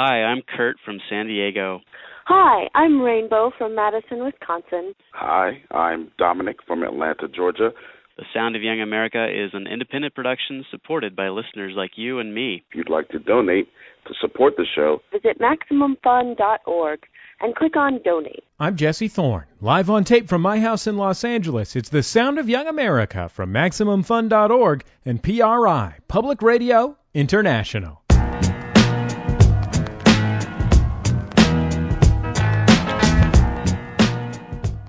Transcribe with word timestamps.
Hi, 0.00 0.22
I'm 0.22 0.42
Kurt 0.56 0.76
from 0.84 1.00
San 1.10 1.26
Diego. 1.26 1.80
Hi, 2.26 2.68
I'm 2.72 3.02
Rainbow 3.02 3.50
from 3.58 3.74
Madison, 3.74 4.24
Wisconsin. 4.24 4.94
Hi, 5.12 5.60
I'm 5.72 6.12
Dominic 6.18 6.58
from 6.68 6.84
Atlanta, 6.84 7.26
Georgia. 7.26 7.70
The 8.16 8.22
Sound 8.32 8.54
of 8.54 8.62
Young 8.62 8.80
America 8.80 9.26
is 9.26 9.50
an 9.54 9.66
independent 9.66 10.14
production 10.14 10.64
supported 10.70 11.16
by 11.16 11.30
listeners 11.30 11.72
like 11.76 11.92
you 11.96 12.20
and 12.20 12.32
me. 12.32 12.62
If 12.70 12.76
you'd 12.76 12.88
like 12.88 13.08
to 13.08 13.18
donate 13.18 13.70
to 14.06 14.14
support 14.20 14.54
the 14.56 14.66
show, 14.72 15.00
Visit 15.10 15.40
MaximumFun.org 15.40 17.00
and 17.40 17.56
click 17.56 17.74
on 17.76 18.00
Donate. 18.04 18.44
I'm 18.60 18.76
Jesse 18.76 19.08
Thorn, 19.08 19.46
live 19.60 19.90
on 19.90 20.04
tape 20.04 20.28
from 20.28 20.42
my 20.42 20.60
house 20.60 20.86
in 20.86 20.96
Los 20.96 21.24
Angeles. 21.24 21.74
It's 21.74 21.88
the 21.88 22.04
Sound 22.04 22.38
of 22.38 22.48
Young 22.48 22.68
America 22.68 23.28
from 23.28 23.52
MaximumFun.org 23.52 24.84
and 25.04 25.20
PRI, 25.20 25.96
Public 26.06 26.40
Radio 26.40 26.96
International. 27.14 28.00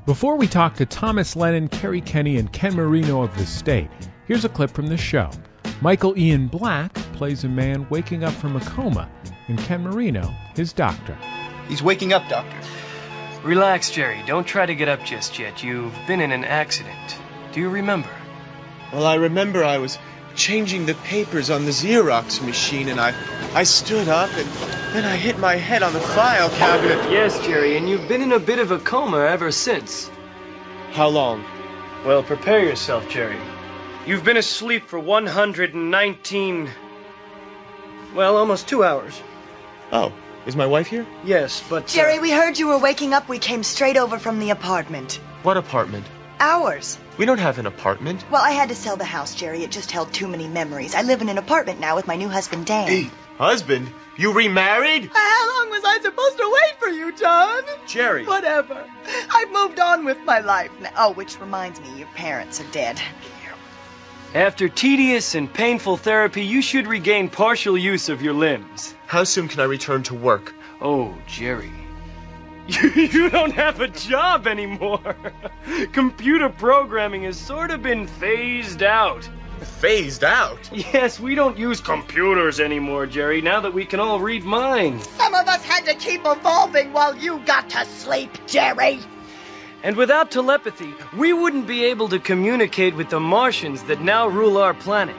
Before 0.10 0.38
we 0.38 0.48
talk 0.48 0.74
to 0.78 0.88
Thomas 0.88 1.36
Lennon, 1.36 1.70
Kerri 1.70 2.04
Kenney, 2.04 2.38
and 2.38 2.52
Ken 2.52 2.74
Marino 2.74 3.22
of 3.22 3.38
the 3.38 3.46
state, 3.46 3.92
here's 4.26 4.44
a 4.44 4.50
clip 4.50 4.72
from 4.72 4.88
the 4.88 4.98
show. 4.98 5.30
Michael 5.82 6.18
Ian 6.18 6.48
Black 6.48 6.92
plays 7.14 7.44
a 7.44 7.48
man 7.48 7.86
waking 7.92 8.24
up 8.24 8.34
from 8.34 8.56
a 8.56 8.60
coma, 8.60 9.08
and 9.48 9.60
Ken 9.60 9.84
Marino, 9.84 10.34
his 10.56 10.74
doctor. 10.74 11.16
He's 11.68 11.84
waking 11.84 12.12
up, 12.12 12.28
Doctor. 12.28 12.58
Relax, 13.44 13.92
Jerry. 13.92 14.24
Don't 14.26 14.48
try 14.48 14.66
to 14.66 14.74
get 14.74 14.88
up 14.88 15.06
just 15.06 15.38
yet. 15.38 15.62
You've 15.64 15.94
been 16.08 16.22
in 16.22 16.32
an 16.32 16.44
accident. 16.44 17.20
Do 17.52 17.60
you 17.60 17.70
remember? 17.70 18.10
Well, 18.92 19.06
I 19.06 19.14
remember 19.14 19.64
I 19.64 19.78
was 19.78 20.00
changing 20.40 20.86
the 20.86 20.96
papers 20.96 21.50
on 21.50 21.66
the 21.66 21.72
Xerox 21.72 22.44
machine, 22.44 22.88
and 22.88 23.00
I, 23.00 23.14
I 23.54 23.64
stood 23.64 24.08
up, 24.08 24.30
and 24.32 24.48
then 24.96 25.04
I 25.06 25.18
hit 25.18 25.38
my 25.38 25.56
head 25.56 25.84
on 25.84 25.94
the 25.94 26.00
file 26.00 26.50
cabinet. 26.50 27.12
Yes, 27.12 27.38
Jerry, 27.46 27.78
and 27.78 27.88
you've 27.88 28.08
been 28.08 28.22
in 28.22 28.32
a 28.32 28.40
bit 28.40 28.58
of 28.58 28.72
a 28.72 28.80
coma 28.80 29.20
ever 29.20 29.52
since. 29.52 30.10
How 30.92 31.10
long? 31.10 31.44
Well, 32.06 32.24
prepare 32.24 32.64
yourself, 32.64 33.10
Jerry. 33.10 33.38
You've 34.08 34.24
been 34.24 34.38
asleep 34.38 34.86
for 34.88 34.98
119. 34.98 36.70
Well, 38.16 38.38
almost 38.38 38.68
two 38.68 38.84
hours. 38.84 39.22
Oh, 39.92 40.14
is 40.46 40.56
my 40.56 40.66
wife 40.66 40.88
here? 40.88 41.06
Yes, 41.26 41.62
but. 41.70 41.84
uh, 41.84 41.88
Jerry, 41.88 42.20
we 42.20 42.32
heard 42.32 42.58
you 42.58 42.68
were 42.70 42.80
waking 42.80 43.14
up. 43.14 43.28
We 43.28 43.40
came 43.40 43.62
straight 43.62 43.98
over 43.98 44.18
from 44.18 44.40
the 44.40 44.52
apartment. 44.52 45.20
What 45.44 45.58
apartment? 45.58 46.06
Ours. 46.40 46.98
We 47.18 47.26
don't 47.26 47.40
have 47.40 47.60
an 47.60 47.66
apartment. 47.66 48.24
Well, 48.32 48.42
I 48.42 48.52
had 48.52 48.70
to 48.70 48.76
sell 48.76 48.96
the 48.96 49.06
house, 49.06 49.36
Jerry. 49.36 49.64
It 49.64 49.72
just 49.72 49.92
held 49.92 50.14
too 50.14 50.28
many 50.28 50.48
memories. 50.48 50.96
I 50.96 51.02
live 51.02 51.22
in 51.22 51.30
an 51.30 51.38
apartment 51.38 51.80
now 51.80 51.96
with 51.96 52.08
my 52.08 52.16
new 52.16 52.30
husband, 52.30 52.66
Dan. 52.66 52.88
Hey, 52.88 53.10
husband, 53.38 53.92
you 54.18 54.32
remarried? 54.32 55.10
How 55.14 55.60
long 55.60 55.70
was 55.70 55.84
I 55.86 56.00
supposed 56.02 56.38
to 56.38 56.50
wait 56.54 56.80
for 56.80 56.88
you, 56.90 57.12
John? 57.14 57.64
Jerry. 57.88 58.26
Whatever. 58.26 58.86
I've 59.30 59.52
moved 59.52 59.80
on 59.80 60.06
with 60.06 60.18
my 60.26 60.40
life 60.40 60.72
now. 60.80 60.92
Oh, 60.98 61.14
which 61.14 61.40
reminds 61.40 61.82
me, 61.82 61.98
your 61.98 62.08
parents 62.16 62.62
are 62.62 62.72
dead. 62.72 63.02
After 64.34 64.70
tedious 64.70 65.34
and 65.34 65.52
painful 65.52 65.98
therapy, 65.98 66.44
you 66.44 66.62
should 66.62 66.86
regain 66.86 67.30
partial 67.30 67.76
use 67.78 68.10
of 68.10 68.22
your 68.22 68.34
limbs. 68.34 68.94
How 69.08 69.24
soon 69.24 69.48
can 69.48 69.60
I 69.60 69.64
return 69.64 70.04
to 70.04 70.14
work? 70.14 70.54
Oh, 70.80 71.18
Jerry. 71.26 71.74
You, 72.70 72.90
you 72.90 73.30
don't 73.32 73.54
have 73.54 73.82
a 73.82 73.88
job 73.88 74.46
anymore. 74.46 75.16
Computer 75.92 76.50
programming 76.50 77.24
has 77.24 77.36
sort 77.36 77.72
of 77.72 77.82
been 77.82 78.06
phased 78.06 78.84
out. 78.84 79.28
Phased 79.60 80.24
out. 80.24 80.70
Yes, 80.72 81.20
we 81.20 81.34
don't 81.34 81.58
use 81.58 81.82
computers 81.82 82.60
anymore, 82.60 83.08
Jerry, 83.08 83.42
now 83.42 83.62
that 83.62 83.74
we 83.74 83.86
can 83.86 84.00
all 84.00 84.20
read 84.20 84.44
minds. 84.44 85.10
Some 85.10 85.34
of 85.34 85.48
us 85.48 85.64
had 85.66 85.86
to 85.86 85.96
keep 85.96 86.22
evolving 86.26 86.94
while 86.94 87.18
you 87.18 87.40
got 87.40 87.72
to 87.72 87.86
sleep, 87.86 88.38
Jerry. 88.46 89.00
And 89.82 89.96
without 89.96 90.30
telepathy, 90.30 90.94
we 91.18 91.34
wouldn't 91.34 91.66
be 91.66 91.86
able 91.86 92.10
to 92.10 92.20
communicate 92.20 92.96
with 92.96 93.10
the 93.10 93.20
Martians 93.20 93.82
that 93.84 94.02
now 94.02 94.28
rule 94.28 94.58
our 94.58 94.76
planet. 94.76 95.16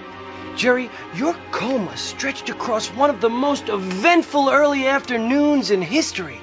Jerry, 0.57 0.89
your 1.15 1.35
coma 1.51 1.97
stretched 1.97 2.49
across 2.49 2.89
one 2.89 3.11
of 3.11 3.21
the 3.21 3.31
most 3.31 3.69
eventful 3.69 4.51
early 4.51 4.87
afternoons 4.87 5.71
in 5.73 5.83
history. 5.83 6.41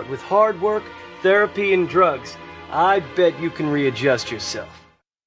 But 0.00 0.08
with 0.08 0.22
hard 0.22 0.62
work, 0.62 0.82
therapy, 1.20 1.74
and 1.74 1.86
drugs, 1.86 2.34
I 2.70 3.00
bet 3.00 3.38
you 3.38 3.50
can 3.50 3.68
readjust 3.68 4.30
yourself. 4.32 4.70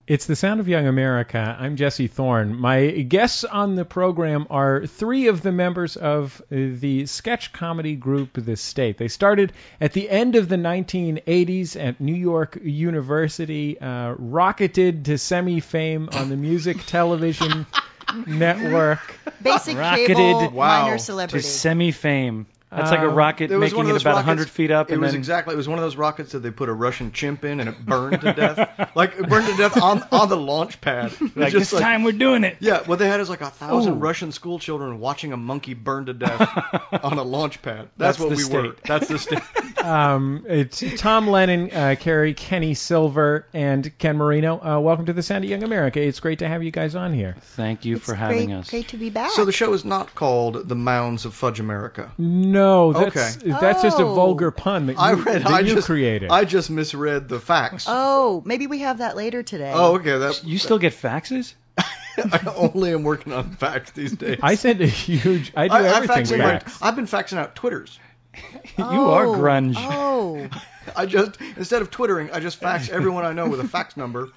It's 0.08 0.26
the 0.26 0.36
Sound 0.36 0.60
of 0.60 0.68
Young 0.68 0.88
America. 0.88 1.56
I'm 1.60 1.76
Jesse 1.76 2.08
Thorn. 2.08 2.56
My 2.60 2.88
guests 2.88 3.44
on 3.44 3.76
the 3.76 3.86
program 3.86 4.48
are 4.50 4.88
three 4.88 5.28
of 5.28 5.44
the 5.44 5.52
members 5.52 5.96
of 5.96 6.42
uh, 6.52 6.56
the 6.56 7.06
sketch 7.06 7.54
comedy 7.54 7.96
group 7.96 8.30
The 8.34 8.56
State. 8.56 8.98
They 8.98 9.10
started 9.10 9.54
at 9.80 9.94
the 9.94 10.10
end 10.10 10.36
of 10.36 10.50
the 10.50 10.56
1980s 10.56 11.80
at 11.80 12.02
New 12.02 12.16
York 12.16 12.58
University, 12.64 13.80
uh, 13.80 14.16
rocketed 14.18 15.06
to 15.06 15.20
semi 15.20 15.60
fame 15.60 16.10
on 16.14 16.30
the 16.30 16.36
music 16.36 16.84
television 16.88 17.68
network. 18.26 19.00
Basic 19.42 19.78
Rocketed 19.78 20.16
cable, 20.16 20.50
Wow. 20.52 20.86
minor 20.98 21.28
to 21.28 21.42
semi 21.42 21.92
fame. 21.92 22.48
That's 22.76 22.92
like 22.92 23.00
a 23.02 23.08
Um, 23.10 23.16
rocket 23.16 23.52
It 23.52 23.58
making 23.58 23.80
it 23.88 23.92
about 23.92 24.06
rockets- 24.06 24.16
100 24.16 24.50
feet 24.50 24.72
up. 24.72 24.92
It 24.92 25.00
was 25.00 25.12
then, 25.12 25.20
exactly. 25.20 25.54
It 25.54 25.58
was 25.58 25.68
one 25.68 25.78
of 25.80 25.84
those 25.84 25.96
rockets 25.96 26.32
that 26.34 26.40
they 26.40 26.52
put 26.52 26.70
a 26.70 26.74
Russian 26.74 27.12
chimp 27.12 27.44
in 27.46 27.60
and 27.60 27.70
it 27.70 27.86
burned 27.86 28.22
to 28.22 28.34
death. 28.34 28.92
like 28.96 29.18
it 29.18 29.28
burned 29.30 29.48
to 29.48 29.56
death 29.58 29.82
on 29.82 30.04
on 30.12 30.30
the 30.30 30.38
launch 30.38 30.80
pad. 30.82 31.12
Like, 31.36 31.52
just 31.52 31.72
this 31.72 31.80
time 31.80 32.04
we're 32.04 32.12
doing 32.12 32.44
it. 32.44 32.58
Yeah, 32.60 32.82
what 32.86 33.00
they 33.00 33.08
had 33.08 33.20
is 33.20 33.30
like 33.30 33.42
a 33.42 33.50
thousand 33.50 33.94
Ooh. 33.94 33.98
Russian 33.98 34.32
school 34.32 34.60
children 34.60 35.00
watching 35.00 35.34
a 35.34 35.38
monkey 35.38 35.74
burn 35.74 36.06
to 36.06 36.14
death 36.14 36.42
on 37.04 37.18
a 37.18 37.24
launch 37.24 37.62
pad. 37.62 37.90
That's, 37.98 38.18
That's 38.18 38.20
what 38.20 38.30
the 38.38 38.48
we 38.62 38.68
were. 38.70 38.76
That's 38.86 39.08
the 39.08 39.18
state. 39.20 39.40
Um, 39.84 40.46
it's 40.48 40.82
Tom 40.98 41.28
Lennon, 41.28 41.70
uh, 41.72 41.96
Kerri, 42.00 42.36
Kenney 42.36 42.74
Silver, 42.74 43.48
and 43.54 43.98
Ken 43.98 44.16
Marino. 44.18 44.56
Uh, 44.64 44.80
welcome 44.80 45.08
to 45.08 45.14
the 45.14 45.24
Sound 45.24 45.44
of 45.44 45.50
Young 45.50 45.64
America. 45.64 46.00
It's 46.02 46.20
great 46.22 46.40
to 46.40 46.48
have 46.48 46.64
you 46.64 46.72
guys 46.72 46.96
on 46.96 47.14
here. 47.14 47.36
Thank 47.42 47.84
you 47.86 47.98
It's 47.98 48.06
for 48.06 48.14
having 48.16 48.48
great, 48.50 48.56
us. 48.60 48.70
Great 48.70 48.88
to 48.90 48.98
be 48.98 49.10
back. 49.10 49.32
so 49.32 49.44
the 49.46 49.52
show 49.52 49.74
is 49.74 49.84
not 49.84 50.16
called 50.16 50.70
The 50.70 50.76
Mounds 50.76 51.26
of 51.26 51.34
Fudge 51.34 51.60
America. 51.60 52.12
No, 52.18 52.63
that's 52.94 53.38
Okay. 53.38 53.52
that's 53.52 53.82
just 53.82 54.00
a 54.00 54.04
Oh. 54.04 54.14
vulgar 54.16 54.52
pun 54.52 54.88
that 54.88 54.94
you, 54.94 55.00
I 55.00 55.14
read. 55.14 55.42
that 55.44 55.48
I 55.52 55.60
you 55.62 55.76
just 55.76 55.88
created. 55.88 56.30
I 56.32 56.46
just 56.46 56.70
misread 56.70 57.28
the 57.30 57.40
facts. 57.40 57.86
Oh, 57.88 58.42
maybe 58.46 58.68
we 58.68 58.80
have 58.80 59.00
that 59.00 59.16
later 59.16 59.44
today. 59.44 59.72
Oh, 59.74 59.96
okay. 59.96 60.18
That 60.18 60.44
You 60.44 60.58
still 60.58 60.80
get 60.80 60.94
faxes? 60.94 61.54
I 62.18 62.40
only 62.56 62.94
am 62.94 63.04
working 63.04 63.34
on 63.34 63.52
facts 63.56 63.92
these 63.92 64.12
days. 64.14 64.40
I 64.44 64.56
sent 64.56 64.82
a 64.82 64.86
huge. 64.88 65.52
I 65.56 65.68
do 65.68 65.74
I, 65.74 65.78
I 65.80 65.88
everything 65.96 66.16
fax 66.16 66.32
in 66.32 66.40
my- 66.40 66.46
fax. 66.60 66.80
I've 66.82 66.96
been 66.96 67.08
faxing 67.08 67.38
out 67.38 67.56
Twitters. 67.56 68.00
you 68.78 68.84
are 68.86 69.26
Oh, 69.26 69.34
grunge. 69.36 69.76
Oh, 69.78 70.48
I 70.96 71.06
just 71.06 71.40
instead 71.58 71.82
of 71.82 71.90
twittering, 71.92 72.30
I 72.32 72.40
just 72.40 72.58
fax 72.60 72.90
everyone 72.90 73.26
I 73.26 73.34
know 73.34 73.48
with 73.48 73.60
a 73.60 73.68
fax 73.68 73.96
number. 73.98 74.30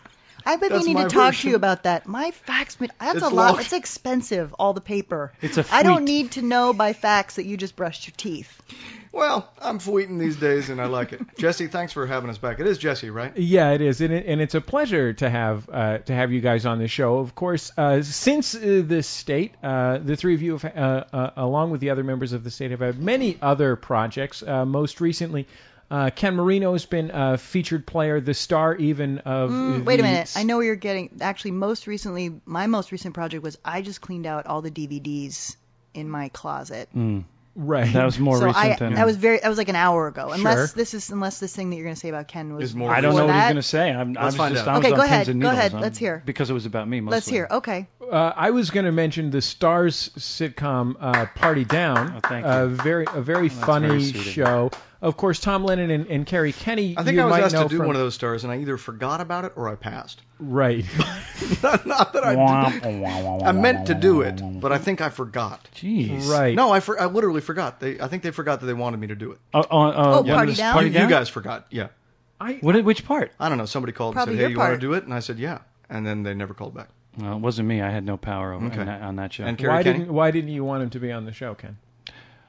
I've 0.47 0.61
been 0.61 0.71
That's 0.71 0.87
meaning 0.87 1.09
to 1.09 1.17
my 1.17 1.25
talk 1.31 1.34
to 1.41 1.49
you 1.49 1.57
about 1.57 1.83
that. 1.83 2.07
My 2.07 2.31
fax, 2.31 2.81
ma- 2.81 2.87
that's 3.01 3.17
It's 3.17 3.27
a 3.27 3.29
lot. 3.29 3.53
long. 3.53 3.61
It's 3.61 3.73
expensive, 3.73 4.55
all 4.59 4.73
the 4.73 4.81
paper. 4.81 5.33
It's 5.43 5.59
a 5.59 5.65
I 5.73 5.83
don't 5.83 6.05
need 6.05 6.33
to 6.33 6.43
know 6.43 6.73
by 6.73 6.93
fax 6.93 7.37
that 7.37 7.45
you 7.47 7.57
just 7.57 7.75
brushed 7.75 8.07
your 8.07 8.15
teeth. 8.17 8.62
Well, 9.12 9.51
I'm 9.61 9.79
fleeting 9.79 10.19
these 10.19 10.37
days, 10.37 10.69
and 10.69 10.79
I 10.81 10.87
like 10.87 11.15
it. 11.15 11.23
Jesse, 11.39 11.69
thanks 11.69 11.93
for 11.93 12.07
having 12.07 12.29
us 12.29 12.37
back. 12.37 12.61
It 12.61 12.67
is 12.67 12.77
Jesse, 12.77 13.09
right? 13.09 13.34
Yeah, 13.37 13.71
it 13.71 13.81
is, 13.81 14.03
and, 14.03 14.12
it, 14.12 14.27
and 14.27 14.43
it's 14.43 14.55
a 14.55 14.61
pleasure 14.61 15.15
to 15.15 15.31
have 15.31 15.69
uh, 15.73 15.99
to 15.99 16.15
have 16.15 16.33
you 16.33 16.41
guys 16.43 16.67
on 16.67 16.78
the 16.78 16.87
show. 16.87 17.19
Of 17.19 17.34
course, 17.34 17.73
uh, 17.78 18.03
since 18.03 18.55
uh, 18.55 18.83
the 18.87 19.03
state, 19.03 19.55
uh, 19.63 19.99
the 19.99 20.17
three 20.17 20.34
of 20.34 20.43
you, 20.43 20.59
have, 20.59 20.77
uh, 20.77 21.05
uh, 21.13 21.31
along 21.37 21.71
with 21.71 21.81
the 21.81 21.91
other 21.91 22.05
members 22.05 22.33
of 22.34 22.45
the 22.45 22.51
state, 22.51 22.73
have 22.73 22.81
had 22.81 22.99
many 23.01 23.39
other 23.41 23.75
projects. 23.75 24.43
Uh, 24.43 24.67
most 24.67 25.01
recently, 25.01 25.49
uh, 25.91 26.10
Ken 26.10 26.34
Marino 26.34 26.72
has 26.72 26.84
been 26.86 27.10
a 27.12 27.38
featured 27.38 27.86
player, 27.86 28.20
the 28.20 28.34
star 28.34 28.74
even 28.76 29.19
of. 29.19 29.50
Mm, 29.50 29.84
wait 29.84 30.00
a 30.00 30.02
minute. 30.02 30.32
I 30.36 30.42
know 30.42 30.56
where 30.56 30.66
you're 30.66 30.76
getting. 30.76 31.19
Actually, 31.20 31.52
most 31.52 31.86
recently, 31.86 32.41
my 32.44 32.66
most 32.66 32.92
recent 32.92 33.14
project 33.14 33.42
was 33.42 33.56
I 33.64 33.82
just 33.82 34.00
cleaned 34.00 34.26
out 34.26 34.47
all 34.47 34.62
the 34.62 34.70
DVDs 34.70 35.56
in 35.94 36.08
my 36.10 36.28
closet. 36.30 36.88
Mm. 36.94 37.24
Right. 37.58 37.91
That 37.91 38.04
was 38.04 38.19
more 38.19 38.36
so 38.38 38.47
recent 38.48 38.64
I 38.66 38.76
than. 38.76 38.94
that 38.97 39.06
was 39.06 39.16
very 39.16 39.38
that 39.38 39.48
was 39.48 39.56
like 39.56 39.71
an 39.71 39.77
hour 39.77 40.09
ago. 40.09 40.28
Unless 40.30 40.56
Sure. 40.56 40.66
this 40.77 40.92
is 40.92 41.09
unless 41.09 41.41
this 41.41 41.56
thing 41.56 41.71
that 41.71 41.77
you're 41.77 41.86
going 41.86 41.94
to 41.94 41.98
say 42.00 42.10
about 42.10 42.28
Ken 42.28 42.53
was 42.53 42.65
Is 42.65 42.77
more 42.77 42.91
I 42.91 43.00
don't 43.00 43.12
know 43.15 43.22
before 43.22 43.28
what 43.28 43.32
he's 43.34 43.41
that. 43.41 43.47
going 43.47 43.56
to 43.56 43.62
say. 43.62 43.91
I'm, 43.94 44.12
Let's 44.12 44.24
was 44.27 44.36
find 44.36 44.54
just 44.54 44.68
out. 44.68 44.74
I 44.74 44.78
was 44.78 44.86
Okay, 44.86 44.94
go 44.94 45.00
ahead, 45.03 45.28
and 45.28 45.41
go 45.41 45.48
ahead, 45.48 45.72
I'm- 45.72 45.80
let's 45.80 45.97
hear. 45.97 46.22
Because 46.27 46.50
it 46.50 46.53
was 46.53 46.66
about 46.66 46.86
me 46.86 47.00
mostly. 47.00 47.16
Let's 47.16 47.28
hear. 47.28 47.48
Okay. 47.50 47.86
Uh, 48.12 48.32
I 48.36 48.50
was 48.50 48.68
going 48.68 48.84
to 48.84 48.92
mention 48.92 49.30
the 49.30 49.41
Stars 49.41 50.10
sitcom 50.18 50.97
uh, 51.00 51.24
Party 51.34 51.65
Down. 51.65 52.16
Oh, 52.22 52.28
thank 52.28 52.44
you. 52.44 52.53
A 52.53 52.66
very 52.68 53.06
a 53.10 53.22
very 53.22 53.48
that's 53.48 53.65
funny 53.65 53.89
very 53.89 54.03
sweet 54.03 54.16
of 54.21 54.27
you. 54.27 54.32
show. 54.32 54.71
Of 55.03 55.16
course, 55.16 55.41
Tom 55.41 55.63
Lennon 55.65 55.91
and, 55.91 56.07
and 56.07 56.27
Kerri 56.27 56.53
Kenney. 56.59 56.95
I 56.97 57.03
think 57.04 57.16
you 57.16 57.22
I 57.22 57.25
was 57.27 57.31
might 57.31 57.43
asked 57.43 57.54
know 57.54 57.65
to 57.65 57.69
do 57.69 57.77
from, 57.78 57.87
one 57.89 57.97
of 57.97 58.01
those 58.01 58.15
stars, 58.15 58.45
and 58.45 58.53
I 58.53 58.59
either 58.60 58.78
forgot 58.78 59.21
about 59.21 59.45
it 59.45 59.53
or 59.57 59.69
I 59.69 59.75
passed. 59.75 60.22
Right. 60.39 60.84
not, 61.63 61.87
not 61.87 62.13
that 62.15 62.25
I 62.25 62.71
did. 62.71 63.04
I 63.45 63.53
meant 63.53 63.89
to 63.89 63.95
do 63.95 64.22
it, 64.22 64.41
but 64.60 64.72
I 64.72 64.78
think 64.78 65.01
I 65.01 65.10
forgot. 65.10 65.69
Jeez. 65.75 66.28
right. 66.28 66.54
No, 66.54 66.72
I, 66.72 66.81
for, 66.81 66.98
I 67.01 67.07
literally 67.07 67.43
forgot. 67.43 67.78
They, 67.78 68.01
I 68.01 68.09
think 68.09 68.22
they 68.22 68.31
forgot 68.31 68.60
that 68.60 68.66
they 68.66 68.72
wanted 68.75 68.98
me 68.98 69.09
to 69.09 69.15
do 69.15 69.33
it. 69.33 69.39
Oh, 69.53 69.60
oh, 69.60 69.66
oh, 69.71 69.93
Oh, 69.97 70.25
yeah, 70.25 70.34
Party 70.34 70.54
Down? 70.54 70.72
Party 70.72 70.89
you, 70.89 70.95
down? 70.95 71.09
you 71.09 71.15
guys 71.15 71.28
forgot. 71.28 71.66
Yeah. 71.71 71.89
I, 72.41 72.54
What? 72.54 72.83
Which 72.84 73.04
part? 73.04 73.33
I 73.39 73.49
don't 73.49 73.59
know. 73.59 73.66
Somebody 73.66 73.92
called 73.92 74.15
Probably 74.15 74.34
and 74.34 74.39
said, 74.39 74.41
your 74.42 74.49
"Hey, 74.49 74.53
you 74.53 74.59
want 74.59 74.75
to 74.75 74.78
do 74.87 74.92
it?" 74.95 75.04
And 75.04 75.15
I 75.15 75.21
said, 75.21 75.39
"Yeah." 75.39 75.59
And 75.89 76.07
then 76.07 76.22
they 76.22 76.34
never 76.34 76.53
called 76.54 76.75
back. 76.75 76.89
Well, 77.19 77.34
it 77.37 77.41
wasn't 77.41 77.69
me. 77.69 77.81
I 77.81 77.91
had 77.91 78.04
no 78.04 78.19
power 78.19 78.53
over 78.53 78.66
Okay. 78.66 78.81
on, 78.81 78.87
that, 78.87 79.01
on 79.03 79.16
that 79.16 79.33
show. 79.33 79.45
And 79.45 79.57
Kerri 79.57 79.69
why 79.69 79.83
Kenney? 79.83 79.99
didn't 80.01 80.13
Why 80.15 80.31
didn't 80.31 80.51
you 80.51 80.65
want 80.65 80.83
him 80.83 80.91
to 80.91 81.01
be 81.01 81.13
on 81.13 81.25
the 81.25 81.33
show, 81.33 81.54
Ken? 81.54 81.78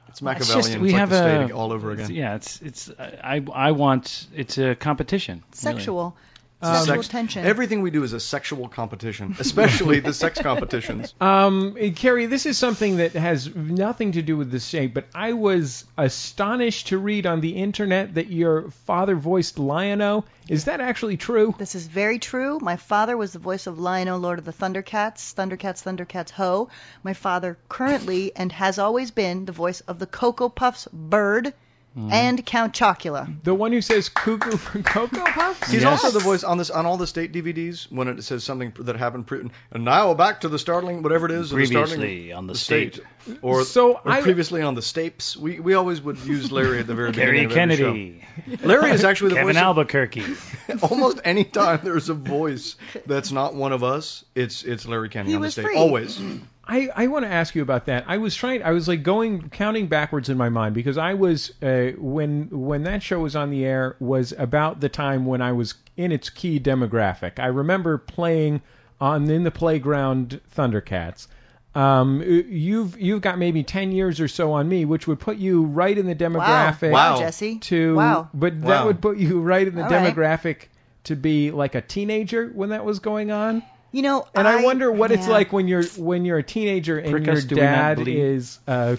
It's 0.09 0.19
It's 0.19 0.21
Machiavellian. 0.21 0.57
just 0.63 0.69
It's 0.74 0.81
we 0.81 0.89
like 0.92 1.00
have 1.00 1.09
the 1.09 1.15
a 1.15 1.45
state 1.48 1.51
all 1.54 1.71
over 1.71 1.92
it's- 1.92 2.07
again. 2.07 2.18
Yeah, 2.18 2.36
it's 2.36 2.62
it's 2.62 2.92
I 3.00 3.44
I 3.54 3.71
want 3.71 4.27
it's 4.36 4.57
a 4.57 4.75
competition. 4.75 5.36
really. 5.36 5.45
Sexual. 5.77 6.15
Um, 6.59 6.74
Sexual 6.75 6.95
Sex- 7.04 7.07
tension. 7.09 7.45
Everything 7.45 7.81
we 7.83 7.92
do 7.92 8.01
is 8.01 8.13
a 8.13 8.19
sexual 8.19 8.68
competition, 8.68 9.36
especially 9.39 10.00
the 10.00 10.13
sex 10.13 10.42
competitions. 10.42 11.13
Um, 11.21 11.75
Kerri, 11.75 12.27
this 12.27 12.48
is 12.48 12.57
something 12.57 12.98
that 12.98 13.12
has 13.13 13.56
nothing 13.56 14.13
to 14.13 14.24
do 14.24 14.36
with 14.38 14.50
the 14.50 14.59
state, 14.59 14.94
but 14.94 15.06
I 15.13 15.33
was 15.33 15.86
astonished 15.98 16.88
to 16.88 16.98
read 16.98 17.27
on 17.27 17.42
the 17.42 17.51
internet 17.57 18.15
that 18.15 18.31
your 18.31 18.71
father 18.86 19.15
voiced 19.15 19.59
Lion-O. 19.59 20.25
Is 20.50 20.65
that 20.65 20.81
actually 20.81 21.18
true? 21.18 21.54
This 21.59 21.75
is 21.75 21.86
very 21.86 22.18
true. 22.18 22.57
My 22.59 22.77
father 22.77 23.15
was 23.15 23.33
the 23.33 23.39
voice 23.39 23.68
of 23.68 23.77
Lion-O, 23.77 24.18
Lord 24.18 24.39
of 24.39 24.45
the 24.45 24.54
Thundercats, 24.54 25.36
Thundercats, 25.36 25.83
Thundercats, 25.83 26.31
Ho. 26.31 26.69
My 27.04 27.13
father 27.13 27.57
currently 27.69 28.31
and 28.36 28.51
has 28.51 28.80
always 28.80 29.12
been 29.12 29.45
the 29.45 29.51
voice 29.51 29.81
of 29.81 30.00
the 30.00 30.07
Cocoa 30.07 30.50
Puffs 30.50 30.88
bird. 30.92 31.54
Mm-hmm. 31.98 32.14
and 32.14 32.46
Count 32.46 32.74
Chocula. 32.76 33.28
The 33.44 33.56
one 33.56 33.72
who 33.72 33.82
says 33.82 34.10
cuckoo 34.10 34.52
for 34.56 34.84
Cocoa 34.84 35.26
Puffs? 35.26 35.72
He's 35.72 35.82
Yes. 35.82 36.04
also 36.04 36.12
the 36.16 36.24
voice 36.24 36.44
on 36.44 36.60
this 36.60 36.70
on 36.70 36.86
all 36.86 36.98
the 36.98 37.08
state 37.08 37.32
DVDs 37.34 37.92
when 37.92 38.08
it 38.08 38.24
says 38.24 38.44
something 38.44 38.72
that 38.82 38.96
happened. 38.98 39.26
Pre- 39.26 39.50
and 39.72 39.84
now 39.84 40.14
back 40.14 40.42
to 40.42 40.48
the 40.48 40.60
startling 40.60 41.02
whatever 41.02 41.26
it 41.26 41.32
is. 41.32 41.52
of 41.52 41.58
the 41.58 41.66
startling- 41.66 42.00
Previously 42.00 42.34
on 42.34 42.46
the 42.46 42.54
state, 42.54 42.96
state. 43.26 43.38
or 43.42 43.64
So 43.64 43.94
or 43.94 44.12
I- 44.12 44.22
previously 44.22 44.62
on 44.62 44.76
the 44.76 44.82
Stapes. 44.82 45.36
We 45.36 45.60
we 45.60 45.74
always 45.74 46.00
would 46.00 46.20
use 46.20 46.52
Larry 46.52 46.80
at 46.80 46.86
the 46.86 46.94
very 46.94 47.12
Gary 47.14 47.48
beginning 47.48 47.52
of 47.52 47.58
every 47.58 48.24
Kenney, 48.46 48.58
show. 48.60 48.68
Larry 48.68 48.92
is 48.92 49.04
actually 49.04 49.30
the 49.32 49.36
Kevin 49.38 49.56
voice. 49.56 49.62
of- 49.64 49.68
Albuquerque. 49.68 50.24
almost 50.84 51.20
any 51.26 51.46
time 51.46 51.80
there's 51.84 52.10
a 52.10 52.14
voice 52.14 52.76
that's 53.08 53.32
not 53.32 53.56
one 53.56 53.72
of 53.74 53.84
us, 53.84 54.24
it's 54.36 54.62
it's 54.64 54.88
Larry 54.88 55.10
Kenney 55.10 55.30
He 55.30 55.36
on 55.36 55.42
the 55.42 55.46
was 55.48 55.54
stage. 55.54 55.66
free. 55.66 55.78
Always. 55.78 56.20
I, 56.68 56.90
I 56.96 57.08
want 57.08 57.24
to 57.25 57.31
ask 57.31 57.56
you 57.56 57.62
about 57.62 57.86
that. 57.86 58.06
I 58.08 58.18
was 58.18 58.36
trying. 58.36 58.62
I 58.62 58.72
was 58.72 58.88
like 58.88 59.02
going 59.04 59.50
counting 59.50 59.88
backwards 59.88 60.30
in 60.30 60.38
my 60.38 60.50
mind 60.50 60.75
because 60.75 60.98
I 60.98 61.14
was 61.14 61.52
uh, 61.64 61.92
when 61.98 62.50
when 62.52 62.84
that 62.84 63.02
show 63.02 63.19
was 63.19 63.36
on 63.36 63.50
the 63.52 63.66
air 63.66 63.96
was 64.00 64.34
about 64.38 64.80
the 64.81 64.90
time 64.90 65.25
when 65.25 65.42
I 65.42 65.54
was 65.54 65.75
in 65.96 66.12
its 66.12 66.30
key 66.30 66.60
demographic. 66.60 67.40
I 67.40 67.48
remember 67.48 67.98
playing 67.98 68.62
on 69.00 69.30
in 69.30 69.44
the 69.44 69.52
playground 69.52 70.42
Thundercats. 70.56 71.28
Um, 71.75 72.22
you've 72.24 73.00
you've 73.00 73.22
got 73.22 73.38
maybe 73.38 73.64
ten 73.64 73.92
years 73.92 74.19
or 74.19 74.28
so 74.28 74.54
on 74.54 74.68
me, 74.68 74.84
which 74.84 75.08
would 75.08 75.19
put 75.19 75.38
you 75.38 75.64
right 75.64 75.96
in 75.98 76.06
the 76.08 76.16
demographic. 76.16 76.92
Wow, 76.92 77.12
Wow. 77.14 77.19
Jesse. 77.19 77.60
To 77.60 77.96
Wow. 77.96 78.30
but 78.34 78.62
that 78.62 78.68
Wow. 78.81 78.86
would 78.88 79.02
put 79.02 79.18
you 79.18 79.42
right 79.42 79.68
in 79.68 79.75
the 79.75 79.84
All 79.84 79.90
right. 79.90 80.14
demographic 80.16 80.68
to 81.06 81.16
be 81.16 81.52
like 81.52 81.75
a 81.75 81.81
teenager 81.81 82.48
when 82.48 82.69
that 82.69 82.84
was 82.84 83.00
going 83.00 83.31
on. 83.31 83.62
You 83.92 84.01
know, 84.01 84.28
And 84.36 84.48
I, 84.48 84.63
wonder 84.63 84.92
what 84.92 85.12
it's 85.12 85.28
like 85.28 85.54
when 85.54 85.68
you're 85.68 85.84
when 85.98 86.25
you're 86.25 86.38
a 86.39 86.44
teenager 86.44 86.98
and 87.00 87.12
Prick 87.12 87.25
your 87.25 87.36
us, 87.36 87.45
do 87.45 87.56
we 87.56 87.62
dad 87.62 88.07
is 88.07 88.60
uh, 88.68 88.98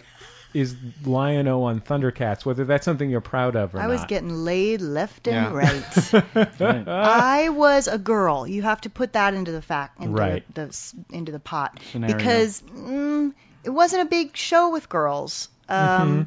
is 0.54 0.74
Lion-O 1.04 1.64
on 1.64 1.80
Thundercats. 1.82 2.44
Whether 2.46 2.64
that's 2.64 2.84
something 2.86 3.08
you're 3.10 3.20
proud 3.20 3.54
of 3.54 3.74
or 3.74 3.78
not. 3.78 3.84
I 3.84 3.88
was 3.88 4.00
not. 4.00 4.08
getting 4.08 4.30
laid 4.32 4.80
left 4.80 5.28
and 5.28 5.36
Yeah. 5.36 5.52
right. 5.52 6.58
Right. 6.60 6.88
I 6.88 7.48
was 7.50 7.86
a 7.86 7.98
girl. 7.98 8.46
You 8.46 8.62
have 8.62 8.80
to 8.82 8.90
put 8.90 9.12
that 9.12 9.34
into 9.34 9.52
the 9.52 9.60
fact, 9.62 10.00
into 10.00 10.14
Right. 10.14 10.54
the, 10.54 10.66
the 10.66 11.16
into 11.16 11.32
the 11.32 11.38
pot, 11.40 11.78
Scenario. 11.92 12.16
because 12.16 12.62
mm, 12.62 13.34
it 13.64 13.70
wasn't 13.70 14.02
a 14.02 14.06
big 14.06 14.36
show 14.36 14.70
with 14.70 14.88
girls. 14.88 15.48
Um, 15.68 15.76
Mm-hmm. 15.78 16.22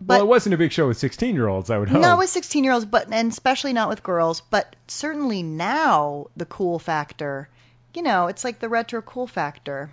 But 0.00 0.14
well, 0.14 0.20
it 0.22 0.26
wasn't 0.28 0.54
a 0.54 0.58
big 0.58 0.72
show 0.72 0.88
with 0.88 0.98
16 0.98 1.34
year 1.34 1.46
olds. 1.48 1.70
I 1.70 1.78
would 1.78 1.88
hope. 1.88 2.02
not 2.02 2.18
with 2.18 2.28
16 2.28 2.64
year 2.64 2.74
olds, 2.74 2.84
but 2.84 3.10
and 3.10 3.30
especially 3.32 3.72
not 3.72 3.88
with 3.88 4.02
girls. 4.02 4.42
But 4.50 4.76
certainly 4.88 5.42
now 5.42 6.26
the 6.36 6.44
cool 6.44 6.78
factor, 6.78 7.48
you 7.96 8.02
know, 8.02 8.26
it's 8.28 8.44
like 8.44 8.58
the 8.60 8.68
retro 8.68 9.02
cool 9.02 9.26
factor. 9.26 9.90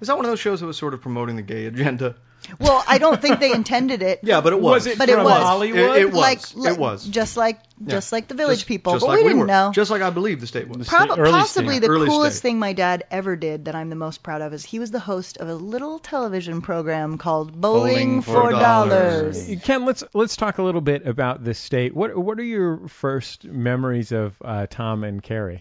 Is 0.00 0.08
that 0.08 0.16
one 0.16 0.24
of 0.24 0.30
those 0.30 0.40
shows 0.40 0.60
that 0.60 0.66
was 0.66 0.76
sort 0.76 0.94
of 0.94 1.00
promoting 1.02 1.36
the 1.36 1.42
gay 1.42 1.66
agenda? 1.66 2.16
Well, 2.58 2.82
I 2.88 2.96
don't 2.96 3.20
think 3.20 3.38
they 3.38 3.52
intended 3.52 4.00
it. 4.00 4.20
Yeah, 4.24 4.40
but 4.40 4.54
it 4.54 4.60
was. 4.60 4.84
Was 4.84 4.86
it 4.86 4.98
But 4.98 5.10
it 5.10 5.14
from 5.16 5.24
was. 5.24 5.42
Hollywood? 5.42 5.78
It, 5.78 6.02
it 6.02 6.04
was. 6.06 6.14
Like, 6.14 6.56
like 6.56 6.72
it 6.74 6.80
was. 6.80 7.06
just 7.06 7.36
like 7.36 7.58
Yeah. 7.78 7.88
just 7.90 8.12
like 8.12 8.28
the 8.28 8.34
village 8.34 8.60
Just- 8.60 8.68
people, 8.68 8.94
just 8.94 9.02
but 9.04 9.08
like 9.10 9.18
we 9.18 9.24
didn't 9.24 9.40
were. 9.40 9.46
know. 9.46 9.72
Just 9.74 9.90
like 9.90 10.00
I 10.00 10.08
believe 10.08 10.40
the 10.40 10.46
state 10.46 10.66
was. 10.66 10.88
Prob- 10.88 11.18
Early 11.18 11.30
possibly 11.32 11.74
stage. 11.74 11.82
the 11.82 11.88
Early 11.88 12.08
coolest 12.08 12.38
stage. 12.38 12.42
thing 12.52 12.58
my 12.58 12.72
dad 12.72 13.04
ever 13.10 13.36
did 13.36 13.66
that 13.66 13.74
I'm 13.74 13.90
the 13.90 13.96
most 13.96 14.22
proud 14.22 14.40
of 14.40 14.54
is 14.54 14.64
he 14.64 14.78
was 14.78 14.90
the 14.90 15.00
host 15.00 15.36
of 15.36 15.48
a 15.50 15.54
little 15.54 15.98
television 15.98 16.62
program 16.62 17.18
called 17.18 17.52
Bowling, 17.60 17.92
Bowling 17.92 18.22
for 18.22 18.32
for 18.44 18.50
Dollars. 18.52 19.46
Dollars. 19.46 19.62
Ken, 19.62 19.84
let's 19.84 20.02
let's 20.14 20.34
talk 20.36 20.56
a 20.58 20.62
little 20.62 20.80
bit 20.80 21.06
about 21.06 21.44
this 21.44 21.58
state. 21.58 21.94
What 21.94 22.16
what 22.16 22.38
are 22.38 22.42
your 22.44 22.88
first 22.88 23.44
memories 23.44 24.12
of 24.12 24.34
uh, 24.42 24.66
Tom 24.68 25.04
and 25.04 25.22
Kerri? 25.22 25.60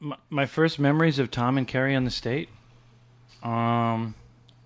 My, 0.00 0.16
my 0.30 0.46
first 0.46 0.78
memories 0.78 1.18
of 1.18 1.30
Tom 1.30 1.58
and 1.58 1.66
Kerri 1.66 1.96
on 1.96 2.04
the 2.04 2.10
state. 2.10 2.48
Um, 3.42 4.14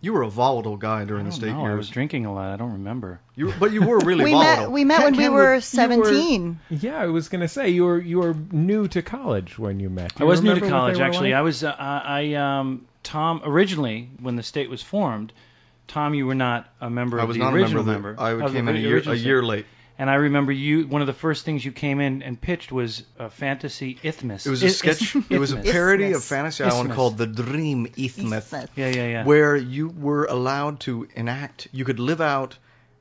You 0.01 0.13
were 0.13 0.23
a 0.23 0.31
volatile 0.31 0.77
guy 0.77 1.05
during 1.05 1.23
I 1.23 1.25
the 1.25 1.31
don't 1.31 1.41
state 1.41 1.53
know. 1.53 1.67
I 1.67 1.75
was 1.75 1.89
drinking 1.89 2.27
a 2.27 2.33
lot. 2.35 2.51
I 2.53 2.57
don't 2.57 2.73
remember. 2.73 3.21
You, 3.37 3.47
were- 3.47 3.55
but 3.61 3.73
you 3.73 3.83
were 3.83 3.99
really 4.01 4.25
We 4.31 4.33
volatile. 4.33 4.63
met 4.65 4.71
we 4.73 4.85
met 4.85 4.97
Ken- 4.99 5.05
when 5.05 5.17
we 5.17 5.25
Ken, 5.25 5.33
were 5.33 5.55
you 5.57 5.61
17. 5.61 6.61
Yeah, 6.71 6.97
I 7.01 7.07
was 7.07 7.29
gonna 7.29 7.49
say 7.49 7.71
you 7.71 7.85
were 7.85 8.01
you 8.01 8.19
were 8.21 8.35
new 8.51 8.89
to 8.89 9.03
college 9.03 9.59
when 9.59 9.79
you 9.81 9.91
met. 9.91 10.15
Do 10.17 10.25
I 10.25 10.27
was 10.27 10.43
new 10.43 10.55
to 10.59 10.69
college 10.69 10.99
actually. 11.01 11.31
like? 11.31 11.39
I 11.39 11.43
was 11.43 11.63
uh, 11.65 11.75
I 11.79 12.35
um 12.35 12.87
Tom 13.03 13.43
originally 13.45 14.09
when 14.21 14.37
the 14.37 14.43
state 14.43 14.69
was 14.71 14.83
formed. 14.83 15.33
Tom, 15.87 16.15
you 16.15 16.27
were 16.27 16.35
not 16.37 16.69
a 16.81 16.89
member 16.89 17.19
I 17.19 17.23
of 17.23 17.29
was 17.29 17.37
the 17.37 17.43
not 17.45 17.53
a 17.53 17.57
original 17.57 17.85
member. 17.85 18.11
of 18.11 18.17
the- 18.17 18.23
I 18.23 18.31
of 18.33 18.39
the 18.53 18.59
came 18.59 18.69
in 18.69 18.77
a 18.77 18.79
year, 18.79 19.03
a 19.07 19.15
year 19.15 19.43
late. 19.43 19.67
And 20.01 20.09
I 20.09 20.15
remember 20.15 20.51
you. 20.51 20.87
One 20.87 21.03
of 21.03 21.07
the 21.07 21.13
first 21.13 21.45
things 21.45 21.63
you 21.63 21.73
came 21.73 22.01
in 22.01 22.23
and 22.23 22.41
pitched 22.41 22.73
was 22.73 23.03
a 23.19 23.29
fantasy 23.29 23.99
isthmus. 24.03 24.47
It 24.47 24.51
was 24.51 24.63
a 24.63 24.67
Is- 24.67 24.79
sketch. 24.79 25.15
is- 25.15 25.25
It 25.31 25.39
was 25.39 25.53
a 25.53 25.59
isthmus. 25.59 25.73
parody 25.73 26.05
of 26.05 26.11
Isthmus. 26.23 26.29
Fantasy 26.29 26.65
Island 26.65 26.81
Isthmus. 26.81 26.97
called 26.97 27.19
The 27.19 27.27
Dream 27.27 27.87
Isthmus, 27.99 28.45
Isthmus. 28.45 28.69
Yeah, 28.77 28.89
yeah, 28.89 29.07
yeah. 29.09 29.25
where 29.25 29.55
you 29.57 29.89
were 29.91 30.25
allowed 30.25 30.81
to 30.81 31.07
enact. 31.15 31.69
You 31.73 31.85
could 31.85 32.01
live 32.01 32.23
out 32.23 32.57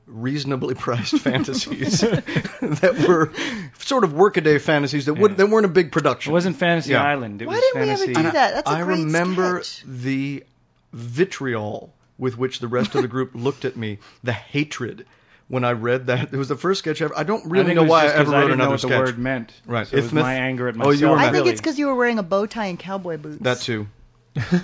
reasonably 0.06 0.74
priced 0.74 1.18
fantasies 1.28 2.00
that 2.00 3.04
were 3.08 3.32
sort 3.78 4.04
of 4.04 4.12
workaday 4.12 4.58
fantasies 4.58 5.06
that 5.06 5.14
would 5.14 5.30
Yeah. 5.32 5.36
that 5.38 5.46
weren't 5.48 5.66
a 5.66 5.70
big 5.70 5.92
production. 5.92 6.32
It 6.32 6.34
wasn't 6.34 6.56
Fantasy 6.56 6.90
Yeah. 6.92 7.02
Island. 7.04 7.40
It 7.40 7.46
Why 7.48 7.54
was 7.54 7.60
didn't 7.62 7.80
we 7.80 7.88
ever 7.88 7.96
fantasy. 7.98 8.12
do 8.14 8.22
that? 8.24 8.54
That's 8.56 8.68
a 8.68 8.72
I 8.74 8.82
great 8.82 8.98
remember 8.98 9.62
sketch. 9.62 9.84
the 9.86 10.44
vitriol 10.92 11.94
with 12.18 12.36
which 12.36 12.58
the 12.58 12.68
rest 12.68 12.94
of 12.94 13.00
the 13.02 13.08
group 13.08 13.30
looked 13.34 13.64
at 13.64 13.76
me, 13.76 13.98
the 14.22 14.32
hatred 14.32 15.06
when 15.50 15.64
I 15.64 15.72
read 15.72 16.06
that. 16.06 16.32
It 16.32 16.36
was 16.36 16.48
the 16.48 16.56
first 16.56 16.78
sketch 16.78 17.02
ever. 17.02 17.12
I 17.14 17.24
don't 17.24 17.44
really 17.50 17.66
think 17.66 17.76
know 17.76 17.82
why 17.84 18.00
I 18.00 18.04
just 18.04 18.14
'cause 18.16 18.20
ever 18.28 18.34
I 18.34 18.38
wrote 18.40 18.46
didn't 18.46 18.58
know 18.58 18.64
another 18.64 18.70
what 18.72 18.80
sketch. 18.80 18.90
the 18.92 18.98
word 19.04 19.18
meant. 19.18 19.52
Right. 19.66 19.86
So 19.86 19.96
it 19.96 20.02
was 20.04 20.12
my 20.12 20.34
anger 20.34 20.68
at 20.68 20.76
myself. 20.76 20.94
Oh, 20.94 20.98
you 20.98 21.08
were 21.08 21.16
I 21.16 21.22
think 21.24 21.32
really. 21.34 21.50
it's 21.50 21.60
because 21.60 21.78
you 21.78 21.88
were 21.88 21.94
wearing 21.96 22.18
a 22.18 22.22
bow 22.22 22.46
tie 22.46 22.66
and 22.66 22.78
cowboy 22.78 23.16
boots. 23.18 23.42
That 23.42 23.58
too. 23.60 23.86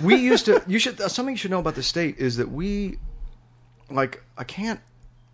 we 0.01 0.15
used 0.15 0.45
to. 0.45 0.63
You 0.65 0.79
should. 0.79 0.99
uh, 1.01 1.09
Something 1.09 1.33
you 1.35 1.37
should 1.37 1.51
know 1.51 1.59
about 1.59 1.75
the 1.75 1.83
state 1.83 2.19
is 2.19 2.37
that 2.37 2.49
we, 2.49 2.97
like, 3.91 4.23
I 4.37 4.45
can't 4.45 4.79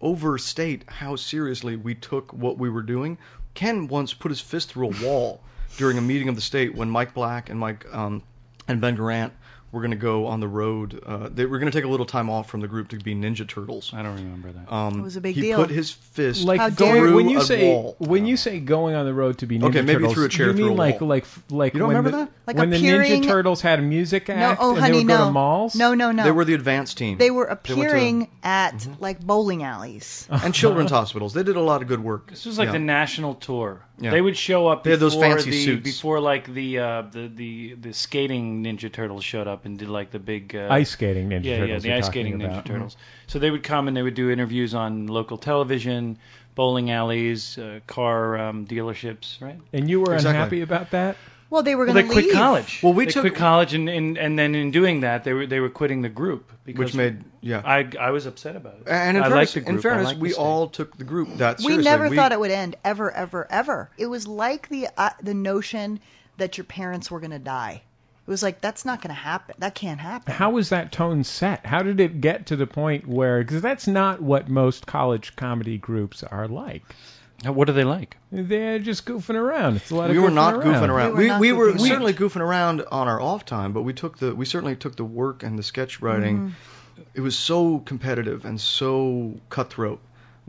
overstate 0.02 0.84
how 0.88 1.16
seriously 1.16 1.76
we 1.76 1.96
took 1.96 2.34
what 2.34 2.58
we 2.58 2.70
were 2.70 2.82
doing. 2.82 3.18
Ken 3.54 3.88
once 3.88 4.14
put 4.14 4.32
his 4.32 4.42
fist 4.42 4.70
through 4.72 4.90
a 4.90 5.04
wall 5.06 5.42
during 5.78 5.98
a 5.98 6.02
meeting 6.02 6.30
of 6.30 6.36
the 6.36 6.42
state 6.42 6.76
when 6.76 6.90
Mike 6.90 7.14
Black 7.14 7.50
and 7.50 7.60
Mike 7.60 7.86
um, 7.94 8.24
and 8.68 8.82
Ben 8.82 8.98
Garant 8.98 9.32
were 9.74 9.82
going 9.82 9.92
to 9.92 9.98
go 9.98 10.28
on 10.28 10.40
the 10.40 10.48
road. 10.48 11.02
Uh, 11.06 11.28
they 11.34 11.46
were 11.46 11.58
going 11.60 11.70
to 11.70 11.76
take 11.78 11.84
a 11.84 11.88
little 11.90 12.06
time 12.06 12.30
off 12.30 12.48
from 12.50 12.62
the 12.62 12.68
group 12.68 12.90
to 12.90 12.98
be 12.98 13.16
Ninja 13.16 13.46
Turtles. 13.48 13.92
I 13.94 14.04
don't 14.04 14.16
remember 14.16 14.52
that. 14.52 14.72
Um, 14.72 15.00
It 15.00 15.04
was 15.04 15.16
a 15.18 15.22
big 15.22 15.34
he 15.36 15.42
deal. 15.42 15.58
put 15.58 15.72
his 15.72 15.90
fist 15.92 16.46
like 16.46 16.60
How 16.62 16.70
going, 16.70 17.04
dare- 17.04 17.14
when 17.16 17.28
you 17.28 17.40
a 17.40 17.42
say 17.44 17.68
wall. 17.74 17.96
when 17.98 18.26
you 18.28 18.38
say 18.38 18.60
going 18.60 18.94
on 18.96 19.06
the 19.06 19.14
road 19.16 19.40
to 19.40 19.48
be 19.48 19.58
Ninja 19.58 19.70
Okay, 19.70 19.82
maybe 19.82 19.94
Turtles, 20.02 20.14
through 20.14 20.26
a 20.26 20.30
chair 20.30 20.48
you 20.48 20.54
through 20.54 20.64
mean 20.66 20.74
a 20.74 20.76
like 20.76 21.02
wall. 21.02 21.10
like 21.10 21.26
like 21.50 21.74
You 21.74 21.80
don't 21.80 21.88
when 21.90 21.98
remember 21.98 22.18
the, 22.18 22.26
that? 22.26 22.32
Like 22.46 22.58
when 22.58 22.70
the 22.72 22.78
Ninja 22.78 23.24
Turtles 23.26 23.62
had 23.62 23.80
a 23.80 23.82
music 23.82 24.28
No, 24.28 24.36
act 24.36 24.60
oh 24.62 24.72
and 24.72 24.80
honey, 24.80 24.92
they 24.92 24.98
would 25.00 25.08
go 25.08 25.18
no. 25.20 25.26
to 25.28 25.32
malls? 25.32 25.76
No, 25.76 25.94
no, 25.94 26.12
no. 26.12 26.24
They 26.26 26.32
were 26.32 26.44
the 26.44 26.56
advanced 26.56 26.98
team. 26.98 27.18
They 27.18 27.32
were 27.32 27.46
They 27.46 27.74
to- 27.74 27.74
appearing 27.82 28.28
at 28.44 28.74
Mm-hmm. 28.76 29.02
like 29.02 29.20
bowling 29.22 29.64
alleys. 29.64 30.28
and 30.30 30.54
children's 30.54 30.92
hospitals. 31.00 31.34
They 31.34 31.44
did 31.44 31.56
a 31.56 31.62
lot 31.62 31.82
of 31.82 31.88
good 31.88 32.04
work. 32.04 32.30
This 32.32 32.46
was 32.46 32.58
like 32.58 32.68
Yeah. 32.68 32.74
the 32.74 32.80
national 32.80 33.36
tour. 33.36 33.86
Yeah. 33.98 34.12
They 34.12 34.20
would 34.20 34.36
show 34.36 34.68
up 34.68 34.84
They 34.84 34.92
had 34.92 35.00
those 35.00 35.16
before 35.16 35.30
fancy 35.36 35.52
the 35.52 35.64
suits. 35.64 35.84
before 35.84 36.20
like 36.20 36.54
the 36.54 36.80
uh, 36.80 37.02
the 37.04 37.28
the 37.34 37.74
the 37.76 37.94
skating 37.94 38.62
Ninja 38.64 38.92
Turtles 38.92 39.24
showed 39.24 39.48
up 39.48 39.64
and 39.66 39.80
did 39.80 39.88
like 39.88 40.12
the 40.12 40.20
big 40.20 40.54
uh, 40.56 40.68
Ice 40.70 40.90
skating 40.90 41.30
Ninja 41.30 41.46
yeah, 41.46 41.58
Turtles. 41.60 41.86
yeah, 41.86 41.92
the 41.94 41.98
ice 41.98 42.06
talking 42.08 42.24
skating 42.26 42.40
Ninja 42.40 42.52
about. 42.52 42.66
Turtles. 42.66 42.98
So 43.28 43.40
they 43.40 43.52
would 43.52 43.64
come 43.64 43.88
and 43.88 43.96
they 43.96 44.02
would 44.02 44.16
do 44.16 44.30
interviews 44.32 44.74
on 44.74 45.08
local 45.08 45.38
television, 45.38 46.18
bowling 46.56 46.92
alleys, 46.92 47.58
uh, 47.58 47.80
car 47.88 48.38
um, 48.38 48.66
dealerships, 48.68 49.40
right? 49.42 49.60
And 49.72 49.90
you 49.90 50.02
were 50.02 50.14
Exactly. 50.16 50.30
unhappy 50.38 50.62
about 50.62 50.92
that? 50.92 51.16
Well, 51.54 51.62
they 51.62 51.76
were 51.76 51.86
Well, 51.86 51.94
going 51.94 52.08
they 52.08 52.10
to 52.10 52.14
quit 52.14 52.26
leave. 52.26 52.34
college. 52.34 52.80
Well, 52.82 52.94
we 52.94 53.06
they 53.06 53.12
took- 53.12 53.22
quit 53.22 53.36
college, 53.36 53.76
and, 53.76 53.88
and 53.88 54.18
and 54.18 54.40
then 54.40 54.56
in 54.56 54.72
doing 54.72 55.02
that, 55.02 55.24
they 55.24 55.34
were 55.34 55.46
they 55.46 55.60
were 55.60 55.70
quitting 55.70 56.02
the 56.02 56.10
group 56.10 56.52
because 56.66 56.80
which 56.80 56.96
made 56.96 57.24
yeah. 57.42 57.62
I 57.64 57.88
I 58.00 58.10
was 58.10 58.26
upset 58.26 58.56
about 58.56 58.74
it. 58.82 58.88
And 58.88 59.18
in 59.18 59.24
I 59.24 59.30
fairness, 59.30 59.36
liked 59.36 59.54
the 59.54 59.60
in 59.60 59.66
group. 59.76 59.80
I 59.80 59.82
fairness 59.90 60.06
liked 60.08 60.20
the 60.20 60.24
we 60.24 60.34
all 60.34 60.68
took 60.70 60.98
the 60.98 61.04
group 61.04 61.30
that 61.38 61.60
We 61.60 61.64
seriously. 61.66 61.84
never 61.84 62.10
thought 62.16 62.32
it 62.32 62.40
would 62.40 62.50
end 62.52 62.76
ever, 62.84 63.12
ever, 63.12 63.46
ever. 63.52 63.92
It 64.00 64.08
was 64.08 64.28
like 64.28 64.68
the 64.70 64.88
uh, 64.98 65.12
the 65.22 65.36
notion 65.36 66.00
that 66.38 66.58
your 66.58 66.66
parents 66.66 67.12
were 67.12 67.20
going 67.20 67.30
to 67.32 67.40
die. 67.40 67.84
It 68.26 68.32
was 68.32 68.42
like 68.42 68.60
that's 68.60 68.86
not 68.86 69.02
going 69.02 69.10
to 69.14 69.22
happen. 69.22 69.54
That 69.60 69.76
can't 69.76 70.00
happen. 70.00 70.34
How 70.34 70.50
was 70.52 70.70
that 70.70 70.92
tone 70.92 71.24
set? 71.24 71.66
How 71.68 71.84
did 71.84 72.00
it 72.00 72.20
get 72.22 72.48
to 72.48 72.56
the 72.56 72.66
point 72.66 73.08
where 73.08 73.44
because 73.44 73.62
that's 73.62 73.86
not 73.86 74.22
what 74.22 74.50
most 74.50 74.88
college 74.88 75.36
comedy 75.36 75.78
groups 75.78 76.24
are 76.24 76.48
like. 76.48 76.84
What 77.52 77.70
are 77.70 77.74
they 77.74 77.84
like? 77.84 78.18
They're 78.32 78.80
just 78.80 79.06
goofing 79.06 79.36
around. 79.36 79.76
It's 79.78 79.92
a 79.92 79.96
lot 79.96 80.10
We 80.10 80.18
of 80.18 80.24
were 80.24 80.32
not 80.32 80.54
around. 80.56 80.64
goofing 80.64 80.90
around. 80.90 81.16
We 81.18 81.32
We, 81.32 81.52
were 81.54 81.66
we 81.68 81.72
not 81.74 81.80
were 81.82 81.88
certainly 81.88 82.14
goofing 82.14 82.42
around 82.42 82.84
on 82.92 83.08
our 83.08 83.20
off 83.22 83.46
time, 83.46 83.74
but 83.74 83.82
we 83.82 83.94
took 83.94 84.18
the 84.18 84.34
we 84.36 84.46
certainly 84.46 84.76
took 84.76 84.96
the 84.96 85.04
work 85.04 85.44
and 85.44 85.58
the 85.60 85.64
sketch 85.64 86.02
writing 86.02 86.56
it 87.16 87.22
was 87.22 87.36
so 87.36 87.80
competitive 87.80 88.46
and 88.46 88.62
so 88.62 89.40
cutthroat. 89.50 90.00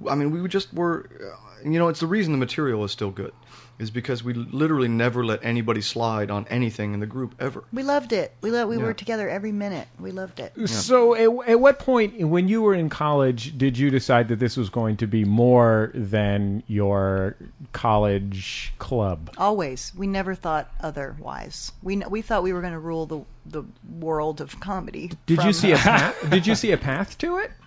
I 0.09 0.15
mean, 0.15 0.31
we 0.31 0.47
just 0.49 0.75
were, 0.75 1.09
uh, 1.21 1.69
you 1.69 1.79
know, 1.79 1.89
it's 1.89 2.01
the 2.01 2.07
reason 2.07 2.33
the 2.33 2.39
material 2.39 2.85
is 2.85 2.93
still 2.93 3.11
good, 3.11 3.33
is 3.79 3.91
because 3.91 4.23
we 4.23 4.35
literally 4.35 4.87
never 4.89 5.25
let 5.25 5.45
anybody 5.45 5.81
slide 5.81 6.31
on 6.31 6.47
anything 6.49 6.95
in 6.95 7.01
the 7.01 7.07
group 7.07 7.35
ever. 7.41 7.65
We 7.73 7.83
loved 7.83 8.13
it. 8.13 8.33
We 8.41 8.51
lo- 8.53 8.67
we 8.67 8.77
Yeah. 8.77 8.85
were 8.85 8.95
together 8.95 9.29
every 9.29 9.51
minute. 9.53 9.89
We 9.99 10.13
loved 10.13 10.39
it. 10.39 10.53
So, 10.69 11.15
at, 11.15 11.49
at 11.51 11.61
what 11.61 11.81
point, 11.81 12.21
when 12.27 12.47
you 12.49 12.63
were 12.63 12.75
in 12.75 12.89
college, 12.89 13.57
did 13.59 13.77
you 13.77 13.91
decide 13.91 14.29
that 14.29 14.39
this 14.39 14.57
was 14.57 14.71
going 14.71 14.99
to 14.99 15.09
be 15.09 15.25
more 15.25 15.91
than 15.95 16.63
your 16.69 17.37
college 17.73 18.73
club? 18.79 19.31
Always. 19.39 19.93
We 19.97 20.07
never 20.07 20.35
thought 20.35 20.71
otherwise. 20.81 21.73
We 21.83 21.97
we 21.99 22.23
thought 22.23 22.43
we 22.43 22.53
were 22.53 22.61
going 22.61 22.73
to 22.73 22.79
rule 22.79 23.07
the 23.07 23.21
the 23.47 23.65
world 23.99 24.41
of 24.41 24.59
comedy. 24.61 25.11
Did 25.27 25.37
from- 25.39 25.47
you 25.49 25.53
see 25.53 25.73
a 25.73 25.77
path? 25.77 26.31
did 26.31 26.47
you 26.47 26.55
see 26.55 26.73
a 26.73 26.79
path 26.79 27.19
to 27.19 27.39
it? 27.39 27.51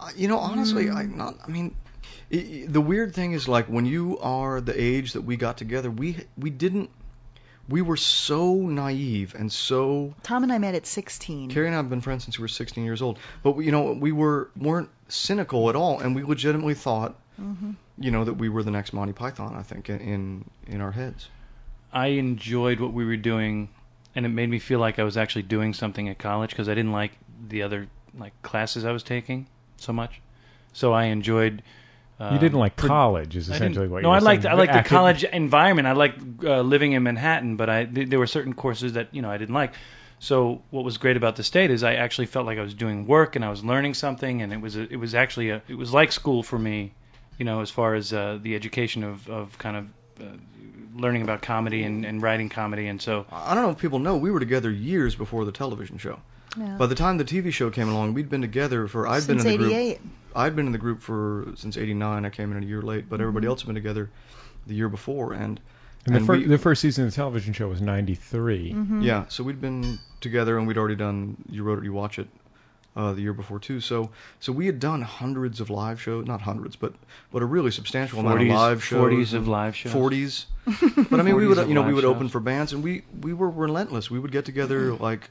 Uh, 0.00 0.10
you 0.16 0.28
know, 0.28 0.38
honestly, 0.38 0.88
I 0.90 1.06
not. 1.06 1.34
I 1.44 1.48
mean, 1.50 1.74
i 2.32 2.36
i 2.36 2.66
the 2.68 2.80
weird 2.80 3.14
thing 3.14 3.32
is 3.32 3.48
like 3.48 3.66
when 3.66 3.86
you 3.86 4.18
are 4.20 4.60
the 4.60 4.74
age 4.80 5.12
that 5.14 5.22
we 5.22 5.36
got 5.36 5.56
together, 5.56 5.90
we 5.90 6.16
we 6.36 6.50
didn't. 6.50 6.90
We 7.68 7.82
were 7.82 7.98
so 7.98 8.54
naive 8.54 9.34
and 9.38 9.52
so. 9.52 10.14
Tom 10.22 10.42
and 10.42 10.50
I 10.50 10.56
met 10.58 10.74
at 10.74 10.86
16. 10.86 11.50
Kerri 11.50 11.66
and 11.66 11.74
I 11.74 11.78
have 11.78 11.90
been 11.90 12.00
friends 12.00 12.24
since 12.24 12.38
we 12.38 12.42
were 12.42 12.48
16 12.48 12.82
years 12.82 13.02
old, 13.02 13.18
but 13.42 13.52
we, 13.56 13.66
you 13.66 13.72
know 13.72 13.92
we 13.92 14.10
were 14.12 14.50
weren't 14.56 14.88
cynical 15.08 15.68
at 15.68 15.76
all, 15.76 16.00
and 16.00 16.14
we 16.16 16.22
legitimately 16.22 16.74
thought, 16.74 17.14
Mhm. 17.38 17.74
you 17.98 18.10
know, 18.10 18.24
that 18.24 18.34
we 18.34 18.48
were 18.48 18.62
the 18.62 18.70
next 18.70 18.92
Monty 18.94 19.12
Python. 19.12 19.54
I 19.54 19.62
think 19.62 19.90
in 19.90 20.00
in, 20.00 20.50
in 20.66 20.80
our 20.80 20.92
heads. 20.92 21.28
I 21.92 22.06
enjoyed 22.08 22.80
what 22.80 22.92
we 22.94 23.04
were 23.04 23.16
doing, 23.16 23.68
and 24.14 24.24
it 24.26 24.30
made 24.30 24.48
me 24.48 24.58
feel 24.58 24.78
like 24.78 24.98
I 24.98 25.04
was 25.04 25.16
actually 25.18 25.42
doing 25.42 25.74
something 25.74 26.08
at 26.08 26.18
college 26.18 26.50
because 26.50 26.68
I 26.70 26.74
didn't 26.74 26.92
like 26.92 27.12
the 27.48 27.62
other 27.62 27.88
like 28.18 28.32
classes 28.42 28.84
I 28.84 28.92
was 28.92 29.02
taking 29.02 29.46
so 29.76 29.92
much. 29.92 30.20
So 30.72 30.92
I 30.94 31.04
enjoyed. 31.04 31.62
Um, 32.20 32.34
You 32.34 32.40
didn't 32.40 32.58
like 32.58 32.74
college, 32.76 33.36
is 33.36 33.48
essentially 33.48 33.86
what 33.86 34.02
No, 34.02 34.08
you're 34.08 34.16
I 34.16 34.18
liked 34.20 34.42
saying. 34.42 34.54
I 34.54 34.58
liked 34.58 34.72
the 34.72 34.80
Acad- 34.80 34.90
college 34.90 35.24
environment. 35.24 35.86
I 35.86 35.92
liked 35.92 36.20
uh, 36.44 36.62
living 36.62 36.92
in 36.92 37.02
Manhattan, 37.04 37.56
but 37.56 37.70
I 37.70 37.84
th- 37.84 38.08
there 38.08 38.18
were 38.18 38.26
certain 38.26 38.54
courses 38.54 38.94
that 38.94 39.08
you 39.12 39.22
know 39.22 39.30
I 39.30 39.38
didn't 39.38 39.54
like. 39.54 39.72
So 40.20 40.62
what 40.70 40.84
was 40.84 40.98
great 40.98 41.16
about 41.16 41.36
the 41.36 41.44
state 41.44 41.70
is 41.70 41.84
I 41.84 41.94
actually 41.94 42.26
felt 42.26 42.44
like 42.44 42.58
I 42.58 42.62
was 42.62 42.74
doing 42.74 43.06
work 43.06 43.36
and 43.36 43.44
I 43.44 43.50
was 43.50 43.64
learning 43.64 43.94
something, 43.94 44.42
and 44.42 44.52
it 44.52 44.60
was 44.60 44.74
a, 44.76 44.82
it 44.92 44.96
was 44.96 45.14
actually 45.14 45.50
a, 45.50 45.62
it 45.68 45.76
was 45.76 45.92
like 45.92 46.10
school 46.10 46.42
for 46.42 46.58
me, 46.58 46.92
you 47.38 47.44
know, 47.44 47.60
as 47.60 47.70
far 47.70 47.94
as 47.94 48.12
uh, 48.12 48.38
the 48.42 48.56
education 48.56 49.04
of 49.04 49.28
of 49.30 49.56
kind 49.58 49.76
of 49.76 49.84
uh, 50.20 50.36
learning 50.96 51.22
about 51.22 51.40
comedy 51.42 51.84
and, 51.84 52.04
and 52.04 52.20
writing 52.20 52.48
comedy, 52.48 52.88
and 52.88 53.00
so 53.00 53.26
I 53.30 53.54
don't 53.54 53.62
know 53.62 53.70
if 53.70 53.78
people 53.78 54.00
know 54.00 54.16
we 54.16 54.32
were 54.32 54.40
together 54.40 54.70
years 54.72 55.14
before 55.14 55.44
the 55.44 55.52
television 55.52 55.98
show. 55.98 56.18
Yeah. 56.56 56.76
By 56.78 56.86
the 56.86 56.94
time 56.94 57.18
the 57.18 57.24
TV 57.24 57.52
show 57.52 57.70
came 57.70 57.88
along, 57.88 58.14
we'd 58.14 58.30
been 58.30 58.40
together 58.40 58.88
for 58.88 59.06
I'd 59.06 59.22
Since 59.22 59.44
been 59.44 59.52
in 59.54 59.60
the 59.60 59.66
88. 59.74 59.98
group. 60.00 60.12
I'd 60.36 60.56
been 60.56 60.66
in 60.66 60.72
the 60.72 60.78
group 60.78 61.02
for 61.02 61.48
since 61.56 61.76
'89. 61.76 62.24
I 62.24 62.30
came 62.30 62.52
in 62.56 62.62
a 62.62 62.66
year 62.66 62.82
late, 62.82 63.08
but 63.08 63.20
everybody 63.20 63.46
Mhm. 63.46 63.50
else 63.50 63.60
had 63.62 63.66
been 63.66 63.74
together 63.74 64.10
the 64.66 64.74
year 64.74 64.88
before, 64.88 65.32
and 65.32 65.60
And 66.06 66.14
the, 66.16 66.20
fir- 66.20 66.36
we- 66.38 66.44
the 66.44 66.58
first 66.58 66.80
season 66.80 67.04
of 67.04 67.10
the 67.10 67.16
television 67.16 67.52
show 67.52 67.68
was 67.68 67.80
'93. 67.82 68.72
Mhm. 68.72 69.02
yeah, 69.04 69.24
so 69.28 69.42
we'd 69.44 69.60
been 69.60 69.98
together, 70.20 70.56
and 70.58 70.66
we'd 70.66 70.78
already 70.78 70.94
done 70.96 71.36
You 71.50 71.64
Wrote 71.64 71.78
It, 71.78 71.84
You 71.84 71.92
Watch 71.92 72.18
It 72.18 72.28
uh, 72.96 73.12
the 73.12 73.20
year 73.20 73.32
before 73.32 73.58
too. 73.58 73.80
So 73.80 74.10
so 74.40 74.52
we 74.52 74.66
had 74.66 74.78
done 74.80 75.02
hundreds 75.02 75.60
of 75.60 75.70
live 75.70 76.00
shows, 76.00 76.26
not 76.26 76.40
hundreds, 76.40 76.76
but 76.76 76.94
but 77.32 77.42
a 77.42 77.46
really 77.46 77.70
substantial 77.70 78.20
amount 78.20 78.40
of 78.42 78.48
live 78.48 78.82
shows. 78.84 79.00
40s 79.00 79.34
of 79.34 79.48
live 79.48 79.74
shows. 79.76 79.92
40s. 79.92 80.46
But 81.10 81.20
I 81.20 81.22
mean, 81.22 81.36
we 81.36 81.46
would 81.46 81.66
you 81.68 81.74
know 81.74 81.82
we 81.82 81.88
live 81.88 81.96
would 81.96 82.04
open 82.04 82.28
for 82.28 82.40
bands, 82.40 82.72
and 82.72 82.82
we 82.82 83.02
we 83.20 83.32
were 83.32 83.50
relentless. 83.50 84.10
We 84.10 84.18
would 84.18 84.32
get 84.32 84.44
together 84.44 84.92
like. 84.94 85.30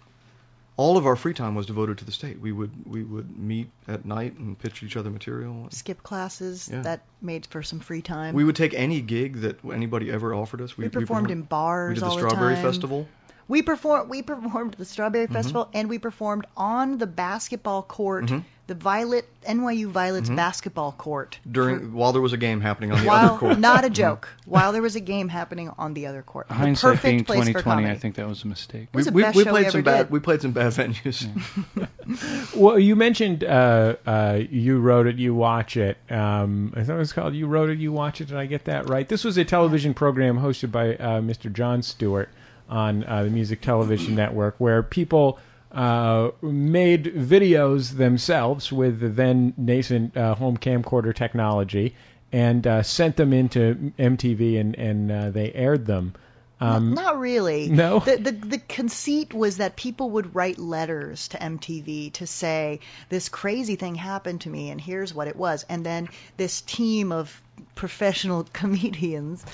All 0.78 0.96
of 0.96 1.08
our 1.08 1.16
free 1.16 1.34
time 1.34 1.56
was 1.56 1.66
devoted 1.66 1.98
to 1.98 2.06
the 2.06 2.12
state. 2.12 2.40
We 2.40 2.52
would 2.52 2.72
we 2.86 3.04
would 3.04 3.38
meet 3.38 3.70
at 3.88 4.06
night 4.06 4.38
and 4.38 4.58
pitch 4.58 4.84
each 4.84 4.96
other 4.96 5.10
material. 5.10 5.68
Skip 5.72 6.04
classes. 6.04 6.70
Yeah. 6.72 6.82
That 6.82 7.02
made 7.20 7.48
for 7.48 7.64
some 7.64 7.80
free 7.80 8.04
time. 8.04 8.36
We 8.36 8.44
would 8.44 8.56
take 8.56 8.76
any 8.76 9.02
gig 9.02 9.38
that 9.42 9.66
anybody 9.66 10.12
ever 10.12 10.36
offered 10.36 10.62
us. 10.62 10.78
We 10.78 10.88
performed 10.90 11.32
in 11.32 11.42
bars 11.42 11.90
We 11.90 11.94
did 11.96 12.02
the 12.04 12.06
all 12.08 12.16
the 12.18 12.30
Strawberry 12.30 12.54
time. 12.56 12.64
Festival. 12.64 13.08
We 13.48 13.64
performed. 13.64 14.10
We 14.12 14.22
performed 14.22 14.76
the 14.76 14.86
Strawberry 14.86 15.28
Mhm. 15.28 15.34
Festival, 15.34 15.70
and 15.74 15.90
we 15.90 15.98
performed 15.98 16.46
on 16.56 17.00
the 17.00 17.08
basketball 17.08 17.82
court, 17.82 18.26
Mhm. 18.26 18.44
The 18.68 18.76
Violet 18.76 19.26
NYU 19.48 19.88
Violets 19.90 20.30
Mhm. 20.30 20.36
basketball 20.36 20.92
court. 20.92 21.40
during 21.50 21.94
while 21.94 22.12
there 22.12 22.22
was 22.22 22.34
a 22.34 22.38
game 22.38 22.60
happening 22.60 22.92
on 22.92 23.00
the 23.00 23.08
While 23.08 23.30
other 23.30 23.38
court. 23.38 23.60
not 23.72 23.86
a 23.86 23.90
Mhm. 23.90 23.94
joke, 23.94 24.28
while 24.46 24.74
there 24.74 24.82
was 24.82 24.98
a 24.98 25.00
game 25.00 25.30
happening 25.30 25.72
on 25.78 25.94
the 25.94 26.08
other 26.08 26.22
court. 26.22 26.50
The 26.50 26.54
hindsight 26.54 26.96
perfect 26.96 27.04
being 27.04 27.24
place 27.24 27.40
2020, 27.40 27.64
comedy. 27.64 27.90
I 27.90 27.98
think 27.98 28.16
that 28.16 28.28
was 28.28 28.44
a 28.44 28.48
mistake. 28.48 28.90
was 28.94 29.10
we, 29.10 29.24
we, 29.24 29.30
we 29.30 29.32
show 29.46 29.54
we 29.54 29.60
played 29.62 29.72
some 29.72 29.82
bad 29.84 29.98
did. 30.08 30.12
we 30.12 30.20
played 30.20 30.42
some 30.42 30.52
bad 30.52 30.74
venues. 30.74 31.28
Well, 32.56 32.80
you 32.80 32.96
mentioned 32.96 33.44
uh, 33.44 33.96
uh, 34.06 34.40
you 34.50 34.80
wrote 34.80 35.08
it, 35.08 35.18
you 35.18 35.34
watch 35.36 35.78
it. 35.78 35.98
Um, 36.10 36.74
I 36.76 36.84
thought 36.84 36.96
it 36.96 37.00
was 37.00 37.14
called 37.14 37.34
"You 37.36 37.48
Wrote 37.48 37.70
It, 37.70 37.78
You 37.80 37.92
Watch 37.92 38.22
It." 38.22 38.26
Did 38.30 38.38
I 38.38 38.46
get 38.46 38.66
that 38.66 38.90
right? 38.90 39.08
This 39.08 39.24
was 39.24 39.38
a 39.38 39.46
television 39.46 39.94
program 39.94 40.38
hosted 40.40 40.72
by 40.72 40.96
uh, 40.96 41.22
Mr. 41.22 41.52
Jon 41.52 41.82
Stewart 41.84 42.30
on 42.70 43.04
uh, 43.04 43.24
the 43.24 43.30
Music 43.30 43.62
Television 43.62 44.16
Network, 44.24 44.56
where 44.58 44.84
people 44.84 45.40
uh, 45.72 46.32
made 46.42 47.06
videos 47.06 47.96
themselves 47.96 48.72
with 48.72 49.00
the 49.00 49.10
then 49.10 49.54
nascent 49.58 50.16
uh, 50.16 50.36
home 50.36 50.58
camcorder 50.58 51.14
technology 51.14 51.96
and 52.32 52.66
uh, 52.68 52.84
sent 52.84 53.16
them 53.16 53.34
into 53.34 53.94
MTV, 53.98 54.60
and 54.60 54.76
and 54.76 55.12
uh, 55.12 55.30
they 55.30 55.52
aired 55.52 55.86
them. 55.86 56.14
Um, 56.60 56.96
Not 56.96 57.20
really. 57.20 57.70
No? 57.70 58.00
The, 58.00 58.18
the 58.18 58.32
the 58.32 58.58
conceit 58.58 59.34
was 59.34 59.58
that 59.58 59.76
people 59.76 60.12
would 60.12 60.34
write 60.34 60.58
letters 60.58 61.28
to 61.30 61.38
MTV 61.38 62.14
to 62.14 62.28
say 62.28 62.80
this 63.10 63.30
crazy 63.30 63.76
thing 63.76 63.94
happened 63.96 64.42
to 64.42 64.50
me 64.50 64.72
and 64.72 64.82
here's 64.82 65.14
what 65.14 65.28
it 65.28 65.36
was, 65.36 65.66
and 65.70 65.86
then 65.86 66.10
this 66.36 66.62
team 66.62 67.12
of 67.12 67.42
professional 67.76 68.44
comedians 68.54 69.46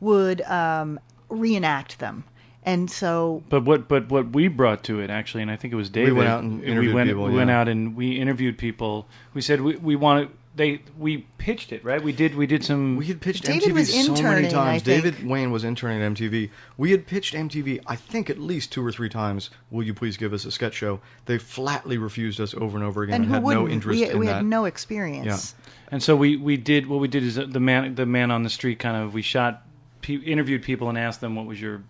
would 0.00 0.40
um, 0.42 1.00
reenact 1.28 1.98
them. 1.98 2.24
And 2.66 2.90
so 2.90 3.42
But 3.48 3.64
what 3.64 3.88
but 3.88 4.08
what 4.08 4.30
we 4.30 4.48
brought 4.48 4.84
to 4.84 5.00
it 5.00 5.10
actually, 5.10 5.42
and 5.42 5.50
I 5.50 5.56
think 5.56 5.72
it 5.72 5.76
was 5.76 5.90
David. 5.90 6.14
went 6.14 6.28
out 6.28 6.42
and 6.42 6.60
we 6.62 6.92
went, 6.92 7.08
people, 7.10 7.24
We 7.26 7.34
went 7.34 7.50
out 7.50 7.68
and 7.68 7.94
we 7.94 8.12
interviewed 8.18 8.56
people. 8.58 9.06
We 9.34 9.40
said 9.42 9.60
we 9.60 9.76
we 9.76 9.96
want 9.96 10.28
to. 10.30 10.36
They 10.56 10.82
we 10.96 11.26
pitched 11.36 11.72
it 11.72 11.84
right. 11.84 12.00
We 12.00 12.12
did 12.12 12.36
we 12.36 12.46
did 12.46 12.64
some. 12.64 12.96
We 12.96 13.06
had 13.06 13.20
pitched 13.20 13.42
David 13.42 13.70
MTV 13.70 13.72
was 13.74 13.92
so 13.92 14.12
many 14.12 14.18
interning, 14.20 14.46
I 14.46 14.50
times. 14.50 14.82
think. 14.84 15.02
David 15.02 15.26
Wain 15.28 15.50
was 15.50 15.64
interning 15.64 16.00
at 16.00 16.12
MTV. 16.12 16.50
We 16.78 16.92
had 16.92 17.08
pitched 17.08 17.34
MTV, 17.34 17.80
I 17.88 17.96
think, 17.96 18.30
at 18.30 18.38
least 18.38 18.70
two 18.72 18.86
or 18.86 18.92
three 18.92 19.08
times. 19.08 19.50
Will 19.72 19.82
you 19.82 19.94
please 19.94 20.16
give 20.16 20.32
us 20.32 20.44
a 20.44 20.52
sketch 20.52 20.74
show? 20.74 21.00
They 21.26 21.38
flatly 21.38 21.98
refused 21.98 22.40
us 22.40 22.54
over 22.54 22.78
and 22.78 22.86
over 22.86 23.02
again 23.02 23.16
and 23.16 23.24
and, 23.24 23.28
who 23.30 23.34
had 23.34 23.42
wouldn't? 23.42 23.66
no 23.66 23.72
interest 23.72 23.98
we 24.00 24.08
in 24.08 24.18
we 24.20 24.26
that. 24.26 24.36
had 24.36 24.44
no 24.46 24.64
experience. 24.64 25.56
Yeah. 25.58 25.72
And 25.90 26.00
so 26.00 26.14
we 26.14 26.36
we 26.36 26.56
did 26.56 26.86
what 26.86 27.00
we 27.00 27.08
did 27.08 27.24
is 27.24 27.34
the 27.34 27.60
man 27.60 27.96
the 27.96 28.06
man 28.06 28.30
on 28.30 28.44
the 28.44 28.50
street 28.50 28.78
kind 28.78 28.96
of 28.96 29.12
we 29.12 29.22
shot 29.22 29.60
pe- 30.02 30.14
interviewed 30.14 30.62
people 30.62 30.88
and 30.88 30.96
asked 30.96 31.20
them 31.20 31.34
what 31.34 31.46
was 31.46 31.60
your 31.60 31.82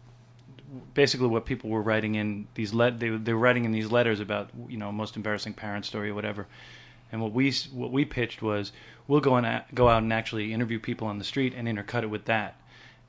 basically 0.95 1.27
what 1.29 1.45
people 1.45 1.71
were 1.71 1.83
writing 1.83 2.15
in 2.15 2.47
these 2.55 2.73
let 2.75 2.99
they, 2.99 3.11
were- 3.11 3.19
they 3.19 3.33
were 3.33 3.39
writing 3.41 3.65
in 3.65 3.73
these 3.73 3.91
letters 3.91 4.21
about 4.21 4.51
you 4.69 4.77
know 4.77 4.91
most 4.93 5.17
embarrassing 5.17 5.55
parent 5.55 5.85
story 5.85 6.11
or 6.11 6.15
whatever. 6.15 6.47
And 7.13 7.21
what 7.23 7.33
we 7.33 7.53
what 7.73 7.93
we 7.93 8.05
pitched 8.05 8.43
was 8.43 8.73
we'll 9.07 9.21
go 9.21 9.37
and 9.37 9.63
go 9.75 9.89
out 9.89 10.03
and 10.03 10.13
actually 10.13 10.53
interview 10.53 10.79
people 10.81 11.09
on 11.09 11.19
the 11.19 11.25
street 11.25 11.55
and 11.57 11.69
intercut 11.69 12.03
it 12.03 12.11
with 12.11 12.25
that. 12.27 12.57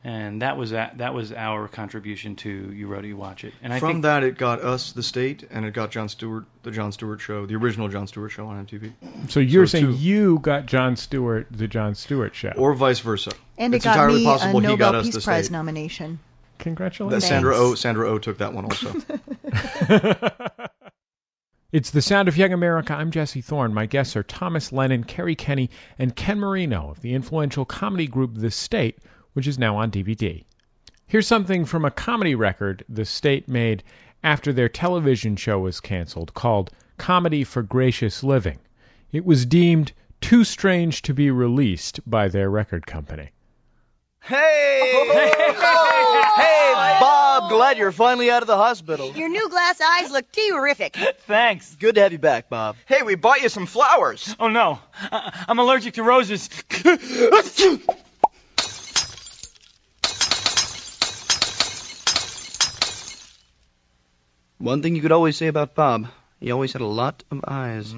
And 0.04 0.44
that 0.44 0.56
was 0.56 0.70
that 0.70 1.00
that 1.00 1.16
was 1.16 1.32
our 1.34 1.68
contribution 1.68 2.36
to 2.38 2.50
You 2.50 2.86
Wrote 2.86 3.06
It, 3.06 3.08
You 3.08 3.18
Watch 3.18 3.44
It. 3.44 3.54
And 3.64 3.74
I 3.74 3.80
From 3.80 3.90
think 3.90 4.02
that, 4.04 4.22
it 4.24 4.38
got 4.38 4.62
us 4.62 4.92
the 4.92 5.02
state, 5.02 5.48
and 5.50 5.66
it 5.66 5.74
got 5.74 5.90
Jon 5.90 6.10
Stewart, 6.10 6.46
the 6.62 6.70
Jon 6.70 6.92
Stewart 6.92 7.20
show, 7.22 7.48
the 7.48 7.56
original 7.56 7.88
Jon 7.88 8.06
Stewart 8.06 8.32
show 8.32 8.46
on 8.46 8.64
MTV, 8.68 8.92
so 9.30 9.40
you're 9.40 9.66
So 9.66 9.80
saying 9.80 9.86
two. 9.88 9.94
you 9.94 10.38
got 10.38 10.68
Jon 10.68 10.96
Stewart, 10.96 11.48
the 11.50 11.68
Jon 11.68 11.96
Stewart 11.96 12.36
show. 12.36 12.54
or 12.56 12.76
vice 12.76 13.00
versa. 13.00 13.32
And 13.58 13.74
it's 13.74 13.84
it 13.84 13.88
got 13.88 13.94
entirely 13.94 14.20
me 14.20 14.26
a 14.26 14.30
possible 14.30 14.60
he 14.60 14.68
Nobel 14.68 14.78
got 14.78 14.96
us 14.96 15.06
Peace 15.08 15.16
the 15.16 15.22
Prize 15.22 15.46
state. 15.46 15.54
nomination. 15.54 16.20
Congratulations. 16.60 17.24
That 17.24 17.28
Sandra 17.28 17.54
Thanks. 17.54 17.72
O. 17.72 17.76
Sandra 17.76 18.10
O. 18.10 18.18
took 18.18 18.40
that 18.40 18.54
one 18.54 18.66
also. 18.66 18.96
It's 21.76 21.92
the 21.92 22.02
sound 22.02 22.30
of 22.30 22.38
young 22.38 22.54
America. 22.54 22.94
I'm 22.94 23.12
Jesse 23.12 23.42
Thorn. 23.42 23.74
My 23.74 23.86
guests 23.86 24.16
are 24.16 24.24
Thomas 24.24 24.72
Lennon, 24.72 25.04
Kerri 25.04 25.38
Kenney, 25.38 25.72
and 26.00 26.16
Ken 26.16 26.40
Marino 26.40 26.90
of 26.90 27.02
the 27.02 27.14
influential 27.14 27.66
comedy 27.66 28.08
group 28.08 28.32
The 28.34 28.50
State, 28.50 29.00
which 29.34 29.46
is 29.46 29.60
now 29.60 29.76
on 29.76 29.92
DVD. 29.92 30.46
Here's 31.06 31.28
something 31.28 31.66
from 31.66 31.84
a 31.84 31.92
comedy 31.92 32.34
record 32.34 32.86
The 32.88 33.04
State 33.04 33.50
made 33.50 33.84
after 34.24 34.54
their 34.54 34.70
television 34.70 35.36
show 35.36 35.60
was 35.60 35.82
canceled 35.82 36.34
called 36.34 36.72
Comedy 36.98 37.44
for 37.44 37.62
Gracious 37.62 38.24
Living. 38.24 38.60
It 39.12 39.26
was 39.26 39.46
deemed 39.46 39.92
too 40.22 40.46
strange 40.46 41.02
to 41.02 41.14
be 41.14 41.30
released 41.30 42.00
by 42.10 42.30
their 42.30 42.50
record 42.50 42.88
company. 42.88 43.32
Hey! 44.28 45.06
hey, 46.36 46.74
Bob, 47.00 47.50
glad 47.50 47.78
you're 47.78 47.92
finally 47.92 48.32
out 48.32 48.42
of 48.42 48.48
the 48.48 48.56
hospital. 48.58 49.12
Your 49.16 49.30
new 49.30 49.50
glass 49.50 49.80
eyes 49.80 50.12
look 50.12 50.26
terrific. 50.32 50.96
Thanks. 51.28 51.76
Good 51.76 51.96
to 51.96 52.02
have 52.02 52.12
you 52.12 52.18
back, 52.18 52.50
Bob. 52.50 52.76
Hey, 52.88 53.04
we 53.04 53.14
bought 53.16 53.42
you 53.44 53.50
some 53.50 53.68
flowers. 53.68 54.36
Oh 54.40 54.48
no, 54.48 54.80
I- 55.00 55.46
I'm 55.48 55.60
allergic 55.60 55.94
to 55.96 56.04
roses. 56.04 56.50
One 64.58 64.82
thing 64.82 64.96
you 64.96 65.02
could 65.02 65.12
always 65.12 65.36
say 65.38 65.48
about 65.48 65.76
Bob, 65.76 66.08
He 66.40 66.52
always 66.52 66.74
had 66.74 66.82
a 66.82 66.86
lot 66.88 67.24
of 67.32 67.44
eyes. 67.48 67.92
Yeah. 67.94 67.98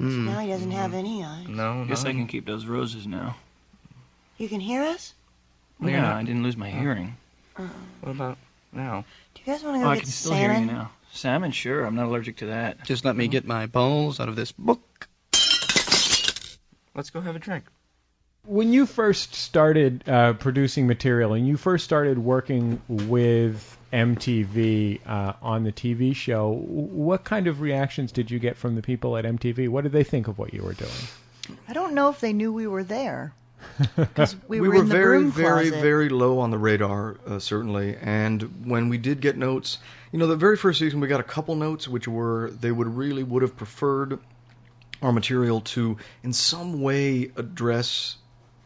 Mm. 0.00 0.24
Now 0.26 0.38
he 0.40 0.48
doesn't 0.48 0.70
have 0.70 0.94
any 0.94 1.22
eyes. 1.24 1.46
No, 1.48 1.84
Guess. 1.86 2.04
I 2.04 2.12
can 2.12 2.26
keep 2.26 2.46
those 2.46 2.66
roses 2.66 3.06
now. 3.06 3.36
You 4.38 4.48
can 4.48 4.60
hear 4.60 4.82
us? 4.82 5.14
Well, 5.80 5.90
Yeah. 5.90 6.02
yeah, 6.02 6.16
I 6.16 6.22
didn't 6.22 6.42
lose 6.42 6.56
my 6.56 6.70
hearing. 6.70 7.16
Uh, 7.56 7.68
What 8.00 8.10
about 8.12 8.38
now? 8.72 9.04
do 9.34 9.42
you 9.44 9.52
guys 9.52 9.62
want 9.62 9.76
to 9.76 9.80
go 9.80 9.86
Oh, 9.86 9.90
I 9.90 9.94
get 9.96 10.02
can 10.04 10.10
still 10.10 10.34
hear 10.34 10.48
you 10.50 10.54
salmon? 10.58 10.74
now. 10.74 10.90
Salmon, 11.12 11.52
sure. 11.52 11.84
I'm 11.84 11.94
not 11.94 12.06
allergic 12.06 12.36
to 12.38 12.46
that. 12.46 12.84
Just 12.84 13.04
let 13.04 13.16
me 13.16 13.28
get 13.28 13.46
my 13.46 13.66
balls 13.66 14.20
out 14.20 14.28
of 14.28 14.36
this 14.36 14.52
book. 14.52 15.08
Let's 16.94 17.10
go 17.10 17.20
have 17.20 17.36
a 17.36 17.38
drink. 17.38 17.64
When 18.44 18.72
you 18.72 18.86
first 18.86 19.34
started 19.34 20.08
uh, 20.08 20.34
producing 20.34 20.86
material 20.86 21.34
and 21.34 21.46
you 21.48 21.56
first 21.56 21.84
started 21.84 22.16
working 22.18 22.80
with 22.88 23.76
MTV 23.92 25.00
uh, 25.06 25.32
on 25.42 25.64
the 25.64 25.72
TV 25.72 26.14
show, 26.14 26.52
what 26.52 27.24
kind 27.24 27.48
of 27.48 27.60
reactions 27.60 28.12
did 28.12 28.30
you 28.30 28.38
get 28.38 28.56
from 28.56 28.74
the 28.76 28.82
people 28.82 29.16
at 29.16 29.24
MTV? 29.24 29.68
What 29.68 29.82
did 29.82 29.92
they 29.92 30.04
think 30.04 30.28
of 30.28 30.38
what 30.38 30.54
you 30.54 30.62
were 30.62 30.74
doing? 30.74 30.90
I 31.68 31.72
don't 31.72 31.94
know 31.94 32.08
if 32.10 32.20
they 32.20 32.32
knew 32.32 32.52
we 32.52 32.66
were 32.66 32.84
there. 32.84 33.32
'Cause 34.14 34.36
we, 34.48 34.60
we 34.60 34.68
were, 34.68 34.74
were 34.76 34.80
in 34.82 34.88
the 34.88 34.94
very, 34.94 35.18
broom 35.20 35.32
very, 35.32 35.70
very 35.70 36.08
low 36.08 36.38
on 36.40 36.50
the 36.50 36.58
radar, 36.58 37.16
uh, 37.26 37.38
certainly. 37.38 37.96
And 38.00 38.66
when 38.66 38.88
we 38.88 38.98
did 38.98 39.20
get 39.20 39.36
notes, 39.36 39.78
you 40.12 40.18
know, 40.18 40.26
the 40.26 40.36
very 40.36 40.56
first 40.56 40.78
season 40.78 41.00
we 41.00 41.08
got 41.08 41.20
a 41.20 41.24
couple 41.24 41.54
notes 41.56 41.86
which 41.88 42.08
were 42.08 42.50
they 42.50 42.70
would 42.72 42.88
really 42.88 43.22
would 43.22 43.42
have 43.42 43.56
preferred 43.56 44.18
our 45.02 45.12
material 45.12 45.60
to, 45.60 45.98
in 46.22 46.32
some 46.32 46.80
way, 46.80 47.30
address 47.36 48.16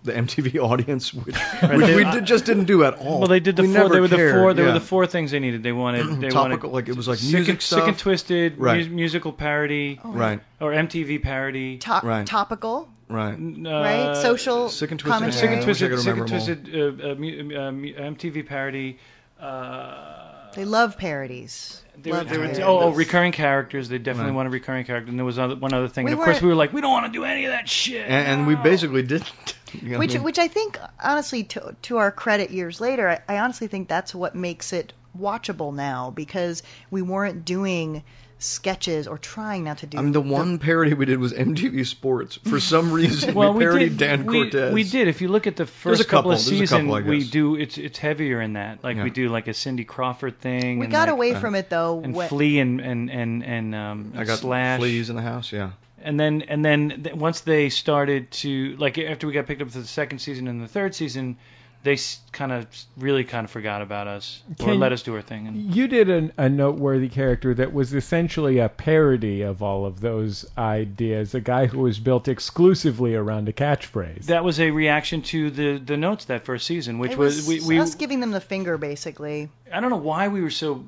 the 0.05 0.13
MTV 0.13 0.59
audience, 0.63 1.13
which, 1.13 1.35
Right, 1.63 1.77
which 1.77 1.87
they- 1.87 1.97
we 1.97 2.05
did, 2.05 2.25
just 2.25 2.45
didn't 2.47 2.65
do 2.67 2.85
at 2.85 2.95
all. 2.95 3.19
Well, 3.19 3.29
they 3.29 3.41
did 3.41 3.57
the 3.57 3.63
we 3.63 3.75
four. 3.75 3.89
They 3.89 4.01
were 4.01 4.09
the 4.09 4.17
four. 4.33 4.55
They 4.55 4.63
yeah. 4.63 4.69
were 4.69 4.75
the 4.79 4.81
four 4.87 5.07
things 5.07 5.33
they 5.33 5.41
needed. 5.41 5.63
They 5.63 5.73
wanted. 5.73 6.07
They 6.21 6.29
Topical, 6.31 6.71
wanted 6.71 6.75
like 6.75 6.89
it 6.89 6.97
was 6.97 7.09
like 7.09 7.19
sick 7.19 7.35
music 7.35 7.53
and, 7.55 7.63
Sick 7.63 7.83
and 7.87 7.99
twisted, 7.99 8.59
Right. 8.59 8.89
mu- 8.89 8.95
musical 8.95 9.33
parody, 9.33 10.01
Right. 10.05 10.41
or 10.61 10.71
MTV 10.73 11.21
parody, 11.23 11.79
To- 11.79 12.01
Right. 12.03 12.27
Topical, 12.27 12.89
Right. 13.11 13.37
right? 13.39 14.17
Social 14.17 14.69
Sick 14.69 14.91
and 14.93 15.01
Twisted. 15.01 15.13
commentary. 15.19 15.33
Sick 15.41 15.51
and 15.51 15.63
I 15.63 15.67
wish 15.67 15.83
I 15.83 15.89
twisted, 15.89 16.05
sick 16.05 16.17
and 16.17 16.29
twisted 16.29 16.75
uh, 16.75 17.11
uh, 17.11 17.15
mu- 17.17 17.59
uh, 17.59 17.73
mu- 17.73 17.95
MTV 17.95 18.47
parody. 18.47 18.99
Uh, 19.39 20.53
They 20.55 20.65
love 20.65 20.97
parodies. 20.97 21.83
they 22.01 22.11
were, 22.11 22.19
Love 22.19 22.29
they 22.29 22.39
were, 22.39 22.47
oh, 22.63 22.81
oh, 22.81 22.91
recurring 22.91 23.33
characters. 23.33 23.89
They 23.89 23.99
definitely 23.99 24.31
Right. 24.31 24.37
wanted 24.37 24.53
recurring 24.53 24.85
characters. 24.85 25.11
And 25.11 25.19
there 25.19 25.25
was 25.25 25.39
other, 25.39 25.57
one 25.57 25.73
other 25.73 25.89
thing. 25.89 26.05
We 26.05 26.13
and 26.13 26.21
of 26.21 26.25
course, 26.25 26.41
we 26.43 26.49
were 26.49 26.55
like, 26.55 26.73
we 26.73 26.81
don't 26.81 26.93
want 26.93 27.07
to 27.07 27.13
do 27.13 27.25
any 27.25 27.45
of 27.47 27.53
that 27.53 27.69
shit. 27.69 28.05
And, 28.09 28.27
and 28.41 28.47
we 28.47 28.55
basically 28.57 29.03
didn't. 29.03 29.31
you 29.73 29.91
know, 29.91 29.99
which 29.99 30.13
I 30.13 30.15
mean, 30.15 30.23
which 30.25 30.39
I 30.39 30.49
think 30.49 30.79
honestly 31.03 31.45
to 31.45 31.77
to 31.83 31.99
our 31.99 32.11
credit 32.11 32.51
years 32.51 32.81
later 32.81 33.09
I, 33.09 33.21
I 33.29 33.39
honestly 33.39 33.69
think 33.69 33.89
that's 33.89 34.13
what 34.15 34.35
makes 34.35 34.73
it 34.73 34.93
watchable 35.19 35.73
now 35.75 36.11
because 36.11 36.63
we 36.91 37.03
weren't 37.03 37.45
doing 37.45 38.03
sketches 38.41 39.07
or 39.07 39.19
trying 39.19 39.65
not 39.65 39.79
to 39.79 39.87
do 39.87 39.99
I 39.99 40.03
mean, 40.03 40.13
the 40.13 40.21
one 40.21 40.59
parody 40.59 40.95
we 40.95 41.05
did 41.07 41.19
was 41.19 41.33
MTV 41.33 41.87
Sports. 41.87 42.39
For 42.49 42.59
some 42.73 42.93
reason, 42.93 43.35
well, 43.35 43.53
we 43.55 43.65
parodied 43.65 43.97
did, 43.97 43.99
Dan 43.99 44.27
we, 44.27 44.51
Cortese. 44.51 44.73
We 44.75 44.85
did. 44.85 45.09
If 45.09 45.21
you 45.21 45.29
look 45.29 45.47
at 45.47 45.57
the 45.57 45.67
first 45.67 46.09
couple. 46.09 46.19
couple 46.19 46.33
of 46.33 46.41
seasons, 46.41 46.91
we 47.05 47.25
do. 47.25 47.55
It's 47.57 47.79
it's 47.79 47.99
heavier 47.99 48.41
in 48.41 48.55
that. 48.55 48.83
Like 48.83 48.97
Yeah. 48.97 49.05
we 49.05 49.11
do 49.11 49.29
like 49.29 49.47
a 49.49 49.55
Cindy 49.55 49.85
Crawford 49.85 50.41
thing. 50.41 50.79
we 50.79 50.87
and 50.87 50.93
got 50.93 51.09
like, 51.09 51.13
away 51.13 51.35
from 51.35 51.55
it 51.55 51.69
though 51.71 52.01
and 52.03 52.15
when- 52.15 52.29
Flea 52.29 52.59
and 52.61 52.81
and 52.81 53.11
and 53.11 53.45
and 53.45 53.75
um, 53.75 54.13
I 54.17 54.25
got 54.25 54.39
Slash. 54.39 54.81
fleas 54.81 55.11
in 55.11 55.17
the 55.17 55.23
house. 55.23 55.53
Yeah. 55.53 55.71
And 56.03 56.19
then 56.19 56.43
and 56.49 56.65
then 56.65 57.03
th- 57.05 57.15
once 57.15 57.41
they 57.43 57.69
started 57.69 58.31
to 58.31 58.75
like 58.79 58.97
after 58.99 59.27
we 59.27 59.35
got 59.35 59.47
picked 59.47 59.61
up 59.61 59.71
for 59.71 59.79
the 59.81 59.87
second 59.87 60.21
season 60.21 60.49
and 60.49 60.63
the 60.63 60.69
third 60.69 60.95
season, 60.95 61.37
they 61.83 61.97
kind 62.33 62.53
of 62.53 62.67
really 62.99 63.25
kind 63.25 63.45
of 63.45 63.51
forgot 63.51 63.81
about 63.81 64.07
us 64.07 64.43
or 64.63 64.75
let 64.75 64.93
us 64.93 65.03
do 65.03 65.15
our 65.15 65.23
thing. 65.23 65.47
And 65.47 65.75
You 65.75 65.89
did 65.89 66.11
an, 66.11 66.33
a 66.37 66.49
noteworthy 66.49 67.09
character 67.09 67.55
that 67.55 67.73
was 67.73 67.95
essentially 67.95 68.59
a 68.59 68.69
parody 68.69 69.43
of 69.43 69.63
all 69.63 69.87
of 69.87 69.99
those 70.01 70.45
ideas, 70.59 71.35
a 71.35 71.41
guy 71.41 71.67
who 71.67 71.79
was 71.79 71.99
built 71.99 72.29
exclusively 72.29 73.15
around 73.15 73.49
a 73.49 73.53
catchphrase. 73.53 74.27
that 74.27 74.45
was 74.45 74.61
a 74.61 74.71
reaction 74.71 75.23
to 75.23 75.51
the 75.51 75.79
the 75.79 75.97
notes 75.97 76.27
that 76.27 76.45
first 76.45 76.67
season, 76.67 76.99
which 76.99 77.13
it 77.13 77.19
was, 77.19 77.47
was 77.47 77.49
we 77.49 77.77
we 77.77 77.81
us 77.81 77.95
giving 77.95 78.21
them 78.21 78.31
the 78.31 78.41
finger 78.43 78.77
basically. 78.77 79.49
I 79.73 79.81
don't 79.81 79.91
know 79.91 79.97
why 79.97 80.29
we 80.29 80.43
were 80.43 80.51
so, 80.51 80.85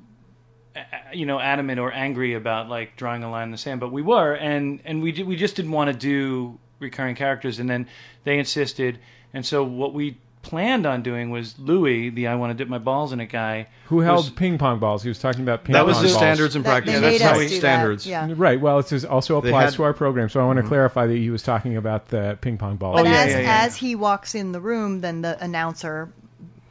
you 1.13 1.27
know, 1.27 1.39
adamant 1.39 1.79
or 1.81 1.93
angry 1.93 2.35
about 2.35 2.69
like 2.69 2.97
drawing 2.97 3.23
a 3.25 3.31
line 3.31 3.45
in 3.45 3.51
the 3.51 3.59
sand, 3.59 3.81
but 3.81 3.93
we 3.93 4.03
were, 4.03 4.35
and 4.35 4.81
and 4.85 5.03
we 5.03 5.13
ju- 5.13 5.27
we 5.27 5.37
just 5.37 5.57
didn't 5.57 5.73
want 5.73 5.91
to 5.91 5.97
do 5.97 6.59
recurring 6.81 7.15
characters, 7.15 7.59
and 7.61 7.69
then 7.71 7.89
they 8.25 8.39
insisted, 8.39 8.99
and 9.33 9.45
so 9.47 9.65
what 9.65 9.95
we 9.95 10.19
planned 10.43 10.87
on 10.87 11.03
doing 11.03 11.31
was 11.31 11.55
Louis, 11.59 12.11
the 12.11 12.27
I 12.29 12.35
want 12.35 12.51
to 12.51 12.55
dip 12.55 12.69
my 12.69 12.79
balls 12.79 13.13
in 13.13 13.21
a 13.21 13.27
guy, 13.27 13.69
who 13.87 14.01
held 14.01 14.25
was- 14.25 14.31
ping 14.31 14.59
pong 14.59 14.79
balls. 14.81 15.03
He 15.03 15.09
was 15.09 15.19
talking 15.19 15.43
about 15.43 15.65
ping 15.65 15.75
pong 15.75 15.87
balls. 15.87 15.97
That 15.97 16.03
was 16.03 16.13
the 16.13 16.19
standards 16.19 16.57
and 16.57 16.65
practice. 16.65 16.95
they 17.01 17.01
Yeah, 17.01 17.19
that's 17.19 17.23
how 17.23 17.33
do 17.35 17.39
we 17.39 17.47
that, 17.47 17.55
standards. 17.55 18.07
yeah. 18.07 18.29
Right. 18.37 18.61
Well, 18.61 18.79
it 18.81 19.05
also 19.05 19.39
applies 19.39 19.71
had- 19.71 19.75
to 19.75 19.83
our 19.85 19.93
program, 19.93 20.29
so 20.29 20.41
I 20.41 20.45
want 20.45 20.59
to 20.59 20.65
Mhm. 20.65 20.69
clarify 20.69 21.07
that 21.07 21.17
he 21.17 21.31
was 21.31 21.43
talking 21.43 21.77
about 21.77 22.09
the 22.09 22.37
ping 22.41 22.59
pong 22.59 22.77
balls. 22.77 22.97
But 22.97 23.07
Oh, 23.07 23.11
yeah, 23.11 23.19
as 23.21 23.33
yeah, 23.33 23.41
yeah. 23.41 23.59
as 23.63 23.77
he 23.77 23.95
walks 23.95 24.35
in 24.35 24.53
the 24.53 24.61
room, 24.61 25.01
then 25.01 25.23
the 25.23 25.43
announcer, 25.43 26.09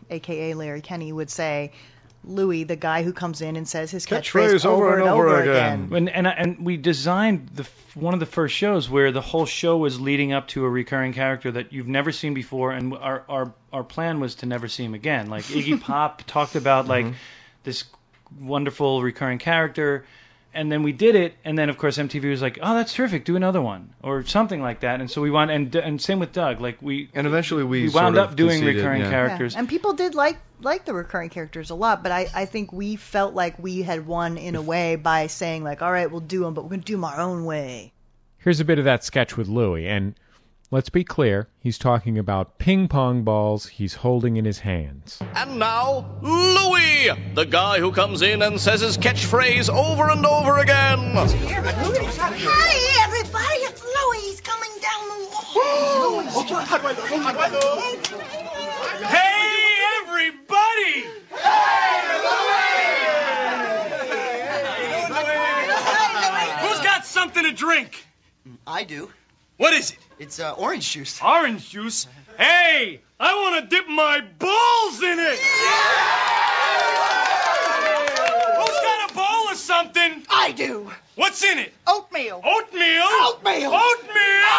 aka 0.10 0.54
Larry 0.54 0.82
Kenney, 0.82 1.12
would 1.14 1.30
say, 1.30 1.72
"Louis, 2.24 2.64
the 2.64 2.76
guy 2.76 3.04
who 3.04 3.14
comes 3.14 3.42
in 3.42 3.56
and 3.56 3.68
says 3.68 3.92
his 3.92 4.06
catchphrase, 4.06 4.62
Catchphrase 4.62 4.66
over 4.66 5.00
and 5.00 5.10
over 5.10 5.42
again." 5.42 5.90
And 5.92 6.10
and 6.10 6.28
and 6.28 6.66
we 6.66 6.78
designed 6.78 7.50
the 7.54 7.68
one 7.96 8.14
of 8.14 8.20
the 8.20 8.26
first 8.26 8.56
shows 8.56 8.90
where 8.90 9.12
the 9.12 9.22
whole 9.22 9.46
show 9.46 9.78
was 9.78 10.00
leading 10.00 10.34
up 10.34 10.48
to 10.50 10.66
a 10.66 10.70
recurring 10.70 11.14
character 11.14 11.52
that 11.52 11.74
you've 11.74 11.88
never 11.88 12.12
seen 12.12 12.34
before, 12.34 12.72
and 12.72 12.94
our 12.94 13.24
our 13.28 13.54
our 13.74 13.84
plan 13.84 14.20
was 14.20 14.36
to 14.36 14.46
never 14.46 14.68
see 14.68 14.84
him 14.84 14.94
again. 14.94 15.30
Like 15.30 15.44
Iggy 15.46 15.82
Pop 15.82 16.24
talked 16.28 16.56
about 16.56 16.88
like 16.88 17.06
mm-hmm. 17.06 17.16
this 17.64 17.86
wonderful 18.40 19.02
recurring 19.02 19.40
character, 19.40 20.06
and 20.54 20.72
then 20.72 20.84
we 20.84 20.92
did 20.92 21.16
it, 21.16 21.34
and 21.46 21.58
then 21.58 21.70
of 21.70 21.78
course 21.78 21.98
MTV 21.98 22.30
was 22.30 22.42
like, 22.42 22.60
oh 22.62 22.76
that's 22.76 22.94
terrific, 22.94 23.26
do 23.26 23.36
another 23.36 23.62
one 23.62 23.94
or 24.02 24.24
something 24.26 24.62
like 24.62 24.82
that, 24.82 25.00
and 25.00 25.10
so 25.10 25.22
we 25.22 25.32
want 25.32 25.52
and 25.52 25.74
and 25.76 26.02
same 26.02 26.20
with 26.20 26.32
Doug, 26.34 26.60
like 26.62 26.82
we 26.82 27.10
And 27.14 27.28
eventually 27.28 27.64
we 27.64 27.84
we 27.84 27.90
wound 27.90 28.16
sort 28.16 28.18
of 28.18 28.32
up 28.32 28.36
doing 28.36 28.60
conceded, 28.60 28.76
recurring 28.78 29.02
yeah. 29.02 29.10
characters. 29.10 29.54
Yeah. 29.54 29.60
And 29.60 29.70
people 29.70 29.94
did 29.94 30.16
like 30.16 30.38
like 30.62 30.86
the 30.86 30.94
recurring 30.94 31.30
characters 31.30 31.70
a 31.70 31.76
lot, 31.76 32.04
but 32.04 32.12
I, 32.12 32.28
I 32.34 32.46
think 32.46 32.72
we 32.72 32.96
felt 32.96 33.34
like 33.34 33.58
we 33.58 33.82
had 33.82 34.06
won 34.06 34.38
in 34.38 34.56
a 34.56 34.62
way 34.62 34.96
by 34.96 35.28
saying 35.28 35.64
like, 35.64 35.82
all 35.82 35.92
right, 35.92 36.10
we'll 36.10 36.20
do 36.20 36.42
them, 36.42 36.54
but 36.54 36.64
we're 36.64 36.72
gonna 36.72 36.84
do 36.84 36.94
them 36.94 37.04
our 37.04 37.20
own 37.20 37.46
way. 37.46 37.94
Here's 38.38 38.60
a 38.60 38.66
bit 38.66 38.80
of 38.80 38.86
that 38.86 39.04
sketch 39.04 39.38
with 39.38 39.48
Louie 39.48 39.88
and 39.88 40.16
let's 40.72 40.90
be 40.90 41.04
clear, 41.04 41.48
he's 41.60 41.78
talking 41.78 42.18
about 42.18 42.58
ping 42.58 42.88
pong 42.88 43.24
balls 43.24 43.68
he's 43.68 43.94
holding 43.94 44.38
in 44.38 44.46
his 44.46 44.58
hands. 44.60 45.20
And 45.36 45.60
now, 45.60 46.18
Louis, 46.22 47.10
the 47.36 47.46
guy 47.46 47.80
who 47.80 47.92
comes 47.92 48.22
in 48.22 48.42
and 48.42 48.60
says 48.60 48.80
his 48.80 48.98
catchphrase 48.98 49.70
over 49.70 50.10
and 50.10 50.26
over 50.26 50.58
again. 50.60 51.00
Hi, 51.14 53.06
everybody. 53.06 53.60
It's 53.68 53.84
Louis. 53.84 54.22
He's 54.22 54.42
coming 54.42 54.72
down 54.82 55.10
the 55.10 55.18
wall. 55.30 55.44
Hey, 59.04 59.78
everybody! 60.00 61.06
Who's 66.62 66.80
got 66.80 67.06
something 67.06 67.44
to 67.44 67.52
drink? 67.52 68.06
I 68.66 68.84
do. 68.86 69.12
What 69.62 69.74
is 69.76 69.92
it? 69.92 70.00
It's 70.18 70.40
uh, 70.40 70.54
orange 70.54 70.90
juice. 70.90 71.22
Orange 71.22 71.70
juice? 71.70 72.08
Hey, 72.36 73.00
I 73.20 73.36
want 73.36 73.62
to 73.62 73.68
dip 73.70 73.88
my 73.88 74.22
balls 74.40 75.04
in 75.04 75.20
it! 75.20 75.38
Yeah! 75.38 76.18
Who's 78.58 78.80
got 78.82 79.12
a 79.12 79.14
bowl 79.14 79.52
or 79.52 79.56
something? 79.56 80.26
I 80.32 80.52
do. 80.54 80.90
What's 81.14 81.44
in 81.44 81.60
it? 81.60 81.72
Oatmeal. 81.86 82.42
Oatmeal? 82.44 83.06
Oatmeal. 83.22 83.70
Oatmeal? 83.70 84.50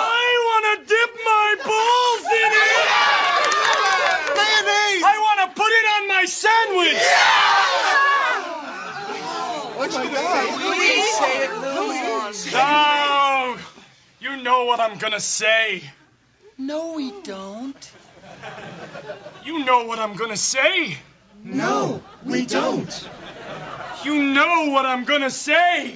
I 0.00 0.32
want 0.48 0.64
to 0.64 0.76
dip 0.88 1.12
my 1.20 1.54
balls 1.68 2.24
in 2.40 2.52
it! 2.64 2.88
Mayonnaise. 4.32 5.04
I 5.04 5.16
want 5.20 5.38
to 5.44 5.48
put 5.60 5.68
it 5.68 5.86
on 5.92 6.08
my 6.08 6.24
sandwich! 6.24 7.04
Yeah! 7.04 7.84
What's 9.76 9.94
Louis, 9.94 11.04
say 11.20 11.44
it, 11.44 11.52
Louis. 11.60 12.48
No! 12.54 13.73
You 14.24 14.38
know 14.38 14.64
what 14.64 14.80
I'm 14.80 14.96
gonna 14.96 15.20
say. 15.20 15.82
No, 16.56 16.94
we 16.94 17.12
don't. 17.24 17.92
You 19.44 19.66
know 19.66 19.84
what 19.84 19.98
I'm 19.98 20.16
gonna 20.16 20.38
say. 20.38 20.96
No, 21.44 22.00
we 22.24 22.46
don't. 22.46 23.08
You 24.02 24.22
know 24.22 24.70
what 24.70 24.86
I'm 24.86 25.04
gonna 25.04 25.28
say. 25.28 25.94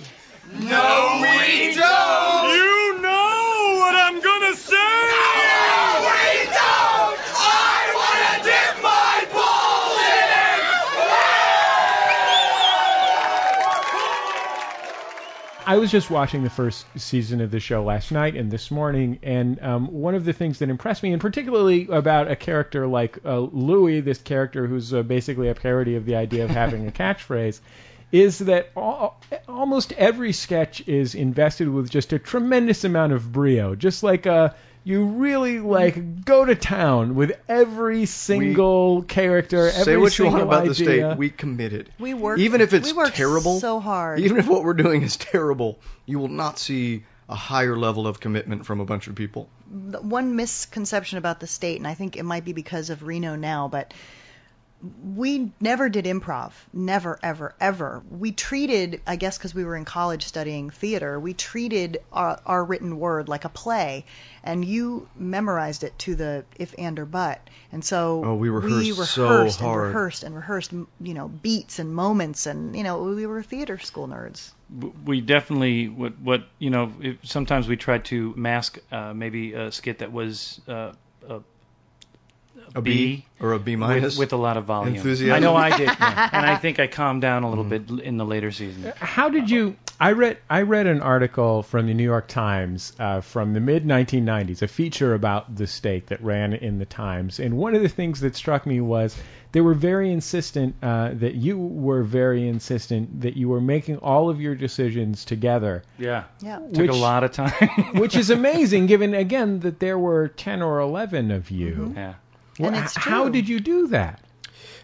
No, 0.53 1.21
we 1.23 1.75
don't. 1.75 2.53
You 2.53 3.01
know 3.01 3.77
what 3.81 3.95
I'm 3.95 4.21
gonna 4.21 4.55
say. 4.57 4.75
No, 4.77 6.05
we 6.05 6.45
don't. 6.53 7.19
I 7.41 7.81
want 7.97 8.21
to 8.29 8.35
dip 8.45 8.83
my 8.83 9.25
balls 9.33 10.01
in 10.03 10.29
I 15.69 15.77
was 15.77 15.91
just 15.91 16.11
watching 16.11 16.45
the 16.45 16.49
first 16.49 16.87
season 16.97 17.43
of 17.43 17.51
the 17.51 17.61
show 17.61 17.85
last 17.85 18.11
night 18.11 18.37
and 18.37 18.51
this 18.51 18.71
morning, 18.71 19.19
and 19.23 19.63
um, 19.63 19.93
one 19.93 20.15
of 20.15 20.25
the 20.25 20.33
things 20.33 20.61
that 20.61 20.71
impressed 20.71 21.03
me, 21.03 21.13
and 21.13 21.21
particularly 21.21 21.87
about 21.89 22.31
a 22.31 22.37
character 22.37 22.87
like 22.87 23.19
uh, 23.23 23.41
Louis, 23.41 24.01
this 24.01 24.17
character 24.17 24.67
who's 24.67 24.95
uh, 24.95 25.03
basically 25.03 25.51
a 25.51 25.55
parody 25.55 25.97
of 25.97 26.07
the 26.07 26.17
idea 26.17 26.45
of 26.45 26.51
having 26.51 26.89
a 26.89 26.91
catchphrase, 27.03 27.61
is 28.11 28.39
that 28.39 28.71
all, 28.75 29.21
almost 29.47 29.93
every 29.93 30.33
sketch 30.33 30.89
is 30.89 31.15
invested 31.15 31.69
with 31.69 31.91
just 31.91 32.15
a 32.15 32.19
tremendous 32.19 32.85
amount 32.85 33.13
of 33.13 33.31
brio, 33.31 33.75
just 33.75 34.03
like 34.03 34.25
a 34.25 34.55
you 34.89 35.05
really 35.05 35.61
like 35.61 36.25
go 36.25 36.47
to 36.47 36.55
town 36.55 37.15
with 37.15 37.39
every 37.47 38.07
single 38.07 39.03
character, 39.03 39.69
every 39.69 39.85
Say 39.85 39.97
what 39.99 40.19
you 40.19 40.25
want 40.25 40.43
about 40.43 40.65
the 40.65 40.75
state. 40.75 41.19
We 41.19 41.29
committed. 41.29 41.93
We 41.99 42.15
worked. 42.15 42.41
Even 42.41 42.63
if 42.63 42.73
it's 42.73 42.91
we 42.91 42.97
worked 42.97 43.17
terrible, 43.17 43.61
so 43.61 43.81
hard. 43.81 44.21
Even 44.21 44.39
if 44.39 44.49
what 44.49 44.65
we're 44.65 44.73
doing 44.73 45.03
is 45.03 45.19
terrible, 45.19 45.79
you 46.07 46.19
will 46.19 46.29
not 46.29 46.59
see 46.59 47.05
a 47.29 47.35
higher 47.35 47.77
level 47.77 48.07
of 48.07 48.19
commitment 48.19 48.65
from 48.65 48.81
a 48.81 48.87
bunch 48.87 49.09
of 49.09 49.15
people. 49.15 49.51
one 49.69 50.37
misconception 50.37 51.19
about 51.19 51.41
the 51.41 51.47
state, 51.47 51.77
and 51.77 51.87
I 51.87 51.93
think 51.93 52.17
it 52.17 52.23
might 52.23 52.47
be 52.47 52.55
because 52.55 52.89
of 52.89 53.03
Reno 53.03 53.37
now, 53.37 53.69
but 53.69 53.93
we 54.81 55.51
never 55.61 55.89
did 55.89 56.05
improv. 56.05 56.53
Never, 56.73 57.19
ever, 57.23 57.55
ever. 57.61 58.03
We 58.11 58.31
treated, 58.33 59.01
I 59.07 59.17
guess 59.17 59.37
because 59.37 59.55
we 59.55 59.65
were 59.65 59.75
in 59.77 59.85
college 59.85 60.25
studying 60.25 60.71
theater, 60.71 61.19
we 61.19 61.35
treated 61.35 62.01
our, 62.13 62.41
our 62.47 62.65
written 62.65 62.99
word 62.99 63.29
like 63.29 63.45
a 63.45 63.49
play, 63.49 64.05
and 64.45 64.65
you 64.65 65.09
memorized 65.17 65.83
it 65.83 65.99
to 66.01 66.15
the 66.15 66.45
if 66.57 66.75
and 66.79 66.97
or 66.99 67.07
but. 67.07 67.41
And 67.73 67.85
so 67.85 68.25
Oh, 68.25 68.35
we 68.35 68.49
rehearsed 68.51 69.15
so 69.15 69.23
rehearsed 69.29 69.61
hard. 69.61 69.79
and 69.79 69.87
rehearsed 69.87 70.23
and 70.23 70.37
rehearsed, 70.37 70.73
you 70.73 71.15
know, 71.15 71.29
beats 71.29 71.81
and 71.81 71.93
moments, 71.93 72.47
and 72.47 72.77
you 72.77 72.85
know, 72.85 73.03
we 73.03 73.27
were 73.27 73.43
theater 73.43 73.79
school 73.79 74.07
nerds. 74.07 74.53
We 75.05 75.21
definitely 75.21 75.89
what 75.89 76.21
what 76.21 76.45
you 76.59 76.71
know 76.71 76.93
if, 77.01 77.17
sometimes 77.25 77.67
we 77.67 77.77
tried 77.77 78.05
to 78.07 78.33
mask 78.37 78.79
uh, 78.93 79.13
maybe 79.15 79.55
a 79.55 79.73
skit 79.73 79.99
that 79.99 80.13
was 80.13 80.61
uh, 80.69 80.93
a, 82.75 82.79
A 82.79 82.83
B 82.83 83.25
or 83.41 83.53
a 83.53 83.59
B 83.59 83.77
minus 83.77 84.19
with, 84.19 84.27
with 84.29 84.33
a 84.33 84.37
lot 84.37 84.57
of 84.57 84.65
volume. 84.65 84.95
enthusiasm? 84.97 85.35
I 85.35 85.39
know 85.39 85.55
I 85.57 85.77
did, 85.77 85.87
yeah. 85.89 86.29
and 86.33 86.47
I 86.47 86.57
think 86.57 86.79
I 86.81 86.87
calmed 86.87 87.23
down 87.23 87.43
a 87.45 87.49
little 87.49 87.65
bit 87.65 87.89
in 87.91 88.17
the 88.17 88.25
later 88.25 88.51
season. 88.53 88.93
How 88.97 89.29
did 89.29 89.51
you? 89.51 89.77
I 90.01 90.13
read 90.13 90.39
I 90.49 90.63
read 90.63 90.87
an 90.87 91.01
article 91.03 91.63
from 91.65 91.87
the 91.89 91.95
New 91.95 92.05
York 92.05 92.29
Times 92.29 92.93
uh, 93.01 93.21
from 93.21 93.53
the 93.53 93.61
mid 93.61 93.85
1990s, 93.85 94.63
a 94.63 94.69
feature 94.69 95.13
about 95.15 95.55
the 95.57 95.67
state 95.67 96.07
that 96.09 96.23
ran 96.23 96.53
in 96.53 96.79
the 96.79 96.87
Times, 96.87 97.41
and 97.41 97.57
one 97.57 97.75
of 97.75 97.83
the 97.83 97.89
things 97.89 98.21
that 98.21 98.37
struck 98.37 98.65
me 98.65 98.81
was 98.81 99.17
they 99.51 99.61
were 99.63 99.75
very 99.75 100.13
insistent 100.13 100.77
uh, 100.83 101.11
that 101.15 101.35
you 101.35 101.59
were 101.59 102.03
very 102.05 102.47
insistent 102.47 103.23
that 103.23 103.35
you 103.37 103.49
were 103.49 103.61
making 103.63 103.97
all 103.97 104.29
of 104.29 104.41
your 104.41 104.55
decisions 104.55 105.25
together. 105.25 105.83
Yeah, 105.99 106.25
Yeah. 106.43 106.61
took 106.73 106.91
a 106.91 106.95
lot 106.95 107.25
of 107.25 107.33
time. 107.33 107.51
which 107.95 108.15
is 108.15 108.29
amazing, 108.41 108.87
given 108.87 109.15
again 109.15 109.61
that 109.61 109.81
there 109.81 109.99
were 109.99 110.29
10 110.29 110.61
or 110.63 110.81
11 110.81 111.31
of 111.31 111.51
you. 111.51 111.95
Yeah. 111.97 112.15
And 112.59 112.75
Wh- 112.77 112.83
it's 112.85 112.97
How 112.97 113.29
did 113.29 113.49
you 113.49 113.61
do 113.61 113.89
that? 113.89 114.21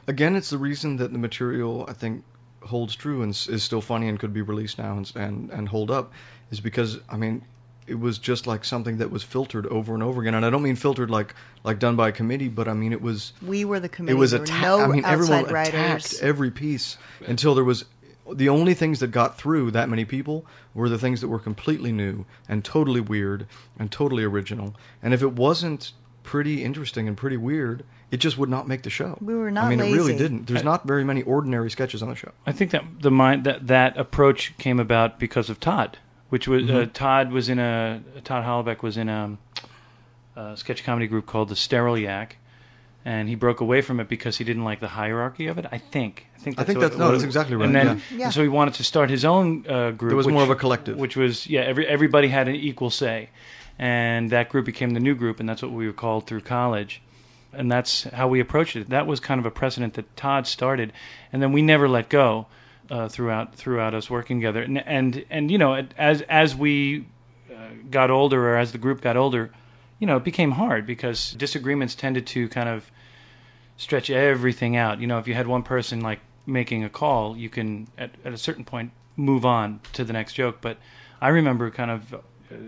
Again, 0.07 0.37
it's 0.37 0.51
the 0.51 0.59
reason 0.59 0.99
that 0.99 1.13
the 1.13 1.19
material 1.19 1.87
I 1.89 1.93
think 1.95 2.25
holds 2.63 2.95
true 2.95 3.23
and 3.23 3.31
is 3.33 3.63
still 3.63 3.81
funny 3.81 4.09
and 4.09 4.19
could 4.19 4.33
be 4.33 4.41
released 4.43 4.79
now 4.79 4.97
and 4.97 5.13
and 5.17 5.51
and 5.51 5.69
hold 5.69 5.91
up 5.91 6.13
is 6.51 6.61
because 6.61 6.99
I 7.11 7.17
mean 7.19 7.43
it 7.87 7.99
was 8.01 8.17
just 8.17 8.47
like 8.47 8.65
something 8.65 8.99
that 8.99 9.11
was 9.11 9.23
filtered 9.23 9.67
over 9.67 9.93
and 9.93 10.03
over 10.03 10.23
again 10.23 10.35
and 10.35 10.47
I 10.47 10.49
don't 10.51 10.63
mean 10.63 10.77
filtered 10.77 11.11
like 11.11 11.35
like 11.63 11.79
done 11.79 11.97
by 11.97 12.09
a 12.09 12.13
committee 12.13 12.49
but 12.49 12.67
I 12.67 12.73
mean 12.73 12.93
it 12.93 13.03
was 13.03 13.35
We 13.43 13.67
were 13.67 13.81
the 13.81 13.91
committee. 13.91 14.17
it 14.17 14.19
was 14.19 14.31
there 14.31 14.41
were 14.41 14.45
attacked 14.45 14.63
no 14.63 14.81
I 14.81 14.87
mean 14.89 15.05
everyone 15.05 15.41
outside 15.41 15.53
writers. 15.53 15.69
attacked 16.13 16.23
every 16.23 16.51
piece 16.51 16.97
until 17.27 17.55
there 17.55 17.65
was 17.65 17.85
the 18.33 18.49
only 18.49 18.73
things 18.73 19.01
that 19.01 19.09
got 19.09 19.37
through 19.37 19.73
that 19.73 19.91
many 19.91 20.07
people 20.07 20.47
were 20.73 20.89
the 20.89 20.99
things 20.99 21.21
that 21.21 21.29
were 21.29 21.39
completely 21.39 21.93
new 21.93 22.25
and 22.49 22.65
totally 22.65 23.03
weird 23.03 23.47
and 23.79 23.93
totally 23.93 24.25
original 24.25 24.75
and 25.03 25.13
if 25.13 25.21
it 25.21 25.33
wasn't 25.35 25.93
pretty 26.25 26.65
interesting 26.65 27.07
and 27.07 27.17
pretty 27.17 27.37
weird 27.37 27.85
it 28.11 28.17
just 28.17 28.37
would 28.39 28.49
not 28.49 28.67
make 28.67 28.83
the 28.83 28.91
show 28.91 29.17
We 29.21 29.35
were 29.35 29.51
not 29.51 29.65
I 29.65 29.69
mean 29.71 29.81
it 29.81 29.93
really 29.93 30.17
didn't 30.17 30.47
there's 30.49 30.65
not 30.65 30.87
very 30.87 31.05
many 31.05 31.23
ordinary 31.23 31.71
sketches 31.71 32.03
on 32.03 32.09
the 32.09 32.17
show 32.17 32.33
I 32.47 32.53
think 32.53 32.73
that 32.73 32.83
the 33.01 33.11
mind 33.13 33.45
that 33.45 33.67
that 33.69 33.97
approach 33.99 34.57
came 34.59 34.81
about 34.81 35.19
because 35.21 35.51
of 35.51 35.61
Todd, 35.61 35.97
which 36.31 36.49
was 36.49 36.69
uh, 36.69 36.73
Mhm. 36.73 36.93
Todd 36.93 37.31
was 37.31 37.49
in 37.49 37.59
a 37.59 38.01
Todd 38.25 38.45
Holoubek 38.45 38.83
was 38.83 38.97
in 38.97 39.09
a, 39.09 39.37
a 40.37 40.57
sketch 40.57 40.83
comedy 40.85 41.07
group 41.07 41.27
called 41.27 41.49
the 41.49 41.57
Sterile 41.57 41.99
Yak, 41.99 42.37
and 43.05 43.29
he 43.29 43.35
broke 43.35 43.61
away 43.61 43.83
from 43.83 44.01
it 44.01 44.09
because 44.09 44.37
he 44.37 44.45
didn't 44.45 44.65
like 44.65 44.81
the 44.81 44.89
hierarchy 44.89 45.47
of 45.49 45.59
it. 45.59 45.67
I 45.71 45.79
think. 45.79 46.27
I 46.37 46.39
think. 46.41 46.59
I 46.59 46.63
That's 46.63 46.67
think 46.69 46.79
what- 46.79 46.83
that's- 46.83 46.99
no, 46.99 47.05
what 47.07 47.11
that's 47.13 47.25
exactly 47.25 47.57
right, 47.57 47.67
And 47.67 47.75
then, 47.75 47.87
yeah. 47.87 48.17
Yeah. 48.19 48.25
and 48.27 48.35
so 48.35 48.43
he 48.43 48.49
wanted 48.49 48.75
to 48.75 48.85
start 48.85 49.11
his 49.11 49.25
own 49.25 49.65
uh, 49.69 49.91
group. 49.93 50.13
It 50.13 50.17
was 50.17 50.27
which, 50.27 50.33
more 50.33 50.43
of 50.43 50.51
a 50.51 50.57
collective. 50.57 50.97
which 50.97 51.17
was 51.17 51.47
yeah. 51.47 51.61
Every 51.61 51.87
everybody 51.87 52.29
had 52.29 52.49
an 52.49 52.55
equal 52.57 52.91
say, 52.91 53.29
and 53.79 54.31
that 54.31 54.49
group 54.49 54.67
became 54.67 54.91
the 54.91 55.01
new 55.01 55.15
group, 55.15 55.41
and 55.41 55.49
that's 55.49 55.63
what 55.63 55.73
we 55.73 55.87
were 55.87 55.93
called 55.93 56.27
through 56.27 56.43
college. 56.43 57.03
And 57.53 57.71
that's 57.71 58.03
how 58.05 58.29
we 58.29 58.41
approached 58.41 58.75
it. 58.77 58.91
That 58.91 59.07
was 59.07 59.21
kind 59.21 59.39
of 59.39 59.47
a 59.47 59.51
precedent 59.51 59.95
that 59.95 60.17
Todd 60.17 60.47
started, 60.47 60.93
and 61.33 61.41
then 61.43 61.53
we 61.53 61.63
never 61.63 61.89
let 61.89 62.09
go 62.09 62.47
uh, 62.91 63.09
throughout 63.09 63.55
throughout 63.55 63.95
us 63.95 64.11
working 64.11 64.39
together. 64.39 64.63
And 64.63 64.79
and, 64.79 65.25
and 65.31 65.51
you 65.51 65.59
know, 65.59 65.87
as 65.97 66.23
as 66.23 66.55
we 66.55 67.07
uh, 67.51 67.69
got 67.91 68.11
older, 68.11 68.51
or 68.51 68.57
as 68.57 68.73
the 68.73 68.79
group 68.79 69.01
got 69.01 69.17
older, 69.17 69.51
you 69.99 70.07
know, 70.07 70.17
it 70.17 70.25
became 70.25 70.51
hard 70.51 70.87
because 70.87 71.33
disagreements 71.33 71.95
tended 71.95 72.27
to 72.29 72.49
kind 72.49 72.69
of 72.69 72.91
stretch 73.77 74.11
everything 74.11 74.77
out. 74.77 75.01
You 75.01 75.07
know, 75.07 75.19
if 75.19 75.29
you 75.29 75.35
had 75.35 75.47
one 75.47 75.63
person 75.63 76.01
like 76.01 76.21
making 76.47 76.85
a 76.85 76.91
call, 76.91 77.37
you 77.37 77.49
can 77.49 77.89
at, 77.97 78.11
at 78.25 78.33
a 78.33 78.39
certain 78.39 78.65
point 78.65 78.91
move 79.17 79.45
on 79.45 79.81
to 79.95 80.05
the 80.05 80.13
next 80.13 80.35
joke. 80.35 80.59
But 80.61 80.79
I 81.21 81.29
remember 81.29 81.71
kind 81.71 81.91
of 81.91 82.15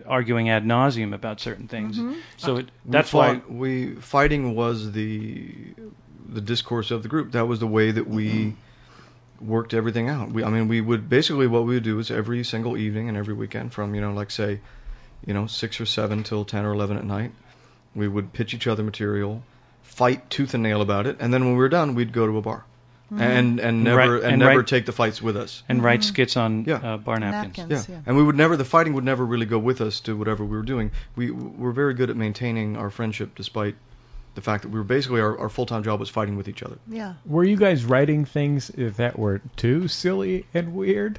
arguing 0.07 0.51
ad 0.51 0.65
nauseum 0.65 1.15
about 1.15 1.41
certain 1.41 1.69
things. 1.69 1.99
Mm-hmm. 1.99 2.19
So 2.37 2.57
it, 2.57 2.71
We 2.85 2.93
that's 2.93 3.13
why 3.13 3.41
we 3.49 3.95
fighting 3.95 4.55
was 4.55 4.93
the 4.93 5.55
the 6.29 6.41
discourse 6.41 6.91
of 6.91 7.03
the 7.03 7.09
group. 7.09 7.33
That 7.33 7.47
was 7.47 7.61
the 7.61 7.67
way 7.67 7.91
that 7.91 8.07
we 8.07 8.57
worked 9.41 9.75
everything 9.75 10.09
out. 10.09 10.31
We, 10.31 10.45
I 10.45 10.51
mean, 10.51 10.69
we 10.69 10.81
would 10.81 11.09
basically 11.09 11.47
what 11.47 11.65
we 11.65 11.75
would 11.75 11.85
do 11.85 11.99
is 11.99 12.11
every 12.11 12.45
single 12.45 12.77
evening 12.77 13.09
and 13.09 13.17
every 13.17 13.35
weekend, 13.35 13.73
from 13.73 13.95
you 13.95 14.01
know, 14.01 14.13
like 14.13 14.31
say, 14.31 14.61
you 15.27 15.35
know, 15.35 15.47
six 15.47 15.81
or 15.81 15.87
seven 15.87 16.23
till 16.23 16.45
ten 16.45 16.65
or 16.65 16.73
eleven 16.73 16.97
at 16.97 17.05
night, 17.05 17.33
we 17.95 18.09
would 18.09 18.33
pitch 18.33 18.55
each 18.55 18.67
other 18.67 18.83
material, 18.83 19.43
fight 19.83 20.29
tooth 20.31 20.55
and 20.55 20.63
nail 20.63 20.83
about 20.83 21.07
it, 21.07 21.17
and 21.21 21.33
then 21.33 21.45
when 21.45 21.53
we 21.53 21.59
were 21.59 21.69
done, 21.69 21.95
we'd 21.95 22.13
go 22.13 22.27
to 22.27 22.37
a 22.37 22.43
bar. 22.43 22.65
And 23.11 23.61
and 23.61 23.85
never 23.85 23.97
Right- 23.99 24.23
and, 24.25 24.33
and 24.33 24.39
never 24.41 24.59
right- 24.59 24.67
take 24.67 24.85
the 24.87 24.93
fights 24.93 25.23
with 25.23 25.37
us. 25.37 25.63
and 25.69 25.83
write 25.83 26.03
skits 26.03 26.37
on 26.37 26.65
Yeah. 26.65 26.75
uh, 26.77 26.97
bar 26.97 27.21
napkins. 27.21 27.59
Napkins. 27.59 27.89
Yeah. 27.89 27.95
yeah. 27.97 28.03
and 28.07 28.17
we 28.17 28.23
would 28.23 28.37
never 28.37 28.57
the 28.57 28.65
fighting 28.65 28.95
would 28.95 29.05
never 29.05 29.25
really 29.25 29.47
go 29.47 29.59
with 29.59 29.81
us 29.81 30.01
to 30.01 30.17
whatever 30.17 30.45
we 30.45 30.57
were 30.57 30.65
doing. 30.65 30.91
We 31.15 31.31
were 31.31 31.73
very 31.73 31.95
good 31.95 32.11
at 32.11 32.17
maintaining 32.17 32.77
our 32.77 32.91
friendship 32.91 33.35
despite 33.37 33.77
the 34.35 34.41
fact 34.43 34.65
that 34.65 34.69
we 34.71 34.79
were 34.79 34.85
basically 34.85 35.21
our, 35.21 35.39
our 35.39 35.49
full 35.49 35.67
time 35.67 35.83
job 35.83 36.01
was 36.01 36.11
fighting 36.11 36.37
with 36.37 36.49
each 36.49 36.63
other. 36.63 36.79
Yeah. 36.89 37.15
Were 37.25 37.45
you 37.45 37.57
guys 37.57 37.85
writing 37.85 38.25
things 38.25 38.69
that 38.77 39.19
were 39.19 39.41
too 39.57 39.89
silly 39.89 40.45
and 40.53 40.75
weird? 40.75 41.19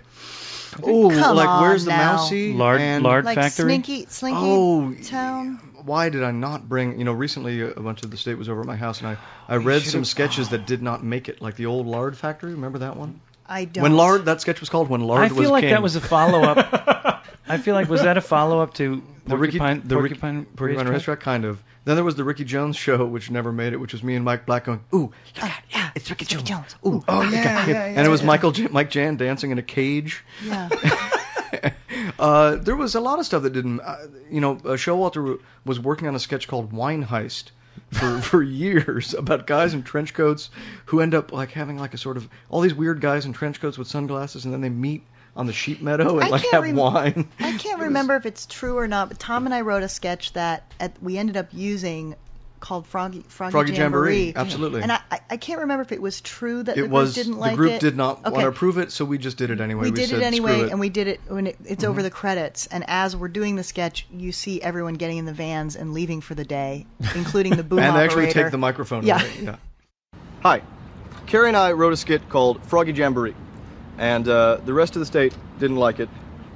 Oh, 0.84 1.10
Come 1.10 1.36
like 1.36 1.48
on 1.48 1.62
where's 1.62 1.86
the 1.86 1.92
now. 1.92 2.14
mousy 2.18 2.54
Lard- 2.54 2.82
and 2.82 3.04
lard- 3.04 3.26
Like 3.26 3.36
Factory? 3.36 3.66
Slinky, 3.66 4.06
Slinky 4.10 4.40
Oh, 4.42 4.94
Town. 5.04 5.60
why 5.84 6.10
did 6.10 6.24
I 6.24 6.32
not 6.32 6.68
bring? 6.68 7.00
You 7.00 7.06
know, 7.06 7.14
recently 7.14 7.62
a 7.62 7.72
bunch 7.80 8.04
of 8.04 8.12
the 8.12 8.18
state 8.18 8.38
was 8.38 8.50
over 8.50 8.62
at 8.62 8.68
my 8.68 8.76
house 8.76 9.00
and 9.02 9.08
I 9.10 9.18
I 9.48 9.58
read 9.58 9.82
some 9.84 10.06
sketches 10.06 10.50
that 10.50 10.66
did 10.66 10.82
not 10.82 11.04
make 11.04 11.30
it, 11.30 11.42
like 11.42 11.56
the 11.56 11.66
old 11.68 11.88
Lard 11.88 12.18
Factory. 12.18 12.52
Remember 12.54 12.80
that 12.80 12.98
one? 12.98 13.20
I 13.50 13.64
don't. 13.66 13.82
When 13.84 13.96
Lard 13.96 14.26
that 14.26 14.42
sketch 14.42 14.60
was 14.60 14.70
called 14.70 14.90
When 14.90 15.02
Lard 15.02 15.22
was 15.24 15.32
I 15.32 15.34
was 15.36 15.44
feel 15.46 15.52
like 15.52 15.62
king. 15.64 15.72
that 15.72 15.82
was 15.82 15.96
a 15.96 16.02
follow 16.02 16.42
up. 16.44 17.14
I 17.50 17.58
feel 17.58 17.74
like 17.76 17.90
was 17.90 18.04
that 18.04 18.18
a 18.18 18.22
follow 18.22 18.60
up 18.60 18.74
to 18.76 19.02
the 19.26 19.38
Ricky 19.38 19.58
Porcupine, 19.60 19.88
the 19.88 19.98
Ricky, 19.98 20.16
Porcupine, 20.16 20.46
Porcupine 20.56 20.86
Racetrack? 20.88 20.94
Racetrack, 20.94 21.20
kind 21.22 21.46
of. 21.46 21.64
Then 21.86 21.96
there 21.96 22.04
was 22.04 22.16
the 22.16 22.24
Ricky 22.26 22.44
Jones 22.44 22.76
show, 22.76 23.06
which 23.06 23.32
never 23.32 23.52
made 23.52 23.72
it, 23.72 23.78
which 23.78 23.94
was 23.94 24.04
me 24.04 24.16
and 24.16 24.26
Mike 24.26 24.46
Black 24.46 24.66
going, 24.66 24.82
"Ooh, 24.94 25.12
look 25.36 25.44
at 25.44 25.64
yeah, 25.70 25.90
it's 25.96 26.10
Ricky 26.10 26.26
Jones." 26.26 26.44
Jones. 26.44 26.76
Ooh, 26.86 27.02
oh 27.08 27.20
look 27.20 27.32
yeah, 27.32 27.38
at- 27.38 27.68
yeah, 27.68 27.74
yeah, 27.74 27.86
And 27.86 28.06
it 28.06 28.10
was. 28.10 28.24
Michael 28.24 28.52
J- 28.52 28.68
Mike 28.70 28.90
Jann 28.90 29.16
dancing 29.16 29.52
in 29.52 29.58
a 29.58 29.64
cage. 29.64 30.24
Yeah. 30.46 30.68
uh, 32.20 32.56
there 32.58 32.76
was 32.76 32.96
a 32.96 33.00
lot 33.00 33.20
of 33.20 33.26
stuff 33.26 33.44
that 33.44 33.54
didn't. 33.54 33.80
Uh, 33.80 34.08
you 34.30 34.42
know, 34.42 34.54
uh, 34.54 34.76
Showalter 34.76 35.40
was 35.66 35.80
working 35.80 36.08
on 36.10 36.16
a 36.16 36.20
sketch 36.20 36.48
called 36.48 36.74
Wine 36.74 37.06
Heist 37.06 37.52
for 37.92 38.20
for 38.22 38.44
years 38.44 39.14
about 39.14 39.48
guys 39.48 39.74
in 39.74 39.84
trench 39.84 40.14
coats 40.14 40.50
who 40.88 41.00
end 41.00 41.16
up 41.16 41.32
like 41.32 41.52
having 41.52 41.78
like 41.78 41.94
a 41.94 41.98
sort 41.98 42.18
of 42.18 42.28
all 42.50 42.60
these 42.62 42.74
weird 42.76 43.00
guys 43.00 43.26
in 43.26 43.32
trench 43.32 43.62
coats 43.62 43.78
with 43.78 43.88
sunglasses, 43.88 44.44
and 44.44 44.54
then 44.54 44.60
they 44.62 44.70
meet 44.70 45.04
on 45.38 45.46
the 45.48 45.54
sheep 45.54 45.82
meadow 45.82 46.16
and 46.18 46.26
I 46.26 46.30
like 46.30 46.46
have 46.52 46.64
rem- 46.64 46.76
wine. 46.76 47.30
I 47.40 47.58
can't 47.58 47.80
remember 47.84 48.16
if 48.16 48.26
it's 48.26 48.46
true 48.46 48.78
or 48.78 48.88
not, 48.88 49.08
but 49.10 49.20
Tom 49.20 49.46
and 49.46 49.54
I 49.56 49.62
wrote 49.62 49.84
a 49.84 49.90
sketch 49.90 50.34
that 50.34 50.64
at, 50.80 51.02
we 51.02 51.18
ended 51.18 51.38
up 51.38 51.48
using 51.54 52.16
called 52.60 52.88
Froggy 52.88 53.24
Froggy, 53.28 53.52
Froggy 53.52 53.74
Jamboree. 53.74 54.16
Jamboree, 54.28 54.34
absolutely. 54.36 54.82
And 54.82 54.92
I, 54.92 55.00
I- 55.12 55.20
I 55.30 55.38
can't 55.38 55.60
remember 55.60 55.84
if 55.84 55.92
it 55.92 56.02
was 56.02 56.22
true 56.22 56.64
that 56.64 56.76
the 56.76 56.86
it 56.86 56.90
group 56.90 57.14
didn't 57.14 57.38
like 57.38 57.50
it. 57.50 57.52
the 57.52 57.58
group 57.58 57.72
it. 57.74 57.82
did 57.82 57.96
not 57.98 58.20
okay. 58.22 58.32
want 58.32 58.42
to 58.44 58.48
approve 58.48 58.78
it, 58.80 58.92
so 58.92 59.06
we 59.06 59.18
just 59.20 59.38
did 59.38 59.52
it 59.52 59.60
anyway. 59.62 59.84
we 59.84 59.92
did 59.92 60.10
said, 60.10 60.20
it 60.22 60.26
anyway, 60.26 60.62
it." 60.62 60.72
and 60.72 60.80
we 60.80 60.90
did 60.90 61.08
it 61.08 61.20
when 61.28 61.48
it, 61.48 61.58
it's 61.66 61.84
over 61.84 62.00
Mhm. 62.00 62.04
the 62.06 62.10
credits. 62.10 62.66
And 62.68 62.84
as 62.88 63.16
we're 63.16 63.28
doing 63.28 63.56
the 63.58 63.64
sketch, 63.64 64.08
you 64.10 64.32
see 64.32 64.60
everyone 64.62 64.96
getting 64.96 65.18
in 65.18 65.26
the 65.26 65.34
vans 65.34 65.76
and 65.76 65.94
leaving 65.94 66.22
for 66.22 66.34
the 66.34 66.46
day, 66.46 66.88
including 67.14 67.56
the 67.58 67.64
boom 67.64 67.78
and 67.80 67.90
operator. 67.90 68.22
actually 68.22 68.34
take 68.42 68.52
the 68.52 68.58
microphone 68.58 69.06
Yeah. 69.06 69.22
away. 69.22 69.32
Yeah. 69.44 69.56
Hi. 70.42 70.62
Kerri 71.28 71.50
and 71.50 71.58
I 71.58 71.74
wrote 71.74 71.92
a 71.94 71.98
skit 71.98 72.28
called 72.30 72.64
Froggy 72.66 72.94
Jamboree, 72.94 73.36
and 73.98 74.28
uh, 74.28 74.58
the 74.58 74.74
rest 74.74 74.96
of 74.96 75.00
the 75.00 75.06
state 75.06 75.34
didn't 75.60 75.78
like 75.78 76.00
it, 76.00 76.10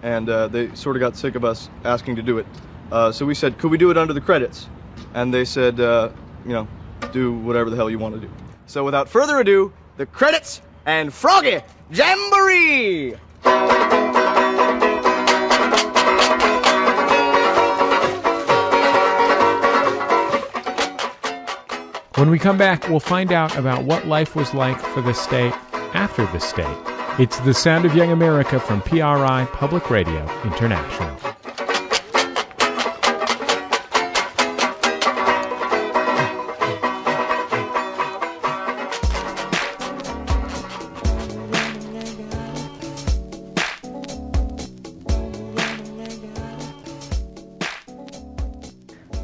and 0.04 0.30
uh, 0.30 0.48
they 0.48 0.74
sort 0.76 0.96
of 0.96 1.00
got 1.00 1.16
sick 1.16 1.36
of 1.36 1.46
us 1.46 1.70
asking 1.84 2.18
to 2.18 2.22
do 2.22 2.38
it. 2.38 2.46
Uh, 2.92 3.12
so 3.12 3.26
we 3.26 3.36
said, 3.36 3.58
could 3.58 3.72
we 3.72 3.78
do 3.78 3.92
it 3.92 3.98
under 3.98 4.14
the 4.14 4.22
credits? 4.22 4.68
And 5.14 5.34
they 5.34 5.46
said, 5.46 5.80
uh, 5.80 6.10
you 6.46 6.52
know, 6.52 6.68
do 7.14 7.34
whatever 7.34 7.70
the 7.70 7.76
hell 7.76 7.90
you 7.90 8.00
want 8.00 8.16
to 8.16 8.22
do. 8.22 8.30
So 8.68 8.84
without 8.84 9.10
further 9.10 9.40
ado, 9.40 9.74
the 9.98 10.06
credits 10.06 10.62
and 10.86 11.14
Froggy 11.14 11.60
Jamboree. 11.92 13.16
When 22.16 22.30
we 22.30 22.38
come 22.38 22.58
back, 22.58 22.88
we'll 22.88 23.00
find 23.00 23.32
out 23.32 23.58
about 23.58 23.84
what 23.84 24.06
life 24.06 24.36
was 24.36 24.54
like 24.54 24.80
for 24.80 25.02
the 25.02 25.14
state 25.14 25.54
after 25.94 26.26
the 26.28 26.40
state. 26.40 26.91
It's 27.22 27.40
the 27.42 27.54
sound 27.54 27.86
of 27.86 27.94
young 27.94 28.12
America 28.12 28.60
from 28.60 28.82
PRI 28.82 29.46
Public 29.54 29.92
Radio 29.92 30.22
International. 30.44 31.16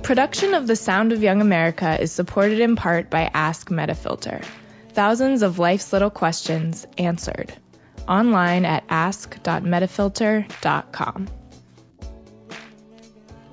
Production 0.03 0.53
of 0.53 0.67
The 0.67 0.75
Sound 0.75 1.13
of 1.13 1.23
Young 1.23 1.41
America 1.41 1.99
is 1.99 2.11
supported 2.11 2.59
in 2.59 2.75
part 2.75 3.09
by 3.09 3.31
Ask 3.33 3.69
Metafilter. 3.69 4.45
Thousands 4.89 5.41
of 5.41 5.57
life's 5.57 5.91
little 5.91 6.11
questions 6.11 6.85
answered. 6.99 7.51
Online 8.07 8.65
at 8.65 8.83
ask.metafilter.com. 8.89 11.27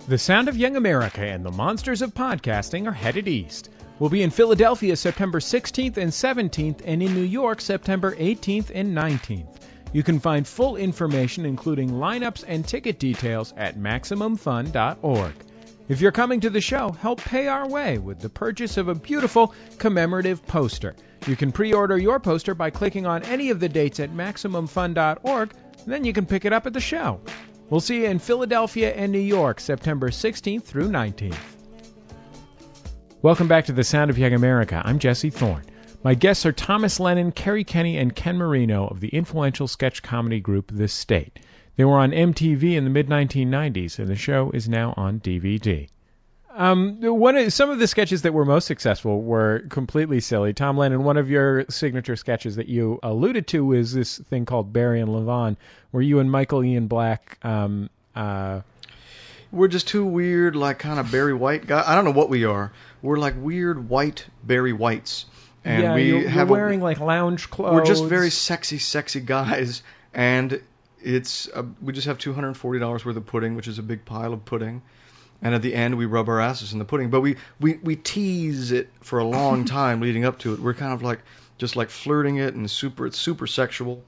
The 0.06 0.18
Sound 0.18 0.48
of 0.48 0.56
Young 0.56 0.76
America 0.76 1.22
and 1.22 1.44
the 1.44 1.50
Monsters 1.50 2.02
of 2.02 2.12
Podcasting 2.12 2.86
are 2.86 2.92
headed 2.92 3.26
east. 3.26 3.70
We'll 3.98 4.10
be 4.10 4.22
in 4.22 4.30
Philadelphia 4.30 4.96
September 4.96 5.40
16th 5.40 5.96
and 5.96 6.10
17th, 6.10 6.82
and 6.84 7.02
in 7.02 7.14
New 7.14 7.22
York 7.22 7.60
September 7.60 8.14
18th 8.14 8.70
and 8.74 8.94
19th. 8.94 9.60
You 9.94 10.02
can 10.02 10.18
find 10.18 10.46
full 10.46 10.76
information, 10.76 11.46
including 11.46 11.90
lineups 11.90 12.44
and 12.46 12.66
ticket 12.66 12.98
details, 12.98 13.54
at 13.56 13.78
MaximumFun.org. 13.78 15.32
If 15.86 16.00
you're 16.00 16.12
coming 16.12 16.40
to 16.40 16.50
the 16.50 16.62
show, 16.62 16.92
help 16.92 17.20
pay 17.20 17.46
our 17.46 17.68
way 17.68 17.98
with 17.98 18.18
the 18.18 18.30
purchase 18.30 18.78
of 18.78 18.88
a 18.88 18.94
beautiful 18.94 19.54
commemorative 19.76 20.46
poster. 20.46 20.96
You 21.26 21.36
can 21.36 21.52
pre 21.52 21.74
order 21.74 21.98
your 21.98 22.18
poster 22.18 22.54
by 22.54 22.70
clicking 22.70 23.04
on 23.04 23.22
any 23.24 23.50
of 23.50 23.60
the 23.60 23.68
dates 23.68 24.00
at 24.00 24.10
MaximumFun.org, 24.10 25.54
and 25.84 25.92
then 25.92 26.04
you 26.04 26.14
can 26.14 26.24
pick 26.24 26.46
it 26.46 26.54
up 26.54 26.66
at 26.66 26.72
the 26.72 26.80
show. 26.80 27.20
We'll 27.68 27.80
see 27.80 28.00
you 28.00 28.06
in 28.06 28.18
Philadelphia 28.18 28.94
and 28.94 29.12
New 29.12 29.18
York 29.18 29.60
September 29.60 30.08
16th 30.08 30.62
through 30.62 30.88
19th. 30.88 31.36
Welcome 33.20 33.48
back 33.48 33.66
to 33.66 33.72
the 33.72 33.84
Sound 33.84 34.10
of 34.10 34.16
Young 34.16 34.32
America. 34.32 34.80
I'm 34.82 34.98
Jesse 34.98 35.30
Thorn. 35.30 35.64
My 36.02 36.14
guests 36.14 36.46
are 36.46 36.52
Thomas 36.52 36.98
Lennon, 36.98 37.30
Kerri 37.30 37.66
Kenney, 37.66 37.98
and 37.98 38.14
Ken 38.14 38.38
Marino 38.38 38.86
of 38.86 39.00
the 39.00 39.08
influential 39.08 39.68
sketch 39.68 40.02
comedy 40.02 40.40
group 40.40 40.70
The 40.74 40.88
State. 40.88 41.40
They 41.76 41.84
were 41.84 41.98
on 41.98 42.12
MTV 42.12 42.74
in 42.74 42.84
the 42.84 42.90
mid 42.90 43.08
1990s, 43.08 43.98
and 43.98 44.08
the 44.08 44.16
show 44.16 44.50
is 44.52 44.68
now 44.68 44.94
on 44.96 45.20
DVD. 45.20 45.88
Um, 46.56 47.00
one 47.00 47.36
of, 47.36 47.52
some 47.52 47.70
of 47.70 47.80
the 47.80 47.88
sketches 47.88 48.22
that 48.22 48.32
were 48.32 48.44
most 48.44 48.66
successful 48.66 49.20
were 49.20 49.64
completely 49.70 50.20
silly. 50.20 50.52
Tom 50.52 50.78
Lennon, 50.78 51.02
one 51.02 51.16
of 51.16 51.28
your 51.28 51.64
signature 51.68 52.14
sketches 52.14 52.56
that 52.56 52.68
you 52.68 53.00
alluded 53.02 53.48
to 53.48 53.72
is 53.72 53.92
this 53.92 54.18
thing 54.18 54.44
called 54.44 54.72
Barry 54.72 55.00
and 55.00 55.10
Levon, 55.10 55.56
where 55.90 56.02
you 56.02 56.20
and 56.20 56.30
Michael 56.30 56.62
Ian 56.62 56.86
Black. 56.86 57.38
Um, 57.42 57.90
uh, 58.14 58.60
We're 59.50 59.66
just 59.66 59.88
two 59.88 60.04
weird, 60.04 60.54
like 60.54 60.78
kind 60.78 61.00
of 61.00 61.10
Barry 61.10 61.34
White 61.34 61.66
guys. 61.66 61.86
I 61.88 61.96
don't 61.96 62.04
know 62.04 62.12
what 62.12 62.30
we 62.30 62.44
are. 62.44 62.70
We're 63.02 63.18
like 63.18 63.34
weird 63.36 63.88
white 63.88 64.24
Barry 64.44 64.72
Whites, 64.72 65.26
and 65.64 65.82
yeah, 65.82 65.94
we 65.96 66.04
you're, 66.04 66.20
you're 66.20 66.30
have 66.30 66.50
wearing 66.50 66.82
a, 66.82 66.84
like 66.84 67.00
lounge 67.00 67.50
clothes. 67.50 67.74
We're 67.74 67.84
just 67.84 68.04
very 68.04 68.30
sexy, 68.30 68.78
sexy 68.78 69.20
guys, 69.20 69.82
and 70.14 70.62
it's 71.04 71.48
uh, 71.54 71.62
we 71.82 71.92
just 71.92 72.06
have 72.06 72.18
two 72.18 72.32
hundred 72.32 72.48
and 72.48 72.56
forty 72.56 72.78
dollars 72.80 73.04
worth 73.04 73.16
of 73.16 73.26
pudding, 73.26 73.54
which 73.54 73.68
is 73.68 73.78
a 73.78 73.82
big 73.82 74.04
pile 74.04 74.32
of 74.32 74.44
pudding. 74.44 74.82
And 75.42 75.54
at 75.54 75.60
the 75.62 75.74
end, 75.74 75.98
we 75.98 76.06
rub 76.06 76.28
our 76.28 76.40
asses 76.40 76.72
in 76.72 76.78
the 76.78 76.86
pudding. 76.86 77.10
But 77.10 77.20
we, 77.20 77.36
we, 77.60 77.74
we 77.82 77.96
tease 77.96 78.72
it 78.72 78.88
for 79.02 79.18
a 79.18 79.24
long 79.24 79.64
time 79.78 80.00
leading 80.00 80.24
up 80.24 80.38
to 80.38 80.54
it. 80.54 80.60
We're 80.60 80.72
kind 80.74 80.92
of 80.94 81.02
like 81.02 81.20
just 81.58 81.76
like 81.76 81.90
flirting 81.90 82.36
it 82.36 82.54
and 82.54 82.70
super 82.70 83.06
it's 83.06 83.18
super 83.18 83.46
sexual. 83.46 84.02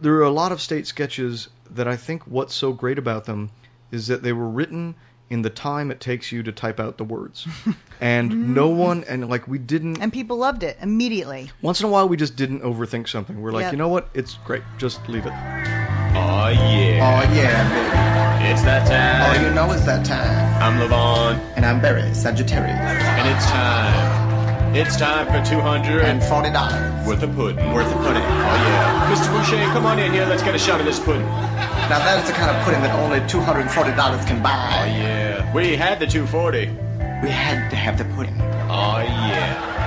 There 0.00 0.14
are 0.14 0.22
a 0.22 0.30
lot 0.30 0.50
of 0.52 0.62
state 0.62 0.86
sketches 0.86 1.48
that 1.72 1.88
I 1.88 1.96
think 1.96 2.22
what's 2.26 2.54
so 2.54 2.72
great 2.72 2.98
about 2.98 3.24
them 3.26 3.50
is 3.90 4.06
that 4.06 4.22
they 4.22 4.32
were 4.32 4.48
written 4.48 4.94
in 5.28 5.42
the 5.42 5.50
time 5.50 5.90
it 5.90 6.00
takes 6.00 6.32
you 6.32 6.42
to 6.44 6.52
type 6.52 6.80
out 6.80 6.96
the 6.96 7.04
words. 7.04 7.46
and 8.00 8.54
no 8.54 8.68
one 8.70 9.04
and 9.04 9.28
like 9.28 9.46
we 9.46 9.58
didn't 9.58 10.00
And 10.00 10.10
people 10.10 10.38
loved 10.38 10.62
it 10.62 10.78
immediately. 10.80 11.50
once 11.60 11.80
in 11.80 11.86
a 11.86 11.90
while 11.90 12.08
we 12.08 12.16
just 12.16 12.36
didn't 12.36 12.62
overthink 12.62 13.08
something. 13.08 13.38
We're 13.42 13.52
like, 13.52 13.64
Yep. 13.64 13.72
you 13.72 13.78
know 13.78 13.88
what? 13.88 14.08
It's 14.14 14.34
great. 14.46 14.62
Just 14.78 15.06
leave 15.08 15.26
it. 15.26 15.87
Oh 16.30 16.48
yeah. 16.48 17.00
Oh 17.00 17.34
yeah, 17.34 17.56
baby. 17.72 18.52
It's 18.52 18.62
that 18.62 18.86
time. 18.86 19.24
Oh, 19.24 19.48
you 19.48 19.54
know 19.54 19.72
it's 19.72 19.84
that 19.86 20.04
time. 20.04 20.62
I'm 20.62 20.78
Levon. 20.80 21.40
And 21.56 21.64
I'm 21.64 21.80
Barry, 21.80 22.12
Sagittarius. 22.14 22.78
And 22.78 23.28
it's 23.28 23.46
time. 23.46 24.76
It's 24.76 24.96
time 24.98 25.26
for 25.26 25.40
two 25.48 25.60
hundred 25.60 26.02
And 26.04 26.22
forty 26.22 26.50
dollars. 26.52 27.06
worth 27.06 27.22
of 27.22 27.34
pudding. 27.34 27.72
Worth 27.72 27.86
of 27.88 27.98
pudding. 28.04 28.22
Oh 28.22 28.56
yeah. 28.68 29.10
Mr. 29.14 29.32
Boucher, 29.32 29.56
come 29.72 29.86
on 29.86 29.98
in 29.98 30.12
here. 30.12 30.26
Let's 30.26 30.42
get 30.42 30.54
a 30.54 30.58
shot 30.58 30.80
of 30.80 30.86
this 30.86 31.00
pudding. 31.00 31.22
Now 31.24 31.98
that 32.04 32.22
is 32.22 32.28
the 32.28 32.36
kind 32.36 32.54
of 32.54 32.62
pudding 32.64 32.82
that 32.82 32.94
only 33.00 33.26
two 33.26 33.40
hundred 33.40 33.60
and 33.62 33.70
forty 33.70 33.92
dollars 33.96 34.24
can 34.26 34.42
buy. 34.42 34.50
Oh 34.52 34.84
yeah. 34.84 35.54
We 35.54 35.76
had 35.76 35.98
the 35.98 36.06
two 36.06 36.26
forty. 36.26 36.66
We 36.68 37.30
had 37.30 37.70
to 37.70 37.76
have 37.76 37.96
the 37.96 38.04
pudding. 38.04 38.38
Oh 38.40 38.98
yeah. 39.00 39.77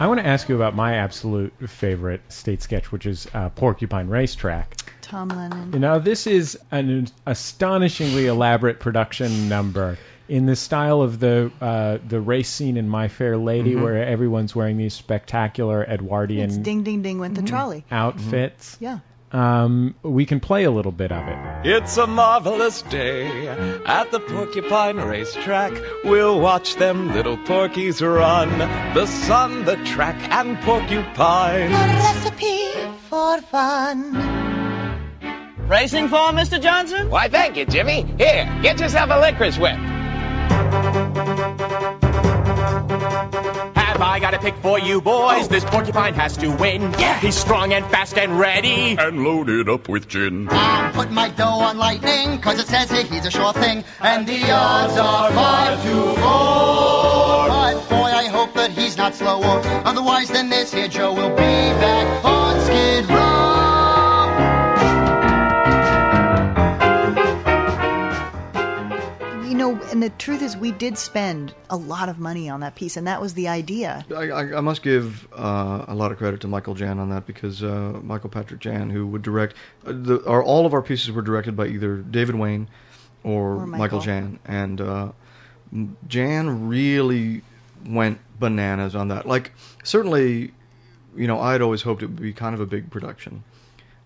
I 0.00 0.06
want 0.06 0.20
to 0.20 0.26
ask 0.26 0.48
you 0.48 0.54
about 0.54 0.76
my 0.76 0.96
absolute 0.96 1.52
favorite 1.68 2.20
state 2.28 2.62
sketch, 2.62 2.92
which 2.92 3.04
is 3.04 3.26
uh, 3.34 3.48
Porcupine 3.48 4.08
Racetrack. 4.08 4.76
Tom 5.02 5.28
Lennon. 5.28 5.72
You 5.72 5.78
know, 5.80 5.98
this 5.98 6.26
is 6.26 6.56
an 6.70 7.08
astonishingly 7.26 8.26
elaborate 8.26 8.78
production 8.78 9.48
number 9.48 9.98
in 10.28 10.46
the 10.46 10.54
style 10.54 11.00
of 11.02 11.18
the 11.18 11.50
uh, 11.60 11.98
the 12.06 12.20
race 12.20 12.48
scene 12.48 12.76
in 12.76 12.88
My 12.88 13.08
Fair 13.08 13.36
Lady, 13.38 13.74
Mhm. 13.74 13.82
where 13.82 14.04
everyone's 14.04 14.54
wearing 14.54 14.76
these 14.76 14.94
spectacular 14.94 15.82
Edwardian 15.82 16.44
It's 16.50 16.58
ding 16.58 16.82
ding 16.84 17.02
ding 17.02 17.18
went 17.18 17.34
the 17.34 17.42
trolley. 17.42 17.84
outfits. 17.90 18.76
Yeah. 18.78 18.98
Um, 19.30 19.94
we 20.02 20.24
can 20.24 20.40
play 20.40 20.64
a 20.64 20.70
little 20.70 20.92
bit 20.92 21.12
of 21.12 21.26
it. 21.28 21.66
It's 21.68 21.96
a 21.98 22.06
marvelous 22.06 22.82
day 22.82 23.48
at 23.48 24.10
the 24.10 24.20
Porcupine 24.20 24.96
Racetrack. 24.96 25.72
We'll 26.04 26.40
watch 26.40 26.76
them 26.76 27.12
little 27.12 27.36
porkies 27.36 28.00
run. 28.00 28.58
The 28.94 29.06
sun, 29.06 29.64
the 29.64 29.76
track, 29.84 30.16
and 30.30 30.58
porcupines. 30.60 31.72
recipe 31.72 32.70
for 33.08 33.40
fun. 33.42 34.14
Racing 35.68 36.08
for, 36.08 36.32
Mr. 36.32 36.60
Johnson? 36.60 37.10
Why, 37.10 37.28
thank 37.28 37.58
you, 37.58 37.66
Jimmy. 37.66 38.02
Here, 38.16 38.58
get 38.62 38.80
yourself 38.80 39.10
a 39.10 39.18
licorice 39.18 39.58
whip. 39.58 39.76
Have 42.58 44.02
I 44.02 44.18
got 44.20 44.34
a 44.34 44.38
pick 44.38 44.56
for 44.56 44.78
you 44.78 45.00
boys? 45.00 45.44
Oh. 45.44 45.48
This 45.48 45.64
porcupine 45.64 46.14
has 46.14 46.36
to 46.38 46.50
win. 46.50 46.82
Yeah. 46.98 47.20
He's 47.20 47.36
strong 47.36 47.72
and 47.72 47.84
fast 47.86 48.18
and 48.18 48.38
ready. 48.38 48.96
And 48.98 49.22
loaded 49.24 49.68
up 49.68 49.88
with 49.88 50.08
gin. 50.08 50.48
I'm 50.50 50.92
putting 50.92 51.14
my 51.14 51.28
dough 51.28 51.60
on 51.60 51.78
lightning, 51.78 52.40
cause 52.40 52.58
it 52.58 52.66
says 52.66 52.88
that 52.88 53.06
he's 53.06 53.26
a 53.26 53.30
sure 53.30 53.52
thing, 53.52 53.84
and 54.00 54.26
the 54.26 54.50
odds 54.50 54.96
are 54.98 55.30
five 55.32 55.82
to 55.82 55.94
four. 56.20 57.48
But 57.48 57.88
boy, 57.88 58.10
I 58.22 58.26
hope 58.26 58.54
that 58.54 58.72
he's 58.72 58.96
not 58.96 59.14
slower, 59.14 59.62
otherwise 59.84 60.28
then 60.28 60.48
this 60.50 60.72
here 60.74 60.88
Joe 60.88 61.14
will 61.14 61.30
be 61.30 61.36
back 61.36 62.24
on 62.24 62.60
Skid 62.60 63.08
Row. 63.08 63.27
The 70.08 70.14
truth 70.16 70.40
is, 70.40 70.56
we 70.56 70.72
did 70.72 70.96
spend 70.96 71.54
a 71.68 71.76
lot 71.76 72.08
of 72.08 72.18
money 72.18 72.48
on 72.48 72.60
that 72.60 72.74
piece, 72.74 72.96
and 72.96 73.06
that 73.06 73.20
was 73.20 73.34
the 73.34 73.48
idea. 73.48 74.06
I, 74.10 74.30
I, 74.30 74.56
I 74.56 74.60
must 74.62 74.82
give 74.82 75.28
uh, 75.34 75.84
a 75.86 75.94
lot 75.94 76.12
of 76.12 76.16
credit 76.16 76.40
to 76.40 76.48
Michael 76.48 76.72
Jann 76.72 76.98
on 76.98 77.10
that 77.10 77.26
because 77.26 77.62
uh, 77.62 78.00
Michael 78.02 78.30
Patrick 78.30 78.58
Jann, 78.58 78.88
who 78.88 79.06
would 79.08 79.20
direct, 79.20 79.54
uh, 79.84 79.92
the, 79.92 80.26
our, 80.26 80.42
all 80.42 80.64
of 80.64 80.72
our 80.72 80.80
pieces 80.80 81.12
were 81.12 81.20
directed 81.20 81.56
by 81.56 81.66
either 81.66 81.96
David 81.96 82.36
Wain 82.36 82.68
or, 83.22 83.56
Or 83.56 83.66
Michael. 83.66 83.78
Michael. 83.78 84.00
Jann, 84.00 84.38
and 84.46 84.80
uh, 84.80 85.12
Jann 86.08 86.68
really 86.68 87.42
went 87.86 88.18
bananas 88.40 88.96
on 88.96 89.08
that. 89.08 89.26
Like 89.26 89.52
certainly, 89.84 90.54
you 91.14 91.26
know, 91.26 91.38
I 91.38 91.52
had 91.52 91.60
always 91.60 91.82
hoped 91.82 92.02
it 92.02 92.06
would 92.06 92.22
be 92.22 92.32
kind 92.32 92.54
of 92.54 92.62
a 92.62 92.66
big 92.66 92.90
production. 92.90 93.44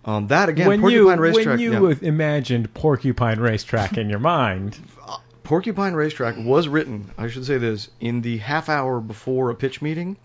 Um, 0.04 0.26
that 0.26 0.48
again, 0.48 0.66
when 0.66 0.80
Porcupine 0.80 1.16
you 1.16 1.22
Racetrack. 1.22 1.46
when 1.46 1.60
you 1.60 1.90
yeah. 1.90 1.94
imagined 2.02 2.74
Porcupine 2.74 3.38
Racetrack 3.38 3.96
in 3.98 4.10
your 4.10 4.18
mind, 4.18 4.76
Porcupine 5.44 5.94
Racetrack 5.94 6.36
was 6.38 6.68
written, 6.68 7.10
I 7.18 7.28
should 7.28 7.44
say 7.44 7.58
this, 7.58 7.90
in 8.00 8.20
the 8.20 8.38
half 8.38 8.68
hour 8.68 9.00
before 9.00 9.50
a 9.50 9.54
pitch 9.54 9.82
meeting, 9.82 10.16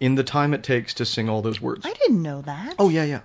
in 0.00 0.14
the 0.14 0.24
time 0.24 0.52
it 0.54 0.62
takes 0.62 0.94
to 0.94 1.04
sing 1.04 1.28
all 1.28 1.42
those 1.42 1.60
words. 1.60 1.86
I 1.86 1.92
didn't 1.92 2.22
know 2.22 2.42
that. 2.42 2.74
Oh 2.78 2.88
yeah, 2.88 3.04
yeah. 3.04 3.20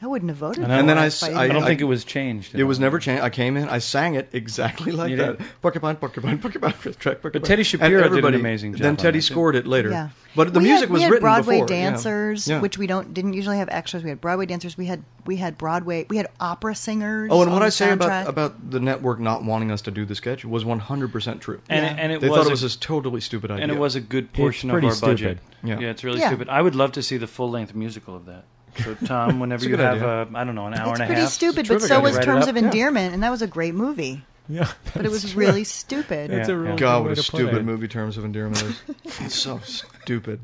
I 0.00 0.06
wouldn't 0.06 0.28
have 0.30 0.38
voted. 0.38 0.62
And, 0.62 0.72
for 0.72 0.86
then 0.86 0.96
it 0.96 1.00
I, 1.00 1.06
if 1.06 1.12
s- 1.12 1.22
I 1.24 1.26
I- 1.26 1.30
didn't- 1.42 1.54
don't 1.54 1.62
I- 1.64 1.66
think 1.66 1.80
it 1.80 1.84
was 1.84 2.04
changed 2.04 2.54
It 2.54 2.62
was 2.64 2.78
all. 2.78 2.82
never 2.82 2.98
changed. 3.00 3.22
I 3.22 3.30
came 3.30 3.56
in, 3.56 3.68
I 3.68 3.78
sang 3.78 4.14
it 4.14 4.28
exactly 4.32 4.92
like 4.92 5.10
You 5.10 5.16
that. 5.16 5.38
did? 5.38 5.46
Porcupine, 5.60 5.96
porcupine, 5.96 6.38
porcupine, 6.38 6.72
track, 6.72 7.20
porcupine. 7.20 7.32
But 7.32 7.44
Teddy 7.44 7.64
Shapiro 7.64 8.08
did 8.08 8.24
an 8.24 8.34
amazing 8.34 8.74
job 8.74 8.82
Then 8.82 8.96
Teddy 8.96 9.20
scored 9.20 9.56
it 9.56 9.66
later. 9.66 9.90
Yeah. 9.90 10.08
But 10.36 10.52
the 10.54 10.60
we 10.60 10.66
music 10.66 10.82
had, 10.88 10.90
was 10.90 10.98
we 11.00 11.02
had 11.02 11.10
written 11.10 11.22
Broadway 11.24 11.60
before. 11.62 11.74
yeah. 11.76 11.90
dancers, 11.90 12.46
Yeah. 12.46 12.60
which 12.60 12.78
we 12.78 12.86
don't 12.86 13.12
didn't 13.12 13.32
usually 13.32 13.56
have 13.58 13.68
extras. 13.70 14.04
We 14.04 14.10
had 14.10 14.20
Broadway 14.20 14.46
dancers. 14.46 14.78
We 14.78 14.86
had 14.86 15.02
we 15.26 15.34
had 15.36 15.58
Broadway. 15.58 16.06
We 16.08 16.16
had 16.16 16.28
opera 16.38 16.76
singers. 16.76 17.30
Oh, 17.32 17.40
and 17.42 17.48
on 17.48 17.54
what 17.54 17.60
the 17.60 17.66
I 17.66 17.70
say 17.70 17.90
about 17.90 18.28
about 18.28 18.70
the 18.70 18.78
network 18.78 19.18
not 19.18 19.42
wanting 19.42 19.72
us 19.72 19.82
to 19.82 19.90
do 19.90 20.04
the 20.04 20.14
sketch 20.14 20.44
was 20.44 20.64
100% 20.64 21.40
true. 21.40 21.60
And 21.68 21.84
it- 21.84 21.96
and 21.98 22.12
it 22.12 22.20
they 22.20 22.28
was 22.28 22.36
thought 22.38 22.44
a- 22.46 22.48
it 22.50 22.52
was 22.52 22.60
this 22.60 22.76
totally 22.76 23.20
stupid 23.20 23.50
idea. 23.50 23.64
and 23.64 23.72
it 23.72 23.78
was 23.78 23.96
a 23.96 24.00
good 24.00 24.32
portion 24.32 24.70
of 24.70 24.74
pretty 24.74 24.88
our 24.88 24.94
budget. 24.94 25.38
stupid. 25.60 25.80
Yeah. 25.82 25.88
it's 25.90 26.04
really 26.04 26.20
Yeah. 26.20 26.28
stupid. 26.28 26.48
I 26.50 26.62
would 26.62 26.76
love 26.76 26.92
to 26.92 27.02
see 27.02 27.16
the 27.16 27.26
full 27.26 27.50
length 27.50 27.74
musical 27.74 28.14
of 28.14 28.26
that. 28.26 28.44
So 28.84 28.94
Tom, 28.94 29.40
whenever 29.40 29.68
you 29.68 29.76
have, 29.76 29.96
idea. 29.96 30.08
uh, 30.08 30.24
don't 30.44 30.54
know, 30.54 30.66
an 30.66 30.74
hour 30.74 30.90
it's 30.92 31.00
and 31.00 31.02
a 31.02 31.04
half. 31.04 31.08
pretty 31.08 31.20
half. 31.22 31.30
stupid, 31.30 31.68
but 31.68 31.82
so 31.82 32.00
was 32.00 32.18
Terms 32.18 32.44
up. 32.44 32.50
of 32.50 32.56
Yeah. 32.56 32.64
Endearment, 32.64 33.14
and 33.14 33.22
that 33.22 33.30
was 33.30 33.42
a 33.42 33.46
great 33.46 33.74
movie. 33.74 34.22
Yeah, 34.48 34.70
But 34.94 35.04
it 35.04 35.10
was 35.10 35.22
that's 35.22 35.34
really 35.34 35.60
true. 35.60 35.64
stupid. 35.64 36.30
That's 36.30 36.48
a 36.48 36.56
real 36.56 36.72
good 36.72 36.78
God, 36.80 37.02
what 37.04 37.12
a 37.18 37.22
stupid 37.22 37.58
it. 37.58 37.64
movie 37.64 37.86
Terms 37.88 38.16
of 38.16 38.24
Endearment 38.24 38.62
is. 38.62 38.80
it's 39.04 39.34
so 39.34 39.58
stupid. 39.58 40.40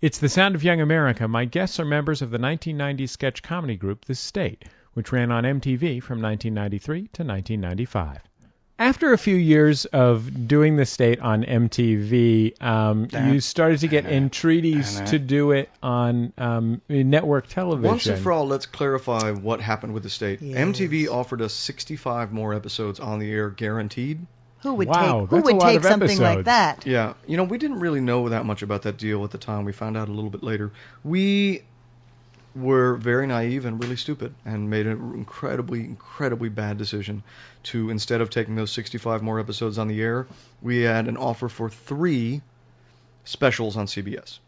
It's 0.00 0.18
the 0.18 0.28
sound 0.28 0.54
of 0.54 0.62
young 0.62 0.80
America. 0.80 1.26
My 1.26 1.44
guests 1.44 1.80
are 1.80 1.84
members 1.84 2.22
of 2.22 2.30
the 2.30 2.38
1990s 2.38 3.08
sketch 3.08 3.42
comedy 3.42 3.74
group 3.76 4.04
The 4.04 4.14
State, 4.14 4.64
which 4.94 5.10
ran 5.10 5.32
on 5.32 5.42
MTV 5.42 6.00
from 6.02 6.22
1993 6.22 6.98
to 7.14 7.24
1995. 7.24 8.18
After 8.78 9.12
a 9.12 9.18
few 9.18 9.34
years 9.34 9.86
of 9.86 10.46
doing 10.46 10.76
The 10.76 10.86
State 10.86 11.18
on 11.18 11.42
MTV, 11.42 12.62
um, 12.62 13.08
you 13.32 13.40
started 13.40 13.80
to 13.80 13.88
get 13.88 14.06
entreaties 14.06 15.00
to 15.06 15.18
do 15.18 15.50
it 15.50 15.68
on 15.82 16.32
um, 16.38 16.80
network 16.88 17.48
television. 17.48 17.90
Once 17.90 18.06
and 18.06 18.22
for 18.22 18.30
all, 18.30 18.46
let's 18.46 18.66
clarify 18.66 19.32
what 19.32 19.60
happened 19.60 19.94
with 19.94 20.04
the 20.04 20.10
state. 20.10 20.40
Yes. 20.40 20.58
MTV 20.58 21.08
offered 21.08 21.42
us 21.42 21.54
65 21.54 22.32
more 22.32 22.54
episodes 22.54 23.00
on 23.00 23.18
the 23.18 23.30
air, 23.32 23.50
guaranteed. 23.50 24.24
Who 24.62 24.74
would 24.74 24.88
Wow, 24.88 25.22
take 25.22 25.30
Who 25.30 25.40
would 25.42 25.60
take 25.60 25.76
of 25.78 25.84
something 25.84 26.18
like 26.18 26.44
that? 26.44 26.86
Yeah, 26.86 27.14
you 27.26 27.36
know, 27.36 27.44
we 27.44 27.58
didn't 27.58 27.80
really 27.80 28.00
know 28.00 28.28
that 28.28 28.44
much 28.44 28.62
about 28.62 28.82
that 28.82 28.96
deal 28.96 29.24
at 29.24 29.30
the 29.30 29.38
time. 29.38 29.64
We 29.64 29.72
found 29.72 29.96
out 29.96 30.08
a 30.08 30.12
little 30.12 30.30
bit 30.30 30.42
later. 30.42 30.72
We 31.04 31.62
were 32.60 32.96
very 32.96 33.26
naive 33.26 33.64
and 33.64 33.82
really 33.82 33.96
stupid 33.96 34.34
and 34.44 34.68
made 34.70 34.86
an 34.86 35.14
incredibly, 35.14 35.80
incredibly 35.80 36.48
bad 36.48 36.78
decision 36.78 37.22
to 37.64 37.90
instead 37.90 38.20
of 38.20 38.30
taking 38.30 38.54
those 38.56 38.70
65 38.70 39.22
more 39.22 39.38
episodes 39.40 39.78
on 39.78 39.88
the 39.88 40.00
air, 40.02 40.26
we 40.62 40.82
had 40.82 41.08
an 41.08 41.16
offer 41.16 41.48
for 41.48 41.68
three 41.70 42.40
specials 43.24 43.76
on 43.76 43.86
CBS. 43.86 44.38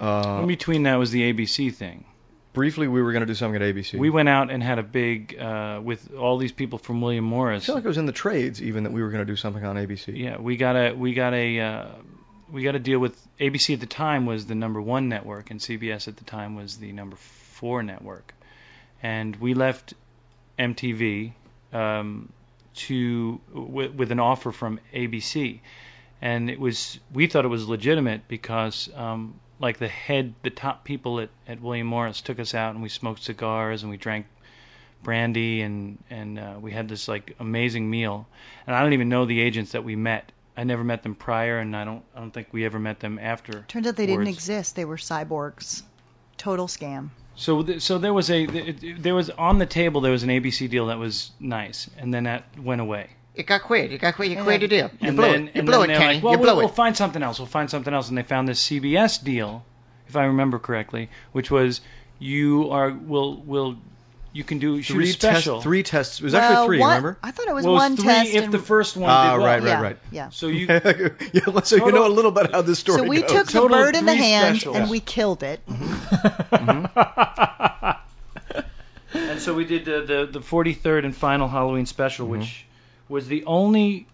Uh, 0.00 0.40
In 0.42 0.48
between 0.48 0.82
that 0.84 0.96
was 0.96 1.10
the 1.10 1.32
ABC 1.32 1.72
thing. 1.72 2.04
briefly, 2.52 2.88
we 2.88 3.00
were 3.02 3.12
going 3.12 3.20
to 3.22 3.26
do 3.26 3.34
something 3.34 3.60
at 3.60 3.74
ABC. 3.74 3.98
We 3.98 4.10
went 4.10 4.28
out 4.28 4.50
and 4.50 4.62
had 4.62 4.78
a 4.78 4.82
big 4.82 5.38
uh, 5.38 5.80
with 5.82 6.14
all 6.14 6.36
these 6.38 6.52
people 6.52 6.78
from 6.78 7.00
William 7.00 7.24
Morris. 7.24 7.64
I 7.64 7.66
feel 7.66 7.74
like 7.76 7.84
it 7.84 7.88
was 7.88 7.98
in 7.98 8.06
the 8.06 8.12
trades 8.12 8.60
even 8.62 8.84
that 8.84 8.92
we 8.92 9.02
were 9.02 9.10
going 9.10 9.24
to 9.26 9.32
do 9.32 9.36
something 9.36 9.64
on 9.64 9.76
ABC. 9.76 10.16
Yeah, 10.16 10.38
we 10.38 10.56
got 10.56 10.76
a 10.76 10.92
we 10.92 11.14
got 11.14 11.32
a 11.34 11.60
uh, 11.60 11.86
we 12.50 12.62
got 12.62 12.72
to 12.72 12.78
deal 12.78 12.98
with 12.98 13.16
ABC 13.38 13.74
at 13.74 13.80
the 13.80 13.86
time 13.86 14.26
was 14.26 14.46
the 14.46 14.54
number 14.54 14.80
one 14.80 15.08
network 15.08 15.50
and 15.50 15.60
CBS 15.60 16.08
at 16.08 16.16
the 16.16 16.24
time 16.24 16.56
was 16.56 16.76
the 16.76 16.92
number 16.92 17.16
four 17.16 17.82
network, 17.82 18.34
and 19.02 19.36
we 19.36 19.54
left 19.54 19.94
MTV 20.58 21.32
um, 21.72 22.32
to 22.74 23.40
with, 23.52 24.12
an 24.12 24.20
offer 24.20 24.52
from 24.52 24.80
ABC, 24.92 25.60
and 26.20 26.50
it 26.50 26.60
was 26.60 26.98
we 27.12 27.26
thought 27.26 27.44
it 27.44 27.48
was 27.48 27.68
legitimate 27.68 28.28
because 28.28 28.88
um, 28.94 29.40
like 29.58 29.78
the 29.78 29.88
head 29.88 30.34
the 30.42 30.50
top 30.50 30.84
people 30.84 31.20
at, 31.20 31.30
at 31.48 31.60
William 31.60 31.86
Morris 31.86 32.20
took 32.20 32.38
us 32.38 32.54
out 32.54 32.74
and 32.74 32.82
we 32.82 32.88
smoked 32.88 33.22
cigars 33.22 33.82
and 33.82 33.90
we 33.90 33.96
drank 33.96 34.26
brandy 35.02 35.60
and 35.62 35.98
and 36.10 36.38
uh, 36.38 36.54
we 36.60 36.72
had 36.72 36.88
this 36.88 37.08
like 37.08 37.36
amazing 37.38 37.88
meal. 37.88 38.26
And 38.66 38.74
I 38.74 38.82
don't 38.82 38.94
even 38.94 39.08
know 39.08 39.24
the 39.24 39.40
agents 39.40 39.72
that 39.72 39.84
we 39.84 39.96
met 39.96 40.32
I 40.56 40.64
never 40.64 40.84
met 40.84 41.02
them 41.02 41.14
prior 41.14 41.58
and 41.58 41.76
I 41.76 41.84
don't 41.84 42.02
I 42.14 42.20
don't 42.20 42.30
think 42.30 42.48
we 42.52 42.64
ever 42.64 42.78
met 42.78 43.00
them 43.00 43.18
after 43.18 43.64
Turns 43.68 43.86
out 43.86 43.96
they 43.96 44.06
didn't 44.06 44.28
exist. 44.28 44.76
They 44.76 44.84
were 44.84 44.96
cyborgs. 44.96 45.82
Total 46.36 46.66
scam. 46.66 47.10
so 47.36 47.62
th- 47.62 47.80
so 47.82 47.98
there 47.98 48.12
was 48.14 48.30
a 48.30 48.42
it- 48.44 49.02
there 49.02 49.14
was 49.14 49.30
on 49.30 49.58
the 49.58 49.66
table 49.66 50.00
there 50.00 50.12
was 50.12 50.22
an 50.22 50.30
ABC 50.30 50.68
deal 50.70 50.86
that 50.86 50.98
was 50.98 51.30
nice 51.40 51.88
and 51.98 52.12
then 52.14 52.24
that 52.24 52.44
went 52.58 52.80
away 52.80 53.10
You 53.36 53.42
got 53.44 53.62
quit. 53.62 53.90
You 53.90 53.98
got 53.98 54.14
quit. 54.14 54.30
You 54.30 54.42
quit 54.42 54.60
the 54.60 54.68
deal. 54.68 54.90
You 55.00 55.08
and 55.08 55.16
blew 55.16 55.26
then, 55.32 55.48
it. 55.48 55.54
You 55.54 55.58
and 55.60 55.66
blew 55.66 55.74
then 55.80 55.84
it, 55.84 55.86
they're 55.88 55.98
Kenny. 55.98 56.14
like, 56.14 56.22
well, 56.24 56.32
you 56.34 56.38
we'll, 56.38 56.54
blew 56.54 56.64
we'll 56.64 56.68
find 56.84 56.96
something 56.96 57.22
else. 57.22 57.38
We'll 57.40 57.46
find 57.58 57.68
something 57.68 57.92
else. 57.92 58.08
And 58.08 58.16
they 58.18 58.22
found 58.22 58.46
this 58.46 58.62
CBS 58.64 59.22
deal, 59.24 59.64
if 60.06 60.14
I 60.16 60.24
remember 60.26 60.58
correctly, 60.60 61.08
which 61.32 61.50
was 61.50 61.80
you 62.20 62.70
are 62.70 62.90
will 62.92 63.42
will 63.42 63.76
you 64.34 64.44
can 64.44 64.58
do 64.58 64.82
shoot 64.82 64.92
Three 64.94 65.08
a 65.10 65.12
special. 65.12 65.54
tests. 65.54 65.64
Three 65.64 65.82
tests. 65.82 66.20
It 66.20 66.24
was 66.24 66.32
well, 66.34 66.42
actually 66.52 66.66
three. 66.66 66.80
one, 66.80 66.88
remember? 66.90 67.18
I 67.22 67.30
thought 67.30 67.48
it 67.48 67.54
was 67.54 67.64
Well, 67.64 67.74
it 67.74 67.76
was 67.76 67.82
one 67.90 67.96
three 67.96 68.04
test. 68.06 68.34
if 68.34 68.44
and- 68.44 68.52
the 68.52 68.58
first 68.58 68.96
one 68.96 69.08
Ah, 69.08 69.32
did 69.32 69.38
well. 69.38 69.46
right, 69.46 69.62
right, 69.62 69.68
yeah, 69.68 69.80
right. 69.80 69.98
Yeah. 70.10 70.28
So 70.30 70.48
you 70.48 70.66
yeah, 71.32 71.60
so 71.62 71.76
you 71.76 71.92
know 71.92 72.06
a 72.06 72.08
little 72.08 72.32
bit 72.32 72.50
how 72.52 72.60
this 72.62 72.78
story 72.80 72.98
So 72.98 73.04
we 73.04 73.22
goes. 73.22 73.30
took 73.30 73.46
the 73.46 73.68
bird 73.68 73.94
in 73.96 74.04
the 74.06 74.14
hand 74.14 74.56
specials. 74.58 74.76
and 74.76 74.90
we 74.90 75.00
killed 75.00 75.42
it. 75.42 75.60
and 79.14 79.40
so 79.40 79.54
we 79.54 79.64
did 79.64 79.84
the 79.84 80.02
the, 80.02 80.28
the 80.32 80.40
43rd 80.40 81.04
and 81.04 81.16
final 81.16 81.48
Halloween 81.48 81.86
special, 81.86 82.26
which 82.26 82.66
was 83.08 83.28
the 83.28 83.44
only 83.44 84.06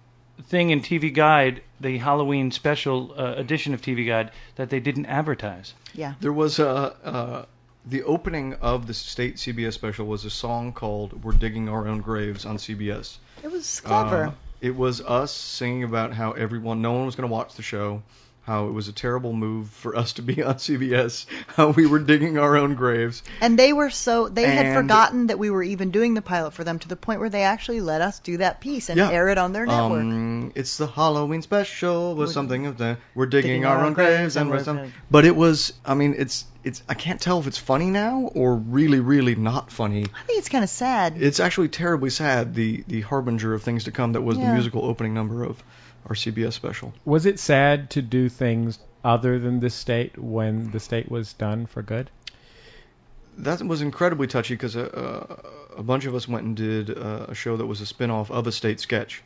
thing 0.44 0.70
in 0.70 0.80
TV 0.80 1.12
Guide, 1.12 1.62
the 1.80 1.98
Halloween 1.98 2.50
special 2.50 3.14
uh, 3.16 3.35
edition 3.37 3.74
of 3.74 3.80
TV 3.83 4.06
Guide 4.06 4.30
that 4.56 4.70
they 4.70 4.80
didn't 4.80 5.06
advertise. 5.06 5.74
Yeah. 5.94 6.14
There 6.20 6.33
was 6.33 6.59
a 6.59 6.68
uh, 6.68 7.44
the 7.87 8.03
opening 8.03 8.55
of 8.55 8.87
the 8.87 8.95
state 8.95 9.37
CBS 9.37 9.73
special 9.73 10.07
was 10.07 10.25
a 10.25 10.31
song 10.31 10.73
called 10.73 11.25
"We're 11.25 11.33
Digging 11.33 11.69
Our 11.69 11.88
Own 11.88 12.01
Graves" 12.01 12.45
on 12.45 12.59
CBS. 12.59 13.16
It 13.43 13.51
was 13.51 13.81
clever. 13.81 14.27
Uh, 14.27 14.33
it 14.61 14.77
was 14.77 15.01
us 15.01 15.33
singing 15.33 15.85
about 15.85 16.12
how 16.12 16.33
everyone, 16.33 16.83
no 16.83 16.93
one 16.93 17.07
was 17.07 17.16
going 17.16 17.29
to 17.29 17.33
watch 17.33 17.55
the 17.55 17.62
show, 17.62 18.03
how 18.50 18.66
it 18.66 18.72
was 18.72 18.88
a 18.88 18.92
terrible 18.92 19.32
move 19.32 19.68
for 19.68 19.94
us 19.94 20.14
to 20.14 20.22
be 20.22 20.42
on 20.42 20.56
CBS, 20.56 21.24
how 21.46 21.68
we 21.70 21.86
were 21.86 22.00
digging 22.00 22.36
our 22.36 22.56
own 22.56 22.74
graves. 22.74 23.22
and 23.40 23.56
they 23.56 23.72
were 23.72 23.90
so 23.90 24.28
they 24.28 24.42
had 24.42 24.74
forgotten 24.74 25.28
that 25.28 25.38
we 25.38 25.50
were 25.50 25.62
even 25.62 25.92
doing 25.92 26.14
the 26.14 26.20
pilot 26.22 26.52
for 26.52 26.64
them 26.64 26.80
to 26.80 26.88
the 26.88 26.96
point 26.96 27.20
where 27.20 27.30
they 27.30 27.44
actually 27.44 27.80
let 27.80 28.00
us 28.00 28.18
do 28.18 28.38
that 28.38 28.60
piece 28.60 28.88
and 28.88 28.98
Yeah. 28.98 29.08
air 29.12 29.28
it 29.28 29.38
on 29.38 29.52
their 29.52 29.66
network. 29.66 30.00
Um, 30.00 30.52
it's 30.56 30.78
the 30.78 30.88
Halloween 30.88 31.42
special 31.42 32.16
was 32.16 32.28
We're- 32.30 32.34
something 32.34 32.66
of 32.66 32.76
the 32.76 32.98
we're 33.14 33.26
digging, 33.26 33.50
digging 33.50 33.66
our 33.66 33.84
own 33.86 33.92
graves 33.92 34.36
and 34.36 34.50
we're 34.50 34.64
we're 34.64 34.90
but 35.12 35.24
it 35.24 35.36
was 35.36 35.72
I 35.86 35.94
mean 35.94 36.16
it's 36.18 36.44
it's 36.64 36.82
I 36.88 36.94
can't 36.94 37.20
tell 37.20 37.38
if 37.38 37.46
it's 37.46 37.56
funny 37.56 37.88
now 37.90 38.30
or 38.34 38.56
really 38.56 38.98
really 38.98 39.36
not 39.36 39.70
funny. 39.70 40.02
I 40.02 40.22
think 40.26 40.40
it's 40.40 40.48
kind 40.48 40.64
of 40.64 40.70
sad. 40.70 41.22
It's 41.22 41.38
actually 41.38 41.68
terribly 41.68 42.10
sad 42.10 42.54
the 42.56 42.82
the 42.88 43.02
harbinger 43.02 43.54
of 43.54 43.62
things 43.62 43.84
to 43.84 43.92
come 43.92 44.14
that 44.14 44.22
was 44.22 44.38
the 44.38 44.44
musical 44.52 44.84
opening 44.84 45.14
number 45.14 45.44
of 45.44 45.62
our 46.06 46.14
CBS 46.14 46.52
special. 46.52 46.92
Was 47.04 47.26
it 47.26 47.38
sad 47.38 47.90
to 47.90 48.02
do 48.02 48.28
things 48.28 48.78
other 49.04 49.38
than 49.38 49.60
the 49.60 49.70
state 49.70 50.18
when 50.18 50.70
the 50.70 50.80
state 50.80 51.10
was 51.10 51.32
done 51.32 51.66
for 51.66 51.82
good? 51.82 52.10
That 53.38 53.62
was 53.62 53.80
incredibly 53.80 54.26
touchy 54.26 54.54
because 54.54 54.76
a, 54.76 55.40
a, 55.76 55.78
a 55.80 55.82
bunch 55.82 56.04
of 56.04 56.14
us 56.14 56.28
went 56.28 56.44
and 56.44 56.56
did 56.56 56.90
uh, 56.96 57.26
a 57.28 57.34
show 57.34 57.56
that 57.56 57.66
was 57.66 57.80
a 57.80 57.86
spin-off 57.86 58.30
of 58.30 58.46
a 58.46 58.52
state 58.52 58.80
sketch. 58.80 59.22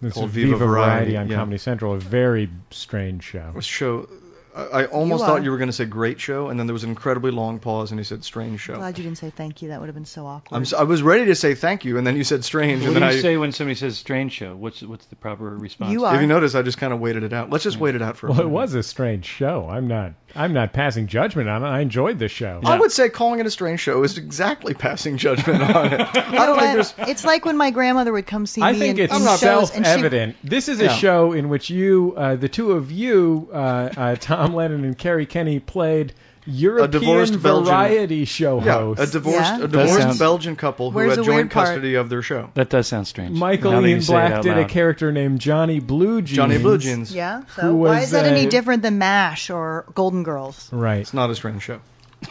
This 0.00 0.14
Called 0.14 0.30
Viva 0.30 0.52
Viva 0.52 0.64
Variety 0.64 1.12
Variety, 1.12 1.16
on 1.18 1.28
yeah. 1.28 1.36
Comedy 1.36 1.58
Central, 1.58 1.94
a 1.94 1.98
very 1.98 2.48
strange 2.70 3.22
show. 3.22 3.52
A 3.54 3.60
show. 3.60 4.08
I, 4.54 4.62
I 4.62 4.84
almost 4.86 5.20
You 5.20 5.26
thought 5.26 5.40
are. 5.40 5.42
you 5.44 5.50
were 5.50 5.58
going 5.58 5.68
to 5.68 5.72
say 5.72 5.84
great 5.84 6.20
show, 6.20 6.48
and 6.48 6.58
then 6.58 6.66
there 6.66 6.74
was 6.74 6.84
an 6.84 6.90
incredibly 6.90 7.30
long 7.30 7.58
pause, 7.60 7.90
and 7.92 7.98
you 7.98 8.04
said 8.04 8.24
strange 8.24 8.60
show. 8.60 8.74
Glad 8.76 8.98
you 8.98 9.04
didn't 9.04 9.18
say 9.18 9.30
thank 9.30 9.62
you. 9.62 9.68
That 9.68 9.80
would 9.80 9.86
have 9.86 9.94
been 9.94 10.04
so 10.04 10.26
awkward. 10.26 10.56
I'm, 10.56 10.62
s- 10.62 10.72
I 10.72 10.82
was 10.82 11.02
ready 11.02 11.26
to 11.26 11.34
say 11.34 11.54
thank 11.54 11.84
you, 11.84 11.98
and 11.98 12.06
then 12.06 12.16
you 12.16 12.24
said 12.24 12.44
strange, 12.44 12.80
What 12.80 12.86
and 12.88 12.94
do 12.94 13.00
then 13.00 13.12
you 13.12 13.18
I. 13.18 13.20
say 13.22 13.36
when 13.36 13.52
somebody 13.52 13.74
says 13.76 13.96
strange 13.98 14.32
show? 14.32 14.56
What's 14.56 14.82
what's 14.82 15.06
the 15.06 15.16
proper 15.16 15.44
response? 15.56 15.92
You 15.92 16.06
If 16.06 16.20
you 16.20 16.26
notice, 16.26 16.54
I 16.54 16.62
just 16.62 16.78
kind 16.78 16.92
of 16.92 17.00
waited 17.00 17.22
it 17.22 17.32
out. 17.32 17.50
Let's 17.50 17.64
just 17.64 17.78
wait 17.78 17.94
it 17.94 18.02
out 18.02 18.16
for 18.16 18.26
a 18.26 18.30
Well, 18.30 18.40
it 18.40 18.44
minute. 18.44 18.54
was 18.54 18.74
a 18.74 18.82
strange 18.82 19.24
show. 19.26 19.68
I'm 19.70 19.86
not. 19.88 20.12
I'm 20.34 20.52
not 20.52 20.72
passing 20.72 21.06
judgment 21.06 21.48
on 21.48 21.62
it. 21.62 21.66
I 21.66 21.80
enjoyed 21.80 22.18
the 22.18 22.28
show. 22.28 22.60
I 22.64 22.78
would 22.78 22.92
say 22.92 23.08
calling 23.08 23.40
it 23.40 23.46
a 23.46 23.50
strange 23.50 23.80
show 23.80 24.02
is 24.04 24.18
exactly 24.18 24.74
passing 24.74 25.16
judgment 25.16 25.62
on 25.62 25.92
it. 25.92 26.00
You 26.30 26.38
I 26.38 26.46
don't 26.46 26.58
think 26.58 26.72
there's. 26.72 26.94
It's 27.08 27.24
like 27.24 27.44
when 27.44 27.56
my 27.56 27.70
grandmother 27.70 28.12
would 28.12 28.26
come 28.26 28.46
see 28.46 28.62
I 28.62 28.72
me 28.72 28.78
think 28.78 28.98
in, 28.98 29.04
it's 29.04 29.14
in 29.14 29.20
shows, 29.38 29.70
and 29.74 29.84
she 29.84 29.90
self-evident. 29.90 30.36
This 30.44 30.68
is 30.68 30.80
a 30.80 30.84
Yeah. 30.84 30.94
show 30.94 31.32
in 31.32 31.48
which 31.48 31.70
you, 31.70 32.14
uh, 32.16 32.36
the 32.36 32.48
two 32.48 32.72
of 32.72 32.90
you, 32.92 33.48
uh, 33.52 33.56
uh, 33.96 34.16
Tom 34.16 34.54
Lennon 34.54 34.84
and 34.84 34.96
Kerri 34.96 35.28
Kenney, 35.28 35.58
played 35.60 36.12
European 36.46 36.90
divorced 36.90 37.42
Belgian- 37.42 37.64
variety 37.66 38.24
show 38.24 38.62
Yeah, 38.62 38.74
hosts. 38.78 39.04
a 39.04 39.12
divorced, 39.12 39.38
Yeah. 39.38 39.64
a 39.64 39.68
divorced 39.68 39.98
sound- 40.02 40.18
Belgian 40.18 40.56
couple 40.56 40.90
who 40.90 40.98
had 41.00 41.22
joint 41.22 41.50
custody 41.50 41.94
of 41.94 42.08
their 42.08 42.22
show. 42.22 42.50
That 42.54 42.68
does 42.70 42.86
sound 42.86 43.06
strange. 43.06 43.36
Michael 43.38 43.72
Now 43.72 43.80
that 43.82 43.88
Ian 43.88 44.00
Black 44.00 44.42
did 44.42 44.56
a 44.58 44.64
character 44.64 45.12
named 45.12 45.40
Johnny 45.40 45.80
Blue 45.80 46.22
Jeans. 46.22 46.36
Johnny 46.36 46.58
Blue 46.58 46.78
Jeans. 46.78 47.14
Yeah. 47.14 47.42
So 47.56 47.62
Who 47.62 47.76
why 47.76 47.96
was, 47.96 48.04
is 48.04 48.10
that 48.12 48.24
any 48.26 48.46
uh, 48.46 48.50
different 48.50 48.82
than 48.82 48.98
MASH 48.98 49.50
or 49.50 49.84
Golden 49.94 50.22
Girls? 50.22 50.68
Right, 50.72 51.00
It's 51.00 51.14
not 51.14 51.30
a 51.30 51.34
strange 51.34 51.62
show. 51.62 51.80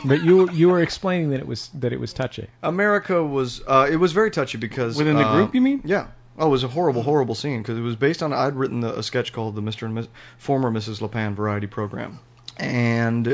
but 0.05 0.23
you 0.23 0.49
you 0.51 0.69
were 0.69 0.81
explaining 0.81 1.31
that 1.31 1.39
it 1.39 1.47
was 1.47 1.69
that 1.79 1.93
it 1.93 1.99
was 1.99 2.13
touchy. 2.13 2.47
America 2.61 3.23
was 3.23 3.61
uh, 3.67 3.88
it 3.89 3.95
was 3.97 4.11
very 4.11 4.29
touchy 4.31 4.57
because 4.57 4.95
Within 4.97 5.15
the 5.15 5.25
uh, 5.25 5.34
group, 5.36 5.55
you 5.55 5.61
mean? 5.61 5.81
Yeah. 5.84 6.07
Oh, 6.38 6.45
it 6.47 6.49
was 6.51 6.63
a 6.63 6.67
horrible, 6.67 7.01
horrible 7.03 7.36
scene 7.36 7.61
because 7.61 7.77
it 7.77 7.81
was 7.81 7.95
based 7.95 8.23
on 8.23 8.31
I'd 8.31 8.55
written 8.55 8.79
the, 8.81 8.97
a 8.99 9.03
sketch 9.03 9.34
called 9.34 9.55
the 9.55 9.61
Mr. 9.61 9.84
and 9.84 9.95
Miss, 9.95 10.07
former 10.38 10.71
Mrs. 10.71 11.01
LePan 11.01 11.34
variety 11.36 11.67
program, 11.67 12.19
and 12.60 13.26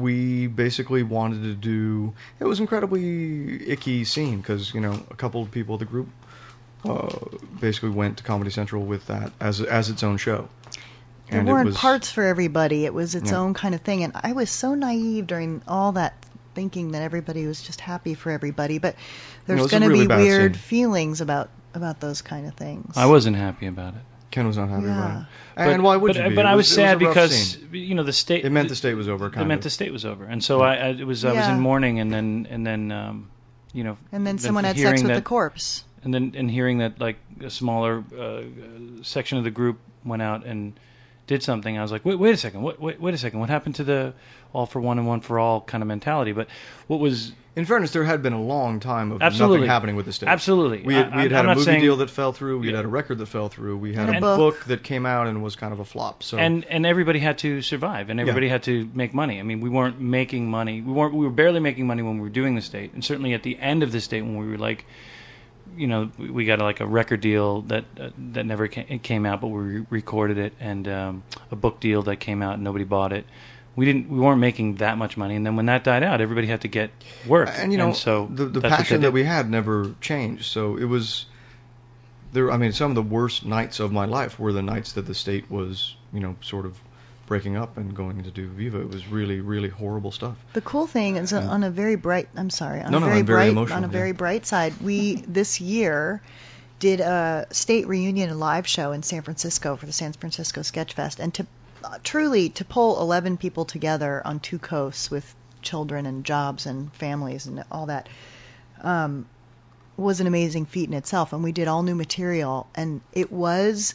we 0.00 0.46
basically 0.46 1.02
wanted 1.02 1.42
to 1.42 1.54
do. 1.54 2.14
It 2.40 2.44
was 2.44 2.60
incredibly 2.60 3.68
icky 3.70 4.04
scene 4.04 4.38
because 4.38 4.72
you 4.74 4.80
know 4.80 4.92
a 5.10 5.14
couple 5.16 5.42
of 5.42 5.50
people 5.50 5.74
of 5.74 5.80
the 5.80 5.84
group 5.86 6.08
uh, 6.84 7.08
basically 7.60 7.90
went 7.90 8.18
to 8.18 8.24
Comedy 8.24 8.50
Central 8.50 8.84
with 8.84 9.06
that 9.08 9.32
as 9.40 9.60
as 9.60 9.90
its 9.90 10.02
own 10.02 10.16
show. 10.16 10.48
There 11.30 11.40
And 11.40 11.48
it 11.48 11.52
weren't 11.52 11.66
was- 11.66 11.76
parts 11.76 12.10
for 12.10 12.22
everybody. 12.22 12.84
It 12.84 12.92
was 12.94 13.14
its 13.14 13.30
Yeah. 13.30 13.38
own 13.38 13.54
kind 13.54 13.74
of 13.74 13.80
thing, 13.80 14.04
and 14.04 14.12
I 14.14 14.32
was 14.34 14.50
so 14.50 14.74
naive 14.74 15.26
during 15.26 15.62
all 15.66 15.92
that, 15.92 16.12
thinking 16.54 16.92
that 16.92 17.00
everybody 17.02 17.46
was 17.46 17.62
just 17.62 17.80
happy 17.80 18.12
for 18.14 18.30
everybody. 18.30 18.78
But 18.78 18.94
there's 19.46 19.60
it's 19.62 19.68
a 19.68 19.70
going 19.70 19.82
to 19.82 19.88
really 19.88 20.06
be 20.06 20.14
weird 20.14 20.54
scene. 20.54 20.60
feelings 20.62 21.20
about 21.22 21.48
about 21.74 21.98
those 21.98 22.20
kind 22.22 22.46
of 22.46 22.54
things. 22.54 22.96
I 22.96 23.06
wasn't 23.06 23.36
happy 23.36 23.66
about 23.66 23.94
it. 23.94 24.00
Ken 24.34 24.48
was 24.48 24.56
not 24.56 24.68
happy 24.68 24.86
Yeah. 24.86 24.98
about 24.98 25.20
it. 25.20 25.26
And 25.56 25.82
why 25.84 25.96
would 25.96 26.14
but, 26.14 26.22
you 26.24 26.28
be? 26.30 26.34
But 26.34 26.44
It 26.44 26.48
I 26.48 26.54
was, 26.56 26.66
was- 26.66 26.70
was 26.70 26.74
sad 26.76 26.96
a 26.96 26.98
because 26.98 27.52
scene. 27.52 27.68
you 27.72 27.94
know 27.94 28.02
the 28.02 28.12
state. 28.12 28.44
It 28.44 28.50
meant 28.50 28.68
the 28.68 28.74
state 28.74 28.94
was 28.94 29.08
over, 29.08 29.28
It 29.28 29.34
kind 29.34 29.46
meant 29.46 29.62
the 29.62 29.70
state 29.70 29.92
was 29.92 30.04
over, 30.04 30.24
and 30.24 30.42
so 30.42 30.60
I, 30.60 30.74
I 30.74 30.88
it 30.88 31.06
was 31.06 31.24
I 31.24 31.32
was 31.32 31.46
in 31.46 31.60
mourning, 31.60 32.00
and 32.00 32.12
then 32.12 32.48
and 32.50 32.66
then 32.66 32.90
um, 32.90 33.30
you 33.72 33.84
know. 33.84 33.96
And 34.10 34.26
then 34.26 34.38
someone 34.38 34.64
had 34.64 34.76
sex 34.76 35.02
with 35.02 35.08
that, 35.08 35.14
the 35.14 35.22
corpse. 35.22 35.84
And 36.02 36.12
then 36.12 36.34
and 36.36 36.50
hearing 36.50 36.78
that 36.78 37.00
like 37.00 37.16
a 37.40 37.48
smaller 37.48 38.02
uh, 38.18 38.42
section 39.02 39.38
of 39.38 39.44
the 39.44 39.52
group 39.52 39.78
went 40.04 40.20
out 40.20 40.44
and 40.44 40.78
did 41.26 41.42
something, 41.42 41.78
I 41.78 41.82
was 41.82 41.90
like, 41.92 42.04
wait, 42.04 42.18
wait 42.18 42.34
a 42.34 42.36
second, 42.36 42.62
what, 42.62 42.80
wait, 42.80 43.00
wait 43.00 43.14
a 43.14 43.18
second, 43.18 43.40
what 43.40 43.48
happened 43.48 43.76
to 43.76 43.84
the 43.84 44.12
all 44.52 44.66
for 44.66 44.80
one 44.80 44.98
and 44.98 45.06
one 45.06 45.20
for 45.20 45.38
all 45.38 45.60
kind 45.60 45.82
of 45.82 45.88
mentality? 45.88 46.32
But 46.32 46.48
what 46.86 47.00
was 47.00 47.32
In 47.56 47.64
fairness, 47.66 47.92
there 47.92 48.02
had 48.04 48.20
been 48.22 48.32
a 48.32 48.42
long 48.42 48.80
time 48.80 49.12
of 49.12 49.22
Absolutely. 49.22 49.58
nothing 49.58 49.70
happening 49.70 49.96
with 49.96 50.06
the 50.06 50.12
state. 50.12 50.28
Absolutely. 50.28 50.82
We 50.82 50.94
had, 50.94 51.12
I- 51.12 51.16
we 51.16 51.22
had 51.22 51.32
had 51.32 51.44
a 51.46 51.48
movie 51.54 51.62
saying- 51.62 51.80
deal 51.82 51.96
that 51.98 52.10
fell 52.10 52.32
through. 52.32 52.58
We 52.58 52.66
had 52.66 52.76
had 52.76 52.84
a 52.84 52.88
record 52.88 53.18
that 53.18 53.26
fell 53.26 53.48
through. 53.48 53.76
We 53.78 53.94
had 53.94 54.08
And 54.08 54.16
a 54.16 54.18
a 54.18 54.20
book. 54.20 54.38
book. 54.56 54.64
that 54.66 54.82
came 54.82 55.06
out 55.06 55.28
and 55.28 55.40
was 55.42 55.54
kind 55.56 55.72
of 55.72 55.78
a 55.80 55.84
flop. 55.84 56.22
So 56.24 56.36
and 56.36 56.64
and 56.64 56.84
everybody 56.84 57.20
had 57.20 57.38
to 57.38 57.62
survive 57.62 58.10
and 58.10 58.18
everybody 58.20 58.48
had 58.48 58.64
to 58.64 58.90
make 58.92 59.14
money. 59.14 59.38
I 59.38 59.44
mean, 59.44 59.60
we 59.60 59.70
weren't 59.70 60.00
making 60.00 60.50
money. 60.50 60.80
We 60.82 60.92
weren't. 60.92 61.14
We 61.14 61.24
were 61.24 61.32
barely 61.32 61.60
making 61.60 61.86
money 61.86 62.02
when 62.02 62.16
we 62.16 62.22
were 62.22 62.28
doing 62.28 62.54
the 62.56 62.60
state, 62.62 62.92
and 62.92 63.04
certainly 63.04 63.34
at 63.34 63.42
the 63.44 63.56
end 63.58 63.82
of 63.84 63.92
the 63.92 64.00
state 64.00 64.22
when 64.22 64.36
we 64.36 64.48
were 64.48 64.58
like, 64.58 64.84
you 65.76 65.86
know, 65.86 66.10
we- 66.18 66.44
got 66.44 66.58
like 66.60 66.80
a 66.80 66.86
record 66.86 67.20
deal 67.20 67.62
that 67.62 67.84
uh, 67.98 68.10
that 68.32 68.46
never 68.46 68.68
came, 68.68 68.98
came 69.00 69.26
out, 69.26 69.40
but 69.40 69.48
we 69.48 69.62
re- 69.62 69.86
recorded 69.90 70.38
it, 70.38 70.52
and 70.60 70.86
um, 70.88 71.22
a 71.50 71.56
book 71.56 71.80
deal 71.80 72.02
that 72.02 72.16
came 72.16 72.42
out 72.42 72.54
and 72.54 72.64
nobody 72.64 72.84
bought 72.84 73.12
it. 73.12 73.24
We 73.76 73.86
didn't. 73.86 74.08
We 74.08 74.20
weren't 74.20 74.40
making 74.40 74.76
that 74.76 74.98
much 74.98 75.16
money, 75.16 75.34
and 75.34 75.44
then 75.44 75.56
when 75.56 75.66
that 75.66 75.82
died 75.82 76.02
out, 76.04 76.20
everybody 76.20 76.46
had 76.46 76.60
to 76.60 76.68
get 76.68 76.90
work. 77.26 77.48
and 77.52 77.72
you 77.72 77.78
know 77.78 77.92
so 77.92 78.28
the 78.32 78.44
the 78.46 78.60
passion 78.60 79.00
that 79.02 79.12
we 79.12 79.24
had 79.24 79.50
never 79.50 79.94
changed. 80.00 80.44
So 80.44 80.76
it 80.76 80.84
was 80.84 81.26
there. 82.32 82.52
I 82.52 82.56
mean, 82.56 82.72
some 82.72 82.90
of 82.90 82.94
the 82.94 83.02
worst 83.02 83.44
nights 83.44 83.80
of 83.80 83.90
my 83.90 84.04
life 84.04 84.38
were 84.38 84.52
the 84.52 84.62
nights 84.62 84.92
that 84.92 85.06
the 85.06 85.14
state 85.14 85.50
was 85.50 85.96
you 86.12 86.20
know 86.20 86.36
sort 86.40 86.66
of 86.66 86.78
breaking 87.26 87.56
up 87.56 87.76
and 87.76 87.94
going 87.94 88.22
to 88.22 88.30
do 88.30 88.46
Viva. 88.48 88.80
It 88.80 88.88
was 88.88 89.06
really 89.08 89.40
really 89.40 89.68
horrible 89.68 90.10
stuff. 90.12 90.36
The 90.52 90.60
cool 90.60 90.86
thing 90.86 91.16
is 91.16 91.32
on 91.32 91.62
a 91.64 91.70
very 91.70 91.96
bright. 91.96 92.28
I'm 92.36 92.50
sorry. 92.50 92.80
On 92.80 92.90
No, 92.92 92.98
a 92.98 93.00
no, 93.00 93.06
very 93.06 93.18
I'm 93.20 93.26
very 93.26 93.36
bright. 93.38 93.48
emotional, 93.50 93.76
on 93.78 93.84
a 93.84 93.86
yeah. 93.88 93.92
very 93.92 94.12
bright 94.12 94.46
side, 94.46 94.74
we 94.82 95.16
this 95.16 95.60
year 95.60 96.22
did 96.80 97.00
a 97.00 97.46
state 97.50 97.86
reunion 97.86 98.38
live 98.38 98.66
show 98.66 98.92
in 98.92 99.02
San 99.02 99.22
Francisco 99.22 99.76
for 99.76 99.86
the 99.86 99.92
San 99.92 100.12
Francisco 100.12 100.62
Sketch 100.62 100.92
Fest, 100.94 101.20
and 101.20 101.32
to 101.34 101.46
uh, 101.84 101.98
truly 102.02 102.48
to 102.50 102.64
pull 102.64 103.00
11 103.00 103.36
people 103.36 103.64
together 103.64 104.20
on 104.24 104.40
two 104.40 104.58
coasts 104.58 105.10
with 105.10 105.34
children 105.62 106.04
and 106.06 106.24
jobs 106.24 106.66
and 106.66 106.92
families 106.94 107.46
and 107.46 107.62
all 107.70 107.86
that 107.86 108.08
um, 108.82 109.26
was 109.96 110.20
an 110.20 110.26
amazing 110.26 110.66
feat 110.66 110.88
in 110.88 110.94
itself. 110.94 111.32
And 111.32 111.42
we 111.44 111.52
did 111.52 111.68
all 111.68 111.82
new 111.82 111.94
material, 111.94 112.66
and 112.74 113.00
it 113.12 113.30
was 113.32 113.94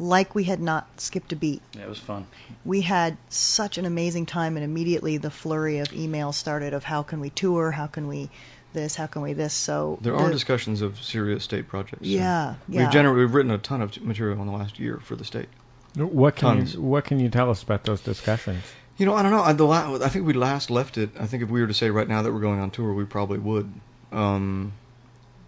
like 0.00 0.34
we 0.34 0.44
had 0.44 0.60
not 0.60 0.88
skipped 1.00 1.32
a 1.32 1.36
beat 1.36 1.60
Yeah, 1.76 1.82
it 1.82 1.88
was 1.88 1.98
fun. 1.98 2.26
we 2.64 2.80
had 2.80 3.16
such 3.28 3.76
an 3.78 3.84
amazing 3.84 4.24
time 4.26 4.56
and 4.56 4.64
immediately 4.64 5.18
the 5.18 5.30
flurry 5.30 5.78
of 5.80 5.88
emails 5.88 6.34
started 6.34 6.72
of 6.74 6.82
how 6.84 7.02
can 7.02 7.20
we 7.20 7.28
tour 7.30 7.70
how 7.70 7.86
can 7.86 8.08
we 8.08 8.30
this 8.72 8.94
how 8.96 9.06
can 9.06 9.20
we 9.22 9.34
this 9.34 9.52
so 9.52 9.98
There 10.00 10.12
the- 10.14 10.18
are 10.18 10.30
discussions 10.32 10.80
of 10.80 11.00
serious 11.02 11.44
state 11.44 11.68
projects. 11.68 12.02
Yeah, 12.06 12.54
yeah. 12.68 12.84
We've 12.86 12.94
gener- 12.94 13.14
we've 13.16 13.34
written 13.34 13.50
a 13.52 13.58
ton 13.58 13.82
of 13.82 14.00
material 14.02 14.40
in 14.40 14.46
the 14.46 14.52
last 14.52 14.78
year 14.78 14.98
for 15.04 15.16
the 15.16 15.24
state. 15.24 15.48
What 15.96 16.36
can 16.36 16.56
Tons. 16.58 16.74
you 16.74 16.80
What 16.82 17.04
can 17.04 17.18
you 17.20 17.28
tell 17.28 17.50
us 17.50 17.62
about 17.62 17.82
those 17.84 18.00
discussions? 18.00 18.62
You 18.96 19.06
know, 19.06 19.14
I 19.14 19.22
don't 19.22 19.32
know. 19.32 19.42
I, 19.42 19.52
the 19.54 19.64
la- 19.64 19.96
I 19.96 20.08
think 20.08 20.24
we 20.26 20.34
last 20.34 20.70
left 20.70 20.98
it. 20.98 21.10
I 21.18 21.26
think 21.26 21.42
if 21.42 21.50
we 21.50 21.60
were 21.60 21.66
to 21.66 21.74
say 21.74 21.90
right 21.90 22.06
now 22.08 22.22
that 22.22 22.32
we're 22.32 22.40
going 22.40 22.60
on 22.60 22.70
tour, 22.70 22.92
we 22.94 23.04
probably 23.06 23.38
would, 23.38 23.72
um, 24.12 24.72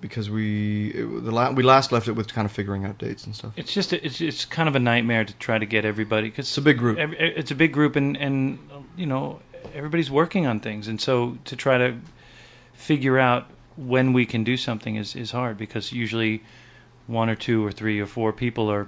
because 0.02 0.28
we 0.28 0.88
it, 0.88 1.24
the 1.24 1.30
la- 1.30 1.52
we 1.52 1.62
last 1.62 1.92
left 1.92 2.08
it 2.08 2.12
with 2.12 2.30
kind 2.34 2.44
of 2.44 2.52
figuring 2.52 2.84
out 2.84 2.98
dates 2.98 3.24
and 3.24 3.34
stuff. 3.34 3.54
It's 3.56 3.72
just 3.72 3.94
a, 3.94 4.04
it's 4.04 4.20
it's 4.20 4.44
kind 4.44 4.68
of 4.68 4.76
a 4.76 4.80
nightmare 4.80 5.24
to 5.24 5.32
try 5.34 5.56
to 5.56 5.64
get 5.64 5.86
everybody 5.86 6.28
because 6.28 6.46
it's 6.48 6.58
a 6.58 6.62
big 6.62 6.76
group. 6.76 6.98
it's 6.98 7.50
a 7.52 7.54
big 7.54 7.72
group, 7.72 7.96
and 7.96 8.18
and 8.18 8.58
you 8.96 9.06
know 9.06 9.40
everybody's 9.74 10.10
working 10.10 10.46
on 10.46 10.60
things, 10.60 10.88
and 10.88 11.00
so 11.00 11.38
to 11.46 11.56
try 11.56 11.78
to 11.78 11.96
figure 12.74 13.18
out 13.18 13.46
when 13.76 14.12
we 14.12 14.26
can 14.26 14.44
do 14.44 14.58
something 14.58 14.96
is 14.96 15.16
is 15.16 15.30
hard 15.30 15.56
because 15.56 15.90
usually 15.92 16.42
one 17.06 17.30
or 17.30 17.34
two 17.36 17.64
or 17.64 17.72
three 17.72 18.00
or 18.00 18.06
four 18.06 18.34
people 18.34 18.70
are. 18.70 18.86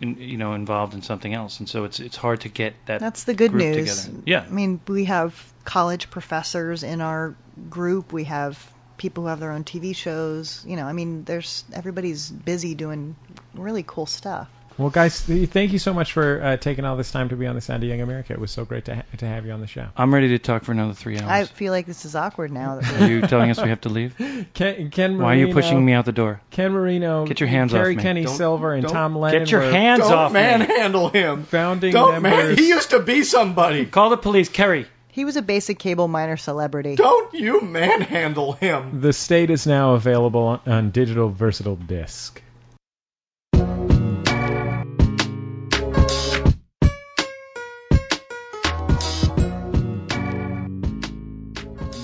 In, 0.00 0.16
you 0.18 0.36
know, 0.36 0.54
involved 0.54 0.94
in 0.94 1.02
something 1.02 1.32
else, 1.32 1.60
and 1.60 1.68
so 1.68 1.84
it's 1.84 2.00
it's 2.00 2.16
hard 2.16 2.40
to 2.40 2.48
get 2.48 2.74
that. 2.86 2.98
that's 2.98 3.22
the 3.22 3.34
good 3.34 3.52
group 3.52 3.62
news 3.62 4.06
Together. 4.06 4.22
Yeah, 4.26 4.40
i 4.40 4.50
mean 4.50 4.80
we 4.88 5.04
have 5.04 5.52
college 5.64 6.10
professors 6.10 6.82
in 6.82 7.00
our 7.00 7.36
group 7.70 8.12
we 8.12 8.24
have 8.24 8.71
people 9.02 9.24
who 9.24 9.28
have 9.28 9.40
their 9.40 9.52
own 9.52 9.64
tv 9.64 9.94
shows 9.94 10.64
you 10.66 10.76
know 10.76 10.84
i 10.86 10.92
mean 10.92 11.24
there's 11.24 11.64
everybody's 11.74 12.30
busy 12.30 12.74
doing 12.74 13.14
really 13.54 13.82
cool 13.86 14.06
stuff 14.06 14.48
Well, 14.78 14.88
guys, 14.88 15.20
thank 15.20 15.72
you 15.74 15.78
so 15.78 15.92
much 15.92 16.12
for 16.14 16.40
uh, 16.42 16.56
taking 16.56 16.86
all 16.86 16.96
this 16.96 17.10
time 17.12 17.28
to 17.28 17.36
be 17.36 17.46
on 17.46 17.54
the 17.54 17.60
Sound 17.60 17.82
of 17.84 17.88
Young 17.90 18.00
America. 18.00 18.32
It 18.32 18.40
was 18.40 18.50
so 18.50 18.64
great 18.64 18.86
to 18.86 18.94
ha- 18.96 19.02
to 19.18 19.26
have 19.26 19.44
you 19.44 19.52
on 19.52 19.60
the 19.60 19.66
show. 19.66 19.84
I'm 19.98 20.14
ready 20.14 20.28
to 20.28 20.38
talk 20.38 20.64
for 20.64 20.72
another 20.72 20.94
three 20.94 21.18
hours. 21.20 21.30
i 21.30 21.44
feel 21.44 21.72
like 21.76 21.84
this 21.84 22.06
is 22.06 22.16
awkward 22.16 22.50
now 22.50 22.80
that 22.80 23.02
Are 23.02 23.06
you 23.06 23.20
telling 23.20 23.50
us 23.50 23.60
we 23.60 23.68
have 23.68 23.82
to 23.82 23.90
leave? 23.90 24.14
Ken, 24.54 24.88
Ken 24.90 25.18
Why 25.18 25.34
are 25.34 25.38
you 25.44 25.52
pushing 25.52 25.84
me 25.84 25.92
out 25.92 26.06
the 26.06 26.16
door? 26.22 26.40
Ken 26.50 26.72
Marino, 26.72 27.26
Get 27.26 27.38
your 27.40 27.50
hands 27.50 27.74
Kerri 27.74 27.92
off 27.92 27.96
me. 27.98 28.02
Kenney 28.02 28.24
Don't- 28.24 28.36
Silver, 28.36 28.72
and 28.72 28.82
don't- 28.84 28.92
Tom 28.92 29.14
Lennon. 29.18 29.40
Get 29.42 29.50
your 29.52 29.60
were 29.60 29.70
hands 29.70 30.00
Don't 30.08 30.12
off 30.14 30.32
me. 30.32 30.40
manhandle 30.40 31.10
him. 31.10 31.44
Founding 31.52 31.92
Don't 31.92 32.22
man. 32.22 32.32
members. 32.36 32.58
He 32.58 32.68
used 32.68 32.90
to 32.96 33.00
be 33.00 33.24
somebody. 33.24 33.84
Call 33.84 34.08
the 34.08 34.16
police, 34.16 34.48
Kerri. 34.48 34.86
He 35.12 35.24
was 35.24 35.36
a 35.36 35.42
basic 35.42 35.78
cable 35.78 36.08
minor 36.08 36.36
celebrity 36.36 36.96
Don't 36.96 37.32
you 37.32 37.60
manhandle 37.60 38.54
him. 38.54 39.00
The 39.00 39.12
state 39.12 39.50
is 39.50 39.66
now 39.66 39.94
available 39.94 40.40
on, 40.40 40.60
on 40.66 40.90
digital 40.90 41.28
versatile 41.28 41.76
disc. 41.76 42.42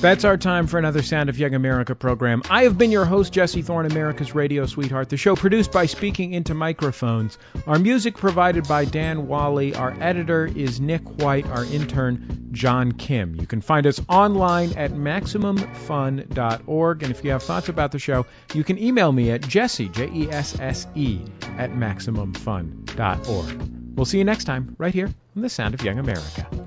That's 0.00 0.24
our 0.24 0.36
time 0.36 0.68
for 0.68 0.78
another 0.78 1.02
Sound 1.02 1.28
of 1.28 1.40
Young 1.40 1.56
America 1.56 1.96
program. 1.96 2.42
I 2.48 2.62
have 2.62 2.78
been 2.78 2.92
your 2.92 3.04
host, 3.04 3.32
Jesse 3.32 3.62
Thorn, 3.62 3.84
America's 3.84 4.32
radio 4.32 4.64
sweetheart. 4.64 5.08
The 5.08 5.16
show 5.16 5.34
produced 5.34 5.72
by 5.72 5.86
Speaking 5.86 6.34
Into 6.34 6.54
Microphones. 6.54 7.36
Our 7.66 7.80
music 7.80 8.16
provided 8.16 8.68
by 8.68 8.84
Dan 8.84 9.26
Wally. 9.26 9.74
Our 9.74 9.96
editor 10.00 10.46
is 10.46 10.80
Nick 10.80 11.02
White. 11.20 11.46
Our 11.46 11.64
intern, 11.64 12.50
John 12.52 12.92
Kim. 12.92 13.34
You 13.34 13.48
can 13.48 13.60
find 13.60 13.88
us 13.88 14.00
online 14.08 14.78
at 14.78 14.92
MaximumFun.org. 14.92 17.02
And 17.02 17.10
if 17.10 17.24
you 17.24 17.32
have 17.32 17.42
thoughts 17.42 17.68
about 17.68 17.90
the 17.90 17.98
show, 17.98 18.24
you 18.54 18.62
can 18.62 18.78
email 18.78 19.10
me 19.10 19.32
at 19.32 19.48
Jesse, 19.48 19.88
J 19.88 20.08
E 20.12 20.30
S 20.30 20.60
S 20.60 20.86
E, 20.94 21.18
at 21.56 21.72
MaximumFun.org. 21.72 23.96
We'll 23.96 24.06
see 24.06 24.18
you 24.18 24.24
next 24.24 24.44
time, 24.44 24.76
right 24.78 24.94
here 24.94 25.12
on 25.34 25.42
The 25.42 25.48
Sound 25.48 25.74
of 25.74 25.82
Young 25.82 25.98
America. 25.98 26.57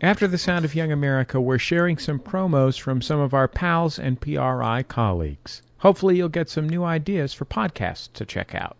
After 0.00 0.28
the 0.28 0.38
Sound 0.38 0.64
of 0.64 0.76
Young 0.76 0.92
America, 0.92 1.40
we're 1.40 1.58
sharing 1.58 1.98
some 1.98 2.20
promos 2.20 2.78
from 2.78 3.02
some 3.02 3.18
of 3.18 3.34
our 3.34 3.48
pals 3.48 3.98
and 3.98 4.20
PRI 4.20 4.84
colleagues. 4.84 5.60
Hopefully, 5.78 6.16
you'll 6.16 6.28
get 6.28 6.48
some 6.48 6.68
new 6.68 6.84
ideas 6.84 7.34
for 7.34 7.44
podcasts 7.44 8.12
to 8.12 8.24
check 8.24 8.54
out. 8.54 8.76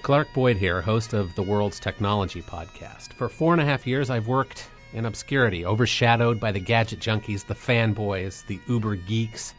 Clark 0.00 0.28
Boyd 0.32 0.56
here, 0.56 0.80
host 0.80 1.12
of 1.12 1.34
the 1.34 1.42
World's 1.42 1.80
Technology 1.80 2.40
Podcast. 2.40 3.12
For 3.12 3.28
four 3.28 3.52
and 3.52 3.60
a 3.60 3.66
half 3.66 3.86
years, 3.86 4.08
I've 4.08 4.26
worked 4.26 4.66
in 4.94 5.04
obscurity, 5.04 5.66
overshadowed 5.66 6.40
by 6.40 6.52
the 6.52 6.60
gadget 6.60 7.00
junkies, 7.00 7.44
the 7.44 7.54
fanboys, 7.54 8.46
the 8.46 8.58
uber 8.66 8.96
geeks. 8.96 9.52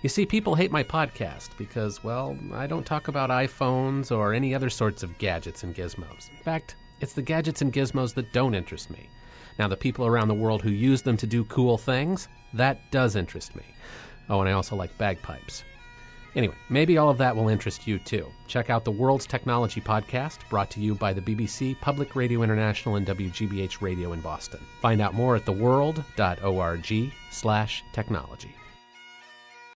You 0.00 0.08
see, 0.08 0.26
people 0.26 0.54
hate 0.54 0.70
my 0.70 0.84
podcast 0.84 1.50
because, 1.58 2.04
well, 2.04 2.38
I 2.52 2.68
don't 2.68 2.86
talk 2.86 3.08
about 3.08 3.30
iPhones 3.30 4.16
or 4.16 4.32
any 4.32 4.54
other 4.54 4.70
sorts 4.70 5.02
of 5.02 5.18
gadgets 5.18 5.64
and 5.64 5.74
gizmos. 5.74 6.30
In 6.30 6.36
fact, 6.44 6.76
it's 7.00 7.14
the 7.14 7.22
gadgets 7.22 7.62
and 7.62 7.72
gizmos 7.72 8.14
that 8.14 8.32
don't 8.32 8.54
interest 8.54 8.90
me. 8.90 9.08
Now, 9.58 9.66
the 9.66 9.76
people 9.76 10.06
around 10.06 10.28
the 10.28 10.34
world 10.34 10.62
who 10.62 10.70
use 10.70 11.02
them 11.02 11.16
to 11.16 11.26
do 11.26 11.42
cool 11.44 11.78
things, 11.78 12.28
that 12.54 12.92
does 12.92 13.16
interest 13.16 13.56
me. 13.56 13.64
Oh, 14.30 14.38
and 14.38 14.48
I 14.48 14.52
also 14.52 14.76
like 14.76 14.96
bagpipes. 14.98 15.64
Anyway, 16.36 16.54
maybe 16.68 16.96
all 16.96 17.10
of 17.10 17.18
that 17.18 17.34
will 17.34 17.48
interest 17.48 17.88
you 17.88 17.98
too. 17.98 18.30
Check 18.46 18.70
out 18.70 18.84
the 18.84 18.92
World's 18.92 19.26
Technology 19.26 19.80
Podcast, 19.80 20.48
brought 20.48 20.70
to 20.70 20.80
you 20.80 20.94
by 20.94 21.12
the 21.12 21.20
BBC, 21.20 21.74
Public 21.80 22.14
Radio 22.14 22.42
International, 22.42 22.94
and 22.94 23.06
WGBH 23.06 23.80
Radio 23.80 24.12
in 24.12 24.20
Boston. 24.20 24.60
Find 24.80 25.00
out 25.00 25.14
more 25.14 25.34
at 25.34 25.44
theworld.org 25.44 27.12
slash 27.32 27.82
technology. 27.92 28.54